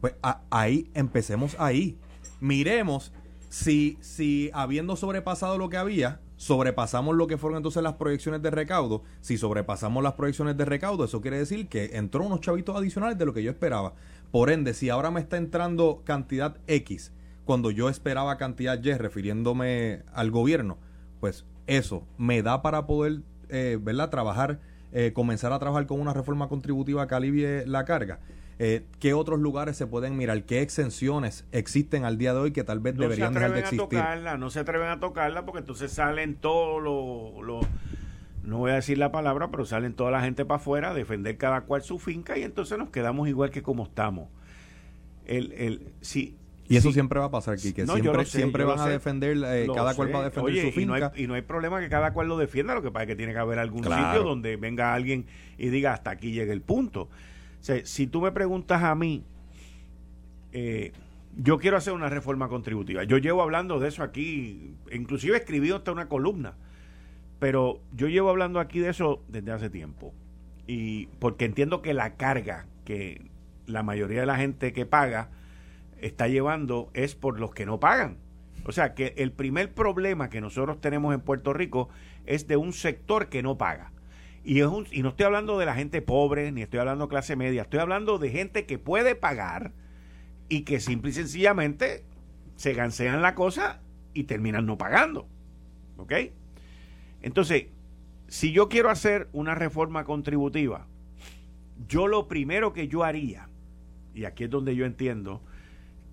Pues 0.00 0.14
ahí, 0.48 0.88
empecemos 0.94 1.54
ahí. 1.58 1.98
Miremos 2.40 3.12
si, 3.50 3.98
si 4.00 4.50
habiendo 4.54 4.96
sobrepasado 4.96 5.58
lo 5.58 5.68
que 5.68 5.76
había, 5.76 6.22
sobrepasamos 6.42 7.14
lo 7.14 7.26
que 7.26 7.36
fueron 7.36 7.58
entonces 7.58 7.82
las 7.82 7.96
proyecciones 7.96 8.40
de 8.40 8.50
recaudo. 8.50 9.02
Si 9.20 9.36
sobrepasamos 9.36 10.02
las 10.02 10.14
proyecciones 10.14 10.56
de 10.56 10.64
recaudo, 10.64 11.04
eso 11.04 11.20
quiere 11.20 11.38
decir 11.38 11.68
que 11.68 11.90
entró 11.92 12.24
unos 12.24 12.40
chavitos 12.40 12.74
adicionales 12.74 13.18
de 13.18 13.26
lo 13.26 13.34
que 13.34 13.42
yo 13.42 13.50
esperaba. 13.50 13.92
Por 14.32 14.50
ende, 14.50 14.72
si 14.72 14.88
ahora 14.88 15.10
me 15.10 15.20
está 15.20 15.36
entrando 15.36 16.02
cantidad 16.04 16.56
X 16.66 17.12
cuando 17.44 17.70
yo 17.70 17.90
esperaba 17.90 18.38
cantidad 18.38 18.82
Y 18.82 18.94
refiriéndome 18.94 20.04
al 20.14 20.30
gobierno, 20.30 20.78
pues 21.20 21.44
eso 21.66 22.06
me 22.16 22.42
da 22.42 22.62
para 22.62 22.86
poder, 22.86 23.20
eh, 23.50 23.78
¿verdad? 23.80 24.08
Trabajar, 24.08 24.58
eh, 24.90 25.12
comenzar 25.12 25.52
a 25.52 25.58
trabajar 25.58 25.86
con 25.86 26.00
una 26.00 26.14
reforma 26.14 26.48
contributiva 26.48 27.06
que 27.06 27.14
alivie 27.14 27.66
la 27.66 27.84
carga. 27.84 28.20
Eh, 28.58 28.86
¿Qué 29.00 29.12
otros 29.12 29.38
lugares 29.38 29.76
se 29.76 29.86
pueden 29.86 30.16
mirar? 30.16 30.44
¿Qué 30.44 30.62
exenciones 30.62 31.44
existen 31.52 32.06
al 32.06 32.16
día 32.16 32.32
de 32.32 32.40
hoy 32.40 32.52
que 32.52 32.64
tal 32.64 32.80
vez 32.80 32.96
deberían 32.96 33.34
dejar 33.34 33.52
de 33.52 33.60
existir? 33.60 33.98
A 33.98 34.02
tocarla, 34.02 34.38
no 34.38 34.48
se 34.48 34.60
atreven 34.60 34.88
a 34.88 34.98
tocarla 34.98 35.44
porque 35.44 35.58
entonces 35.58 35.92
salen 35.92 36.36
todos 36.36 36.82
los 36.82 37.66
no 38.42 38.58
voy 38.58 38.72
a 38.72 38.74
decir 38.74 38.98
la 38.98 39.12
palabra, 39.12 39.50
pero 39.50 39.64
salen 39.64 39.94
toda 39.94 40.10
la 40.10 40.20
gente 40.20 40.44
para 40.44 40.60
afuera 40.60 40.90
a 40.90 40.94
defender 40.94 41.36
cada 41.36 41.62
cual 41.62 41.82
su 41.82 41.98
finca 41.98 42.36
y 42.38 42.42
entonces 42.42 42.78
nos 42.78 42.90
quedamos 42.90 43.28
igual 43.28 43.50
que 43.50 43.62
como 43.62 43.84
estamos. 43.84 44.28
El, 45.24 45.52
el, 45.52 45.92
sí, 46.00 46.36
y 46.68 46.76
eso 46.76 46.92
siempre 46.92 47.18
va 47.18 47.26
a 47.26 47.30
pasar, 47.30 47.54
aquí, 47.54 47.72
que 47.72 47.86
siempre, 47.86 48.24
siempre 48.24 48.64
van 48.64 48.80
a 48.80 48.86
defender, 48.86 49.36
eh, 49.44 49.66
cada 49.74 49.94
cual 49.94 50.14
va 50.14 50.20
a 50.20 50.24
defender 50.24 50.66
su 50.66 50.72
finca. 50.72 51.12
Y 51.16 51.26
no, 51.26 51.34
hay, 51.34 51.42
problema 51.42 51.80
que 51.80 51.88
cada 51.88 52.12
cual 52.12 52.28
lo 52.28 52.38
defienda, 52.38 52.74
lo 52.74 52.82
que 52.82 52.90
pasa 52.90 53.02
es 53.02 53.08
que 53.08 53.16
tiene 53.16 53.32
que 53.32 53.38
haber 53.38 53.58
algún 53.58 53.82
sitio 53.82 54.22
donde 54.22 54.56
venga 54.56 54.94
alguien 54.94 55.26
y 55.58 55.68
diga 55.68 55.92
hasta 55.92 56.10
aquí 56.10 56.32
llega 56.32 56.52
el 56.52 56.62
punto. 56.62 57.10
si 57.60 58.06
tú 58.06 58.22
me 58.22 58.32
preguntas 58.32 58.82
a 58.82 58.94
mí, 58.94 59.24
eh, 60.52 60.92
yo 61.36 61.58
quiero 61.58 61.76
hacer 61.76 61.92
una 61.92 62.08
reforma 62.08 62.48
contributiva. 62.48 63.04
Yo 63.04 63.18
llevo 63.18 63.42
hablando 63.42 63.78
de 63.78 63.88
eso 63.88 64.02
aquí, 64.02 64.74
inclusive 64.92 65.36
escribí 65.36 65.70
hasta 65.72 65.92
una 65.92 66.08
columna, 66.08 66.54
pero 67.42 67.80
yo 67.90 68.06
llevo 68.06 68.30
hablando 68.30 68.60
aquí 68.60 68.78
de 68.78 68.90
eso 68.90 69.20
desde 69.26 69.50
hace 69.50 69.68
tiempo. 69.68 70.14
Y 70.68 71.06
porque 71.18 71.44
entiendo 71.44 71.82
que 71.82 71.92
la 71.92 72.14
carga 72.14 72.66
que 72.84 73.20
la 73.66 73.82
mayoría 73.82 74.20
de 74.20 74.26
la 74.26 74.36
gente 74.36 74.72
que 74.72 74.86
paga 74.86 75.28
está 76.00 76.28
llevando 76.28 76.88
es 76.94 77.16
por 77.16 77.40
los 77.40 77.52
que 77.52 77.66
no 77.66 77.80
pagan. 77.80 78.18
O 78.64 78.70
sea 78.70 78.94
que 78.94 79.14
el 79.16 79.32
primer 79.32 79.74
problema 79.74 80.30
que 80.30 80.40
nosotros 80.40 80.80
tenemos 80.80 81.12
en 81.14 81.20
Puerto 81.20 81.52
Rico 81.52 81.88
es 82.26 82.46
de 82.46 82.56
un 82.56 82.72
sector 82.72 83.28
que 83.28 83.42
no 83.42 83.58
paga. 83.58 83.90
Y, 84.44 84.60
es 84.60 84.68
un, 84.68 84.86
y 84.92 85.02
no 85.02 85.08
estoy 85.08 85.26
hablando 85.26 85.58
de 85.58 85.66
la 85.66 85.74
gente 85.74 86.00
pobre, 86.00 86.52
ni 86.52 86.62
estoy 86.62 86.78
hablando 86.78 87.06
de 87.06 87.10
clase 87.10 87.34
media, 87.34 87.62
estoy 87.62 87.80
hablando 87.80 88.18
de 88.18 88.30
gente 88.30 88.66
que 88.66 88.78
puede 88.78 89.16
pagar 89.16 89.72
y 90.48 90.60
que 90.60 90.78
simple 90.78 91.10
y 91.10 91.14
sencillamente 91.14 92.04
se 92.54 92.72
gansean 92.72 93.20
la 93.20 93.34
cosa 93.34 93.80
y 94.14 94.24
terminan 94.24 94.64
no 94.64 94.78
pagando. 94.78 95.26
¿Ok? 95.96 96.12
Entonces, 97.22 97.66
si 98.28 98.52
yo 98.52 98.68
quiero 98.68 98.90
hacer 98.90 99.28
una 99.32 99.54
reforma 99.54 100.04
contributiva, 100.04 100.86
yo 101.88 102.06
lo 102.06 102.28
primero 102.28 102.72
que 102.72 102.88
yo 102.88 103.04
haría, 103.04 103.48
y 104.14 104.24
aquí 104.24 104.44
es 104.44 104.50
donde 104.50 104.76
yo 104.76 104.84
entiendo 104.84 105.42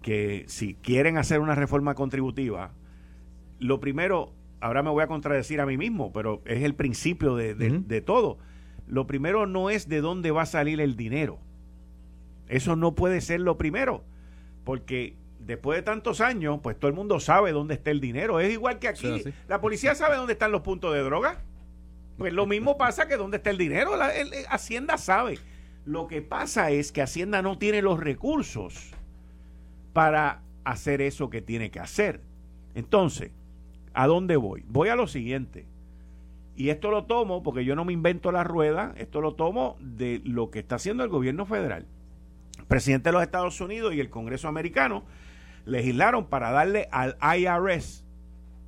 que 0.02 0.46
si 0.48 0.76
quieren 0.76 1.18
hacer 1.18 1.40
una 1.40 1.56
reforma 1.56 1.96
contributiva, 1.96 2.72
lo 3.60 3.80
primero, 3.80 4.34
ahora 4.62 4.84
me 4.84 4.90
voy 4.90 5.04
a 5.04 5.08
contradecir 5.08 5.60
a 5.60 5.66
mí 5.66 5.78
mismo, 5.78 6.14
pero 6.14 6.42
es 6.46 6.64
el 6.64 6.76
principio 6.76 7.36
de, 7.36 7.54
de 7.56 8.02
todo. 8.02 8.38
Lo 8.88 9.06
primero 9.06 9.46
no 9.46 9.70
es 9.70 9.90
de 9.90 10.02
dónde 10.02 10.32
va 10.32 10.44
a 10.44 10.46
salir 10.46 10.80
el 10.80 10.96
dinero. 10.96 11.40
Eso 12.48 12.76
no 12.76 12.96
puede 12.96 13.22
ser 13.22 13.42
lo 13.42 13.58
primero 13.58 14.04
porque 14.64 15.16
después 15.40 15.78
de 15.78 15.84
tantos 15.84 16.22
años, 16.22 16.60
pues 16.62 16.78
todo 16.78 16.90
el 16.90 16.96
mundo 16.96 17.20
sabe 17.20 17.52
dónde 17.52 17.74
está 17.74 17.92
el 17.92 18.00
dinero. 18.00 18.40
Es 18.40 18.52
igual 18.52 18.80
que 18.80 18.88
aquí. 18.88 19.24
la 19.48 19.62
policía 19.62 19.96
sabe 19.96 20.16
dónde 20.16 20.34
están 20.34 20.52
los 20.52 20.62
puntos 20.62 20.94
de 20.94 21.02
droga. 21.02 21.42
Pues 22.18 22.34
lo 22.34 22.46
mismo 22.46 22.78
pasa 22.78 23.08
que 23.08 23.18
dónde 23.18 23.38
está 23.38 23.50
el 23.50 23.58
dinero. 23.58 23.96
La, 23.96 24.12
Hacienda 24.50 24.98
sabe. 24.98 25.40
Lo 25.86 26.08
que 26.08 26.22
pasa 26.22 26.72
es 26.72 26.92
que 26.92 27.02
Hacienda 27.02 27.42
no 27.42 27.58
tiene 27.58 27.82
los 27.82 28.00
recursos 28.00 28.92
para 29.94 30.42
hacer 30.66 31.02
eso 31.02 31.30
que 31.30 31.42
tiene 31.42 31.72
que 31.72 31.80
hacer. 31.80 32.22
Entonces, 32.76 33.32
¿a 33.94 34.06
dónde 34.08 34.36
voy? 34.36 34.64
Voy 34.68 34.90
a 34.90 34.96
lo 34.96 35.08
siguiente. 35.08 35.66
Y 36.56 36.70
esto 36.70 36.92
lo 36.92 37.06
tomo 37.06 37.42
porque 37.42 37.64
yo 37.64 37.76
no 37.76 37.86
me 37.86 37.94
invento 37.94 38.34
la 38.34 38.44
rueda, 38.44 38.94
esto 38.98 39.22
lo 39.22 39.34
tomo 39.36 39.78
de 39.80 40.22
lo 40.26 40.52
que 40.52 40.60
está 40.60 40.76
haciendo 40.76 41.06
el 41.06 41.10
gobierno 41.10 41.46
federal 41.46 41.86
presidente 42.70 43.10
de 43.10 43.14
los 43.14 43.24
Estados 43.24 43.60
Unidos 43.62 43.94
y 43.94 44.00
el 44.00 44.10
Congreso 44.10 44.48
americano 44.48 45.04
legislaron 45.70 46.28
para 46.28 46.52
darle 46.52 46.90
al 46.92 47.18
IRS 47.22 48.06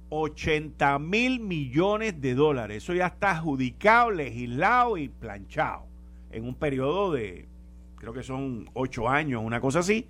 80 0.10 0.99
mil 0.99 1.39
millones 1.39 2.22
de 2.22 2.36
dólares. 2.36 2.84
Eso 2.84 2.93
ya 2.93 3.08
está 3.08 3.32
adjudicado, 3.32 4.12
legislado 4.12 4.97
y 4.97 5.08
planchado 5.10 5.88
en 6.32 6.45
un 6.45 6.56
periodo 6.56 7.12
de, 7.14 7.47
creo 7.95 8.14
que 8.14 8.24
son 8.24 8.70
ocho 8.74 9.10
años, 9.10 9.41
una 9.43 9.62
cosa 9.62 9.80
así, 9.80 10.08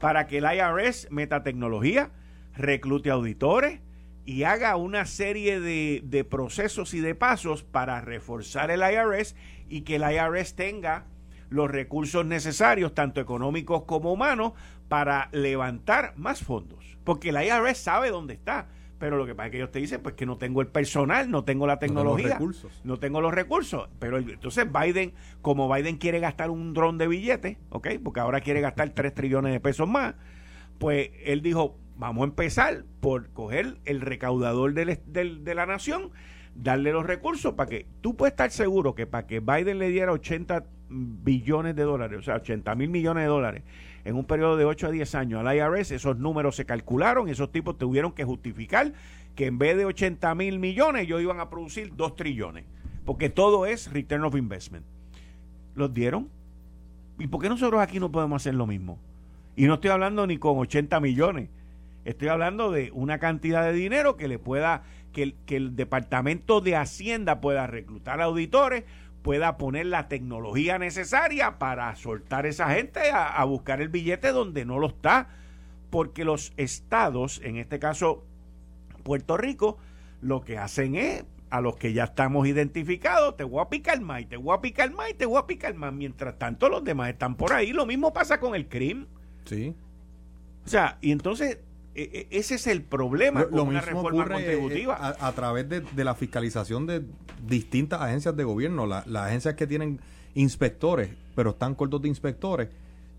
para 0.00 0.26
que 0.26 0.38
el 0.38 0.44
IRS 0.44 1.08
meta 1.10 1.42
tecnología, 1.42 2.10
reclute 2.54 3.10
auditores 3.10 3.80
y 4.24 4.44
haga 4.44 4.76
una 4.76 5.04
serie 5.06 5.60
de, 5.60 6.02
de 6.04 6.24
procesos 6.24 6.94
y 6.94 7.00
de 7.00 7.14
pasos 7.14 7.62
para 7.64 8.00
reforzar 8.00 8.70
el 8.70 8.80
IRS 8.80 9.34
y 9.68 9.82
que 9.82 9.96
el 9.96 10.02
IRS 10.02 10.54
tenga 10.54 11.06
los 11.52 11.70
recursos 11.70 12.26
necesarios, 12.26 12.94
tanto 12.94 13.20
económicos 13.20 13.84
como 13.84 14.12
humanos, 14.12 14.52
para 14.88 15.28
levantar 15.32 16.14
más 16.16 16.42
fondos. 16.42 16.98
Porque 17.04 17.32
la 17.32 17.44
IRS 17.44 17.78
sabe 17.78 18.10
dónde 18.10 18.34
está. 18.34 18.68
Pero 18.98 19.16
lo 19.16 19.26
que 19.26 19.34
pasa 19.34 19.46
es 19.46 19.50
que 19.50 19.56
ellos 19.56 19.72
te 19.72 19.80
dicen, 19.80 20.00
pues 20.00 20.14
que 20.14 20.26
no 20.26 20.38
tengo 20.38 20.60
el 20.60 20.68
personal, 20.68 21.28
no 21.28 21.42
tengo 21.42 21.66
la 21.66 21.80
tecnología, 21.80 22.38
no 22.84 22.98
tengo 23.00 23.20
los 23.20 23.34
recursos. 23.34 23.88
Pero 23.98 24.18
entonces 24.18 24.64
Biden, 24.70 25.12
como 25.40 25.68
Biden 25.68 25.96
quiere 25.96 26.20
gastar 26.20 26.50
un 26.50 26.72
dron 26.72 26.98
de 26.98 27.08
billetes, 27.08 27.56
¿ok? 27.70 27.88
Porque 28.04 28.20
ahora 28.20 28.42
quiere 28.42 28.60
gastar 28.60 28.90
3 28.90 29.12
trillones 29.12 29.52
de 29.52 29.58
pesos 29.58 29.88
más, 29.88 30.14
pues 30.78 31.10
él 31.24 31.42
dijo, 31.42 31.76
vamos 31.96 32.22
a 32.22 32.26
empezar 32.26 32.84
por 33.00 33.30
coger 33.30 33.78
el 33.86 34.02
recaudador 34.02 34.72
de 34.72 35.54
la 35.54 35.66
nación, 35.66 36.12
darle 36.54 36.92
los 36.92 37.06
recursos 37.06 37.54
para 37.54 37.70
que 37.70 37.86
tú 38.00 38.16
puedes 38.16 38.32
estar 38.32 38.50
seguro 38.50 38.94
que 38.94 39.06
para 39.06 39.26
que 39.26 39.40
Biden 39.40 39.78
le 39.78 39.88
diera 39.88 40.12
80 40.12 40.64
billones 40.88 41.74
de 41.74 41.82
dólares, 41.84 42.18
o 42.18 42.22
sea, 42.22 42.36
80 42.36 42.74
mil 42.74 42.90
millones 42.90 43.22
de 43.22 43.28
dólares 43.28 43.62
en 44.04 44.16
un 44.16 44.24
periodo 44.24 44.56
de 44.56 44.64
8 44.64 44.88
a 44.88 44.90
10 44.90 45.14
años 45.14 45.44
al 45.44 45.56
IRS, 45.56 45.92
esos 45.92 46.18
números 46.18 46.56
se 46.56 46.66
calcularon, 46.66 47.28
esos 47.28 47.52
tipos 47.52 47.78
tuvieron 47.78 48.12
que 48.12 48.24
justificar 48.24 48.92
que 49.36 49.46
en 49.46 49.58
vez 49.58 49.76
de 49.76 49.84
80 49.84 50.34
mil 50.34 50.58
millones 50.58 51.04
ellos 51.04 51.22
iban 51.22 51.40
a 51.40 51.48
producir 51.48 51.94
2 51.94 52.16
trillones, 52.16 52.64
porque 53.04 53.30
todo 53.30 53.64
es 53.64 53.92
return 53.92 54.24
of 54.24 54.34
investment. 54.34 54.84
¿Los 55.74 55.94
dieron? 55.94 56.28
¿Y 57.18 57.28
por 57.28 57.40
qué 57.40 57.48
nosotros 57.48 57.80
aquí 57.80 58.00
no 58.00 58.10
podemos 58.10 58.42
hacer 58.42 58.54
lo 58.54 58.66
mismo? 58.66 58.98
Y 59.56 59.66
no 59.66 59.74
estoy 59.74 59.90
hablando 59.90 60.26
ni 60.26 60.38
con 60.38 60.58
80 60.58 60.98
millones, 61.00 61.48
estoy 62.04 62.28
hablando 62.28 62.72
de 62.72 62.90
una 62.92 63.18
cantidad 63.18 63.64
de 63.64 63.72
dinero 63.72 64.16
que 64.16 64.28
le 64.28 64.38
pueda, 64.38 64.82
que 65.12 65.22
el, 65.22 65.34
que 65.46 65.56
el 65.56 65.76
Departamento 65.76 66.60
de 66.60 66.76
Hacienda 66.76 67.40
pueda 67.40 67.66
reclutar 67.66 68.20
auditores, 68.20 68.84
pueda 69.22 69.56
poner 69.56 69.86
la 69.86 70.08
tecnología 70.08 70.78
necesaria 70.78 71.58
para 71.58 71.94
soltar 71.96 72.44
a 72.44 72.48
esa 72.48 72.70
gente 72.70 73.00
a, 73.12 73.42
buscar 73.44 73.80
el 73.80 73.88
billete 73.88 74.32
donde 74.32 74.64
no 74.64 74.78
lo 74.78 74.88
está. 74.88 75.28
Porque 75.90 76.24
los 76.24 76.52
estados, 76.56 77.40
en 77.44 77.56
este 77.56 77.78
caso 77.78 78.24
Puerto 79.02 79.36
Rico, 79.36 79.78
lo 80.20 80.40
que 80.40 80.58
hacen 80.58 80.94
es 80.94 81.24
a 81.50 81.60
los 81.60 81.76
que 81.76 81.92
ya 81.92 82.04
estamos 82.04 82.46
identificados, 82.48 83.36
te 83.36 83.44
voy 83.44 83.60
a 83.60 83.68
picar 83.68 84.00
más 84.00 84.22
y 84.22 84.24
te 84.24 84.38
voy 84.38 84.56
a 84.56 84.62
picar 84.62 84.90
más 84.90 85.10
y 85.10 85.14
te 85.14 85.26
voy 85.26 85.38
a 85.38 85.46
picar 85.46 85.74
más. 85.74 85.92
Mientras 85.92 86.38
tanto, 86.38 86.70
los 86.70 86.82
demás 86.82 87.10
están 87.10 87.36
por 87.36 87.52
ahí. 87.52 87.72
Lo 87.72 87.84
mismo 87.84 88.12
pasa 88.12 88.40
con 88.40 88.54
el 88.54 88.68
crimen. 88.68 89.06
Sí. 89.44 89.74
O 90.64 90.68
sea, 90.68 90.96
y 91.02 91.12
entonces 91.12 91.58
e, 91.94 92.28
e, 92.30 92.38
ese 92.38 92.54
es 92.54 92.66
el 92.66 92.82
problema 92.82 93.46
con 93.46 93.68
una 93.68 93.80
reforma 93.80 94.26
contributiva. 94.26 95.16
A, 95.18 95.32
través 95.32 95.68
de, 95.68 96.04
la 96.04 96.14
fiscalización 96.14 96.86
de 96.86 97.02
distintas 97.46 98.00
agencias 98.00 98.36
de 98.36 98.44
gobierno, 98.44 98.86
las 98.86 99.16
agencias 99.16 99.54
que 99.54 99.66
tienen 99.66 100.00
inspectores, 100.34 101.10
pero 101.34 101.50
están 101.50 101.74
cortos 101.74 102.02
de 102.02 102.08
inspectores. 102.08 102.68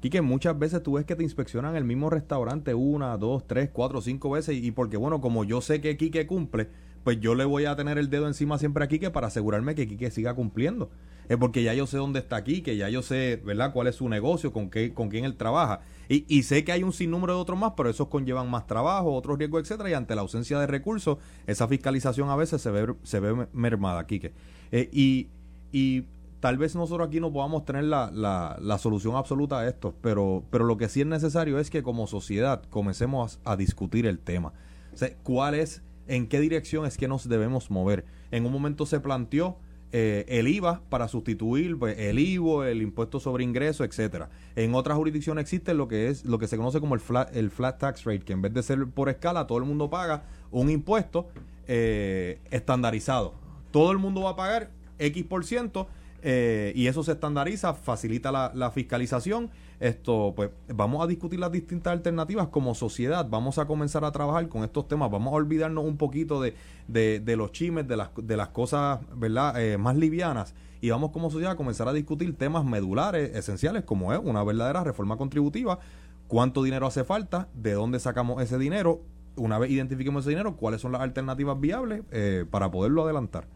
que 0.02 0.22
muchas 0.22 0.58
veces 0.58 0.82
tú 0.84 0.94
ves 0.94 1.06
que 1.06 1.16
te 1.16 1.24
inspeccionan 1.24 1.76
el 1.76 1.84
mismo 1.84 2.10
restaurante 2.10 2.74
una, 2.74 3.18
dos, 3.18 3.48
tres, 3.48 3.70
cuatro, 3.72 4.02
cinco 4.02 4.32
veces 4.32 4.58
y, 4.62 4.72
porque, 4.72 4.98
bueno, 4.98 5.22
como 5.22 5.44
yo 5.44 5.62
sé 5.62 5.80
que 5.80 5.96
Quique 5.96 6.26
cumple, 6.26 6.68
pues 7.04 7.20
yo 7.20 7.36
le 7.36 7.46
voy 7.46 7.66
a 7.66 7.76
tener 7.76 7.98
el 7.98 8.10
dedo 8.10 8.28
encima 8.28 8.58
siempre 8.58 8.84
a 8.84 8.88
Quique 8.88 9.12
para 9.12 9.28
asegurarme 9.28 9.76
que 9.76 9.88
Quique 9.88 10.10
siga 10.10 10.34
cumpliendo. 10.34 10.90
Es 11.30 11.38
porque 11.38 11.64
ya 11.64 11.74
yo 11.74 11.88
sé 11.88 11.98
dónde 11.98 12.20
está 12.20 12.44
Quique, 12.44 12.76
ya 12.76 12.90
yo 12.90 13.02
sé, 13.02 13.42
¿verdad?, 13.46 13.72
cuál 13.74 13.88
es 13.88 13.96
su 13.96 14.10
negocio, 14.10 14.52
con, 14.52 14.70
qué, 14.70 14.94
con 14.94 15.10
quién 15.10 15.26
él 15.26 15.36
trabaja. 15.36 15.82
Y, 16.10 16.44
sé 16.44 16.64
que 16.64 16.72
hay 16.72 16.84
un 16.84 16.94
sinnúmero 16.94 17.34
de 17.34 17.40
otros 17.40 17.58
más, 17.58 17.74
pero 17.76 17.90
esos 17.90 18.08
conllevan 18.08 18.50
más 18.50 18.68
trabajo, 18.68 19.14
otros 19.14 19.40
riesgos, 19.40 19.62
etcétera, 19.62 19.90
y 19.90 19.94
ante 19.94 20.14
la 20.14 20.22
ausencia 20.22 20.60
de 20.60 20.68
recursos, 20.68 21.18
esa 21.48 21.68
fiscalización 21.68 22.30
a 22.30 22.36
veces 22.36 22.62
se 22.62 22.70
ve, 22.70 22.94
se 23.04 23.20
ve 23.20 23.48
mermada, 23.54 24.06
Quique. 24.06 24.34
Eh, 24.72 24.90
y, 24.92 25.30
y 25.72 26.04
tal 26.40 26.58
vez 26.58 26.76
nosotros 26.76 27.08
aquí 27.08 27.20
no 27.20 27.32
podamos 27.32 27.66
tener 27.66 27.86
la, 27.86 28.78
solución 28.80 29.16
absoluta 29.16 29.60
a 29.60 29.68
esto, 29.68 29.96
pero, 30.02 30.44
pero 30.52 30.66
lo 30.66 30.78
que 30.78 30.90
sí 30.90 31.02
es 31.02 31.08
necesario 31.08 31.58
es 31.58 31.70
que 31.70 31.82
como 31.82 32.06
sociedad 32.06 32.62
comencemos 32.70 33.40
a, 33.46 33.54
a 33.54 33.58
discutir 33.58 34.06
el 34.06 34.20
tema. 34.20 34.54
O 34.94 34.98
sea, 34.98 35.16
¿cuál 35.24 35.56
es, 35.56 35.82
en 36.08 36.28
qué 36.28 36.40
dirección 36.40 36.86
es 36.86 36.98
que 36.98 37.08
nos 37.08 37.28
debemos 37.28 37.72
mover? 37.72 38.06
En 38.30 38.46
un 38.46 38.52
momento 38.52 38.86
se 38.86 39.00
planteó 39.00 39.58
eh, 39.96 40.26
el 40.28 40.48
IVA 40.48 40.82
para 40.90 41.08
sustituir 41.08 41.78
pues, 41.78 41.96
el 42.00 42.18
IVO, 42.18 42.64
el 42.64 42.82
impuesto 42.82 43.20
sobre 43.20 43.44
ingreso, 43.44 43.84
etcétera. 43.84 44.32
En 44.56 44.74
otras 44.74 44.98
jurisdicciones 44.98 45.44
existe 45.44 45.76
lo 45.76 45.88
que 45.88 46.08
es 46.08 46.26
lo 46.26 46.40
que 46.40 46.48
se 46.48 46.58
conoce 46.58 46.80
como 46.80 46.96
el 46.96 47.00
flat, 47.00 47.36
el 47.36 47.52
flat 47.52 47.78
tax 47.78 48.04
rate, 48.04 48.22
que 48.22 48.34
en 48.34 48.42
vez 48.42 48.52
de 48.56 48.64
ser 48.64 48.88
por 48.88 49.10
escala, 49.10 49.46
todo 49.46 49.60
el 49.60 49.66
mundo 49.66 49.92
paga 49.92 50.24
un 50.50 50.72
impuesto 50.72 51.28
eh, 51.68 52.40
estandarizado. 52.50 53.36
Todo 53.70 53.92
el 53.92 54.00
mundo 54.00 54.24
va 54.24 54.32
a 54.32 54.36
pagar 54.36 54.72
X 54.98 55.26
por 55.26 55.46
ciento 55.46 55.88
eh, 56.24 56.74
y 56.76 56.88
eso 56.88 57.04
se 57.04 57.12
estandariza, 57.12 57.76
facilita 57.76 58.32
la, 58.32 58.72
fiscalización. 58.72 59.52
Esto, 59.80 60.34
pues, 60.36 60.50
vamos 60.68 61.04
a 61.04 61.08
discutir 61.08 61.40
las 61.40 61.52
distintas 61.52 61.94
alternativas 61.94 62.48
como 62.48 62.76
sociedad. 62.76 63.28
Vamos 63.30 63.58
a 63.58 63.66
comenzar 63.66 64.06
a 64.06 64.12
trabajar 64.12 64.48
con 64.48 64.64
estos 64.64 64.88
temas. 64.88 65.12
Vamos 65.12 65.34
a 65.34 65.36
olvidarnos 65.36 65.84
un 65.84 65.98
poquito 65.98 66.42
de, 66.42 66.56
de, 66.88 67.36
los 67.36 67.52
chimes, 67.52 67.88
de 67.88 67.98
las, 67.98 68.10
de 68.16 68.38
las 68.38 68.50
cosas, 68.50 69.00
¿verdad?, 69.16 69.62
eh, 69.62 69.78
más 69.78 69.96
livianas. 69.96 70.56
Y 70.82 70.90
vamos 70.90 71.12
como 71.12 71.30
sociedad 71.30 71.54
a 71.54 71.56
comenzar 71.56 71.88
a 71.88 71.94
discutir 71.94 72.36
temas 72.36 72.66
medulares, 72.66 73.36
esenciales, 73.36 73.84
como 73.84 74.14
es 74.14 74.20
una 74.24 74.44
verdadera 74.44 74.84
reforma 74.84 75.18
contributiva. 75.18 75.80
¿Cuánto 76.28 76.64
dinero 76.64 76.88
hace 76.88 77.04
falta? 77.04 77.48
¿De 77.54 77.74
dónde 77.74 78.00
sacamos 78.00 78.42
ese 78.42 78.58
dinero? 78.58 79.02
Una 79.36 79.58
vez 79.60 79.72
identifiquemos 79.72 80.24
ese 80.24 80.32
dinero, 80.32 80.56
¿cuáles 80.58 80.82
son 80.82 80.92
las 80.92 81.02
alternativas 81.02 81.60
viables 81.60 82.04
eh, 82.12 82.46
para 82.50 82.70
poderlo 82.70 83.04
adelantar? 83.04 83.48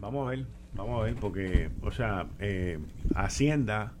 Vamos 0.00 0.26
a 0.26 0.30
ver. 0.30 0.46
Vamos 0.74 1.00
a 1.00 1.04
ver, 1.04 1.16
porque, 1.16 1.70
o 1.82 1.90
sea, 1.90 2.26
eh, 2.38 2.78
Hacienda 3.14 3.92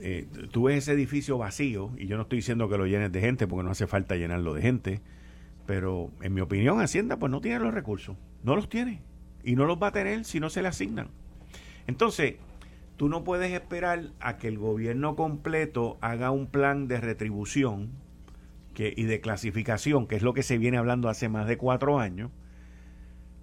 eh, 0.00 0.26
tú 0.50 0.64
ves 0.64 0.78
ese 0.78 0.92
edificio 0.92 1.38
vacío, 1.38 1.90
y 1.96 2.06
yo 2.06 2.16
no 2.16 2.22
estoy 2.22 2.38
diciendo 2.38 2.68
que 2.68 2.78
lo 2.78 2.86
llenes 2.86 3.12
de 3.12 3.20
gente, 3.20 3.46
porque 3.46 3.64
no 3.64 3.70
hace 3.70 3.86
falta 3.86 4.16
llenarlo 4.16 4.54
de 4.54 4.62
gente, 4.62 5.00
pero 5.66 6.10
en 6.22 6.34
mi 6.34 6.40
opinión 6.40 6.80
Hacienda 6.80 7.18
pues 7.18 7.30
no 7.30 7.40
tiene 7.40 7.60
los 7.60 7.74
recursos, 7.74 8.16
no 8.42 8.56
los 8.56 8.68
tiene, 8.68 9.02
y 9.42 9.56
no 9.56 9.64
los 9.64 9.82
va 9.82 9.88
a 9.88 9.92
tener 9.92 10.24
si 10.24 10.40
no 10.40 10.50
se 10.50 10.62
le 10.62 10.68
asignan. 10.68 11.08
Entonces, 11.86 12.36
tú 12.96 13.08
no 13.08 13.24
puedes 13.24 13.52
esperar 13.52 14.10
a 14.20 14.38
que 14.38 14.48
el 14.48 14.58
gobierno 14.58 15.16
completo 15.16 15.98
haga 16.00 16.30
un 16.30 16.46
plan 16.46 16.88
de 16.88 17.00
retribución 17.00 17.90
que, 18.74 18.92
y 18.96 19.04
de 19.04 19.20
clasificación, 19.20 20.06
que 20.06 20.16
es 20.16 20.22
lo 20.22 20.34
que 20.34 20.42
se 20.42 20.58
viene 20.58 20.78
hablando 20.78 21.08
hace 21.08 21.28
más 21.28 21.46
de 21.46 21.56
cuatro 21.56 21.98
años, 21.98 22.30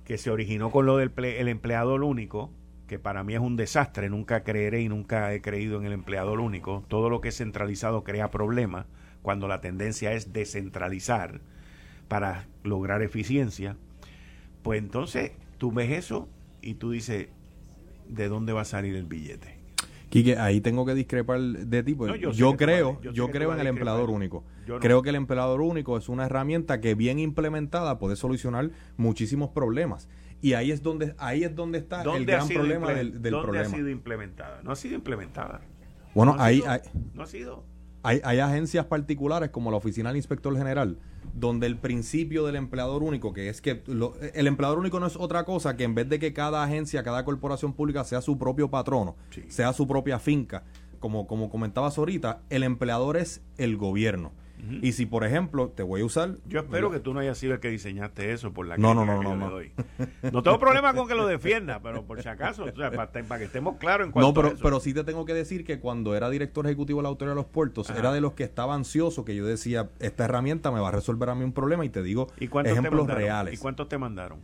que 0.06 0.18
se 0.18 0.30
originó 0.30 0.70
con 0.72 0.86
lo 0.86 0.97
del 0.97 1.12
el 1.18 1.47
empleador 1.47 2.04
único, 2.04 2.51
que 2.88 2.99
para 2.99 3.23
mí 3.23 3.34
es 3.34 3.39
un 3.39 3.55
desastre, 3.55 4.09
nunca 4.09 4.43
creeré 4.43 4.81
y 4.81 4.89
nunca 4.89 5.34
he 5.34 5.41
creído 5.41 5.79
en 5.79 5.86
el 5.86 5.93
empleador 5.93 6.39
único. 6.39 6.84
Todo 6.88 7.09
lo 7.09 7.21
que 7.21 7.29
es 7.29 7.38
centralizado 7.38 8.03
crea 8.03 8.31
problemas 8.31 8.86
cuando 9.21 9.47
la 9.47 9.61
tendencia 9.61 10.13
es 10.13 10.34
descentralizar 10.34 11.41
para 12.07 12.47
lograr 12.63 13.01
eficiencia. 13.01 13.77
Pues 14.61 14.79
entonces 14.79 15.31
tú 15.57 15.71
ves 15.71 15.91
eso 15.91 16.27
y 16.61 16.75
tú 16.75 16.91
dices, 16.91 17.29
¿de 18.07 18.27
dónde 18.27 18.53
va 18.53 18.61
a 18.61 18.65
salir 18.65 18.95
el 18.95 19.05
billete? 19.05 19.63
Quique, 20.09 20.38
ahí 20.38 20.61
tengo 20.61 20.86
que 20.86 20.93
discrepar 20.93 21.39
de 21.39 21.81
ti. 21.81 21.95
Porque 21.95 22.19
yo, 22.19 22.55
creo, 22.55 23.01
yo, 23.01 23.29
creo 23.29 23.51
en 23.51 23.59
el 23.59 23.65
empleador 23.65 24.11
único. 24.11 24.43
Creo 24.79 25.01
que 25.01 25.09
el 25.09 25.15
empleador 25.15 25.61
único 25.61 25.97
es 25.97 26.07
una 26.07 26.27
herramienta 26.27 26.79
que 26.79 26.93
bien 26.93 27.17
implementada 27.17 27.97
puede 27.97 28.15
solucionar 28.15 28.69
muchísimos 28.95 29.49
problemas. 29.49 30.07
Y 30.43 30.53
ahí 30.55 30.71
es 30.71 30.83
donde, 30.83 31.15
ahí 31.17 31.43
es 31.45 31.55
donde 31.55 31.77
está 31.77 32.03
el 32.03 32.25
gran 32.25 32.47
problema 32.49 32.93
del, 32.93 33.21
del 33.21 33.31
¿dónde 33.31 33.45
problema. 33.45 33.65
ha 33.65 33.77
sido 33.77 33.89
implementada? 33.89 34.61
No 34.61 34.71
ha 34.71 34.75
sido 34.75 34.95
implementada. 34.95 35.61
Bueno, 36.13 36.35
ahí, 36.37 36.61
hay, 36.67 36.81
no 37.13 37.23
ha 37.23 37.27
sido. 37.27 37.63
Hay, 38.03 38.19
hay 38.25 38.39
agencias 38.39 38.85
particulares 38.85 39.51
como 39.51 39.71
la 39.71 39.77
Oficina 39.77 40.09
del 40.09 40.17
Inspector 40.17 40.55
General 40.57 40.99
donde 41.33 41.65
el 41.65 41.77
principio 41.77 42.45
del 42.45 42.57
empleador 42.57 43.03
único, 43.03 43.33
que 43.33 43.47
es 43.49 43.61
que 43.61 43.83
el 44.33 44.47
empleador 44.47 44.79
único 44.79 44.99
no 44.99 45.07
es 45.07 45.15
otra 45.15 45.45
cosa 45.45 45.75
que 45.77 45.83
en 45.83 45.95
vez 45.95 46.09
de 46.09 46.19
que 46.19 46.33
cada 46.33 46.61
agencia, 46.61 47.03
cada 47.03 47.23
corporación 47.25 47.73
pública 47.73 48.03
sea 48.03 48.21
su 48.21 48.37
propio 48.37 48.69
patrono, 48.69 49.15
sea 49.47 49.73
su 49.73 49.87
propia 49.87 50.19
finca, 50.19 50.63
como, 50.99 51.25
como 51.25 51.49
comentabas 51.49 51.97
ahorita, 51.97 52.41
el 52.49 52.63
empleador 52.63 53.17
es 53.17 53.41
el 53.57 53.77
gobierno. 53.77 54.31
Y 54.82 54.93
si, 54.93 55.05
por 55.05 55.26
ejemplo, 55.26 55.70
te 55.70 55.84
voy 55.84 56.01
a 56.01 56.05
usar... 56.05 56.38
Yo 56.47 56.61
espero 56.61 56.89
que 56.89 56.99
tú 56.99 57.14
no 57.14 57.20
hayas 57.20 57.38
sido 57.38 57.53
el 57.53 57.59
que 57.59 57.70
diseñaste 57.70 58.32
eso 58.32 58.53
por 58.53 58.66
la 58.66 58.78
no, 58.78 58.93
no, 58.93 59.05
no, 59.05 59.22
no, 59.22 59.36
no. 59.36 59.49
doy. 59.49 59.72
No 60.32 60.41
tengo 60.41 60.57
problema 60.59 60.93
con 60.93 61.07
que 61.07 61.16
lo 61.16 61.28
defienda, 61.28 61.82
pero 61.82 62.03
por 62.03 62.22
si 62.22 62.30
acaso, 62.30 62.66
para, 62.74 63.39
que 63.39 63.43
estemos 63.43 63.78
claros 63.78 64.07
en 64.07 64.11
cuanto 64.11 64.28
No, 64.28 64.34
pero, 64.34 64.47
a 64.47 64.51
eso. 64.51 64.64
pero 64.64 64.80
sí 64.80 64.93
te 64.93 65.03
tengo 65.03 65.26
que 65.26 65.34
decir 65.34 65.66
que 65.66 65.80
cuando 65.80 66.16
era 66.16 66.30
director 66.30 66.66
ejecutivo 66.66 66.99
de 66.99 67.03
la 67.03 67.09
Autoridad 67.09 67.34
de 67.34 67.41
los 67.41 67.45
Puertos, 67.45 67.89
era 67.89 68.14
de 68.14 68.22
los 68.22 68.34
que 68.34 68.43
estaba 68.43 68.74
ansioso, 68.74 69.26
que 69.26 69.36
yo 69.36 69.45
decía, 69.45 69.89
esta 69.99 70.26
herramienta 70.26 70.72
me 70.72 70.80
va 70.80 70.89
a 70.89 70.91
resolver 70.91 71.30
a 71.30 71.36
mí 71.36 71.43
un 71.43 71.53
problema, 71.53 71.84
y 71.86 71.89
te 71.89 72.01
digo 72.01 72.28
ejemplos 72.38 73.07
reales. 73.07 73.53
¿Y 73.53 73.57
cuántos 73.57 73.89
te 73.89 73.97
mandaron? 73.97 74.39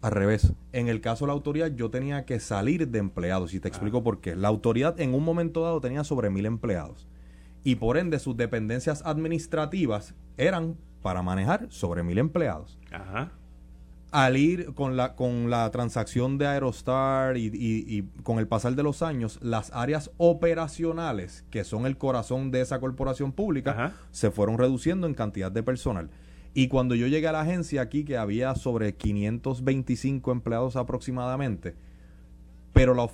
Al 0.00 0.12
revés. 0.12 0.52
En 0.72 0.88
el 0.88 1.00
caso 1.00 1.24
de 1.24 1.28
la 1.28 1.32
autoridad, 1.34 1.72
yo 1.74 1.90
tenía 1.90 2.24
que 2.24 2.40
salir 2.40 2.88
de 2.88 2.98
empleados, 2.98 3.52
y 3.52 3.60
te 3.60 3.68
explico 3.68 4.02
por 4.02 4.20
qué. 4.20 4.34
La 4.34 4.48
autoridad 4.48 4.98
en 5.00 5.12
un 5.12 5.24
momento 5.24 5.62
dado 5.62 5.80
tenía 5.80 6.04
sobre 6.04 6.30
mil 6.30 6.46
empleados 6.46 7.06
y 7.64 7.76
por 7.76 7.96
ende 7.96 8.18
sus 8.18 8.36
dependencias 8.36 9.02
administrativas 9.04 10.14
eran 10.36 10.76
para 11.02 11.22
manejar 11.22 11.66
sobre 11.70 12.02
mil 12.02 12.18
empleados. 12.18 12.78
Ajá. 12.92 13.32
Al 14.10 14.38
ir 14.38 14.72
con 14.72 14.96
la, 14.96 15.14
con 15.14 15.50
la 15.50 15.70
transacción 15.70 16.38
de 16.38 16.46
Aerostar 16.46 17.36
y, 17.36 18.08
con 18.22 18.38
el 18.38 18.48
pasar 18.48 18.74
de 18.74 18.82
los 18.82 19.02
años, 19.02 19.38
las 19.42 19.70
áreas 19.74 20.10
operacionales, 20.16 21.44
que 21.50 21.62
son 21.62 21.84
el 21.84 21.98
corazón 21.98 22.50
de 22.50 22.62
esa 22.62 22.80
corporación 22.80 23.32
pública, 23.32 23.92
se 24.10 24.30
fueron 24.30 24.56
reduciendo 24.56 25.06
en 25.06 25.12
cantidad 25.12 25.52
de 25.52 25.62
personal. 25.62 26.08
Y 26.54 26.68
cuando 26.68 26.94
yo 26.94 27.06
llegué 27.06 27.28
a 27.28 27.32
la 27.32 27.42
agencia 27.42 27.82
aquí, 27.82 28.04
que 28.04 28.16
había 28.16 28.54
sobre 28.54 28.94
525 28.94 30.32
empleados 30.32 30.76
aproximadamente, 30.76 31.76
pero 32.72 33.10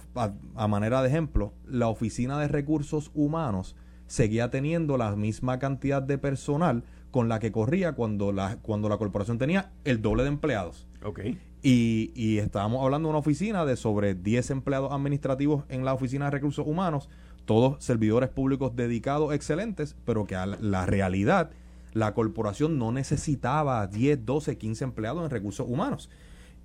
a 0.55 0.69
manera 0.69 1.03
de 1.03 1.09
ejemplo, 1.09 1.55
la 1.67 1.89
Oficina 1.89 2.39
de 2.39 2.49
Recursos 2.49 3.11
Humanos 3.15 3.75
seguía 4.07 4.51
teniendo 4.51 4.97
la 4.97 5.15
misma 5.17 5.59
cantidad 5.59 6.03
de 6.03 6.19
personal 6.19 6.85
con 7.11 7.29
la 7.29 7.39
que 7.39 7.53
corría 7.53 7.93
cuando 7.93 8.33
la, 8.33 8.59
cuando 8.63 8.89
la 8.89 8.99
corporación 8.99 9.39
tenía 9.39 9.71
el 9.85 10.03
doble 10.03 10.25
de 10.25 10.31
empleados. 10.31 10.89
Okay. 11.03 11.39
Y, 11.63 12.11
y 12.15 12.39
estábamos 12.39 12.85
hablando 12.85 13.09
de 13.09 13.11
una 13.11 13.19
oficina 13.21 13.65
de 13.65 13.77
sobre 13.77 14.15
10 14.15 14.51
empleados 14.51 14.93
administrativos 14.93 15.65
en 15.69 15.85
la 15.85 15.95
oficina 15.95 16.27
de 16.27 16.33
recursos 16.33 16.67
humanos, 16.67 17.09
todos 17.45 17.83
servidores 17.85 18.31
públicos 18.31 18.75
dedicados, 18.75 19.33
excelentes, 19.33 19.97
pero 20.05 20.27
que 20.27 20.35
a 20.35 20.47
la 20.47 20.87
realidad 20.87 21.51
la 21.93 22.13
corporación 22.15 22.79
no 22.79 22.91
necesitaba 22.91 23.87
10, 23.87 24.27
12, 24.27 24.59
15 24.59 24.85
empleados 24.85 25.25
en 25.25 25.31
recursos 25.31 25.67
humanos. 25.69 26.11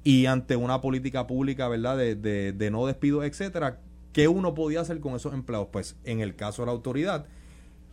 Y 0.04 0.26
ante 0.26 0.56
una 0.56 0.82
política 0.82 1.28
pública, 1.28 1.68
¿verdad?, 1.68 1.98
de, 1.98 2.16
de, 2.16 2.54
de 2.54 2.72
no 2.72 2.86
despido, 2.88 3.24
etcétera, 3.24 3.80
¿Qué 4.14 4.28
uno 4.28 4.54
podía 4.54 4.82
hacer 4.82 5.00
con 5.00 5.16
esos 5.16 5.34
empleados? 5.34 5.68
Pues 5.72 5.96
en 6.04 6.20
el 6.20 6.36
caso 6.36 6.62
de 6.62 6.68
la 6.68 6.72
autoridad, 6.72 7.26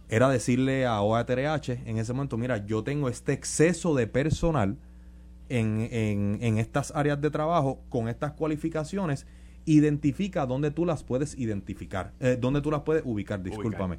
era 0.08 0.28
decirle 0.28 0.86
a 0.86 1.00
OATRH 1.00 1.82
en 1.86 1.98
ese 1.98 2.12
momento, 2.12 2.36
mira, 2.36 2.64
yo 2.64 2.84
tengo 2.84 3.08
este 3.08 3.32
exceso 3.32 3.94
de 3.94 4.06
personal 4.06 4.78
en, 5.48 5.88
en, 6.40 6.58
estas 6.58 6.92
áreas 6.94 7.20
de 7.20 7.30
trabajo 7.30 7.80
con 7.88 8.08
estas 8.08 8.32
cualificaciones, 8.32 9.26
identifica 9.64 10.46
dónde 10.46 10.70
tú 10.70 10.84
las 10.84 11.02
puedes 11.02 11.36
identificar, 11.38 12.12
eh, 12.20 12.36
dónde 12.40 12.60
tú 12.60 12.70
las 12.70 12.82
puedes 12.82 13.02
ubicar, 13.04 13.42
discúlpame. 13.42 13.98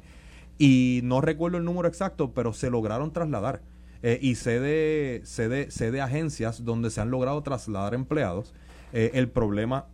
Y 0.58 1.00
no 1.04 1.20
recuerdo 1.20 1.58
el 1.58 1.64
número 1.64 1.88
exacto, 1.88 2.32
pero 2.34 2.52
se 2.52 2.70
lograron 2.70 3.12
trasladar. 3.12 3.62
Eh, 4.02 4.18
y 4.22 4.36
sé 4.36 4.60
de, 4.60 5.22
sé, 5.24 5.48
de, 5.48 6.00
agencias 6.00 6.64
donde 6.64 6.90
se 6.90 7.00
han 7.00 7.10
logrado 7.10 7.42
trasladar 7.42 7.94
empleados. 7.94 8.54
Eh, 8.92 9.10
el 9.14 9.28
problema 9.28 9.86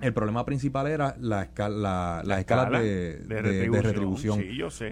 el 0.00 0.14
problema 0.14 0.44
principal 0.44 0.86
era 0.86 1.16
la, 1.20 1.42
escala, 1.42 2.22
la, 2.24 2.40
escala 2.40 2.80
de, 2.80 3.22
retribución. 3.28 4.42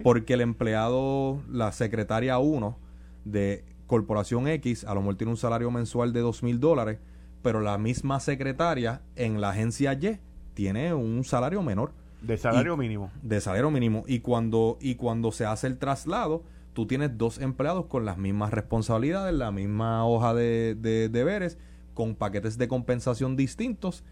Porque 0.02 0.34
el 0.34 0.40
empleado, 0.40 1.42
la 1.50 1.72
secretaria 1.72 2.38
1 2.38 2.78
de 3.24 3.64
Corporación 3.86 4.48
X, 4.48 4.84
a 4.84 4.94
lo 4.94 5.00
mejor 5.00 5.16
tiene 5.16 5.30
un 5.30 5.36
salario 5.36 5.70
mensual 5.70 6.12
de 6.12 6.20
dos 6.20 6.42
mil 6.42 6.60
dólares, 6.60 6.98
pero 7.42 7.60
la 7.60 7.78
misma 7.78 8.20
secretaria 8.20 9.02
en 9.16 9.40
la 9.40 9.50
agencia 9.50 9.92
Y 9.94 10.18
tiene 10.54 10.92
un 10.92 11.24
salario 11.24 11.62
menor. 11.62 11.92
De 12.20 12.36
salario 12.36 12.76
mínimo. 12.76 13.10
De 13.22 13.40
salario 13.40 13.70
mínimo. 13.70 14.04
Y 14.06 14.20
cuando, 14.20 14.76
y 14.80 14.96
cuando 14.96 15.32
se 15.32 15.46
hace 15.46 15.68
el 15.68 15.78
traslado, 15.78 16.42
tú 16.72 16.86
tienes 16.86 17.16
dos 17.16 17.38
empleados 17.38 17.86
con 17.86 18.04
las 18.04 18.18
mismas 18.18 18.52
responsabilidades, 18.52 19.34
la 19.34 19.52
misma 19.52 20.04
hoja 20.04 20.34
de, 20.34 20.74
de 20.74 21.08
deberes, 21.08 21.58
con 21.94 22.14
paquetes 22.14 22.58
de 22.58 22.68
compensación 22.68 23.36
distintos 23.36 24.04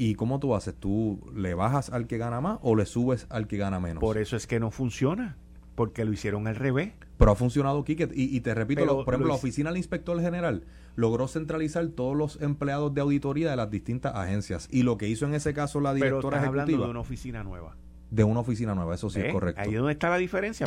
¿Y 0.00 0.14
cómo 0.14 0.40
tú 0.40 0.54
haces? 0.54 0.74
¿Tú 0.74 1.20
le 1.36 1.52
bajas 1.52 1.90
al 1.90 2.06
que 2.06 2.16
gana 2.16 2.40
más 2.40 2.58
o 2.62 2.74
le 2.74 2.86
subes 2.86 3.26
al 3.28 3.46
que 3.46 3.58
gana 3.58 3.80
menos? 3.80 4.00
Por 4.00 4.16
eso 4.16 4.34
es 4.34 4.46
que 4.46 4.58
no 4.58 4.70
funciona, 4.70 5.36
porque 5.74 6.06
lo 6.06 6.12
hicieron 6.14 6.46
al 6.46 6.56
revés. 6.56 6.94
Pero 7.18 7.32
ha 7.32 7.34
funcionado, 7.34 7.84
Kike. 7.84 8.08
Y, 8.14 8.40
te 8.40 8.54
repito, 8.54 9.04
por 9.04 9.12
ejemplo, 9.12 9.28
la 9.28 9.34
oficina 9.34 9.68
del 9.68 9.76
inspector 9.76 10.18
general 10.18 10.64
logró 10.96 11.28
centralizar 11.28 11.86
todos 11.88 12.16
los 12.16 12.40
empleados 12.40 12.94
de 12.94 13.02
auditoría 13.02 13.50
de 13.50 13.56
las 13.56 13.70
distintas 13.70 14.14
agencias. 14.14 14.68
Y 14.70 14.84
lo 14.84 14.96
que 14.96 15.06
hizo 15.06 15.26
en 15.26 15.34
ese 15.34 15.52
caso 15.52 15.82
la 15.82 15.92
directora 15.92 16.38
Pero 16.38 16.44
ejecutiva. 16.44 16.62
hablando 16.62 16.84
de 16.86 16.90
una 16.92 17.00
oficina 17.00 17.44
nueva 17.44 17.76
de 18.10 18.24
una 18.24 18.40
oficina 18.40 18.74
nueva, 18.74 18.94
eso 18.94 19.08
sí 19.08 19.20
es 19.20 19.32
correcto. 19.32 19.60
Ahí 19.60 19.70
es 19.70 19.76
donde 19.76 19.92
está 19.92 20.10
la 20.10 20.18
diferencia. 20.18 20.66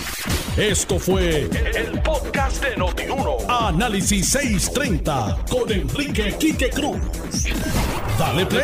Esto 0.57 0.97
fue 0.97 1.41
el, 1.41 2.01
podcast 2.01 2.63
de 2.63 2.77
Notiuno. 2.77 3.38
Análisis 3.49 4.29
630 4.29 5.45
con 5.49 5.69
Enrique 5.69 6.36
Quique 6.39 6.69
Cruz. 6.69 6.97
Dale 8.17 8.45
play 8.45 8.63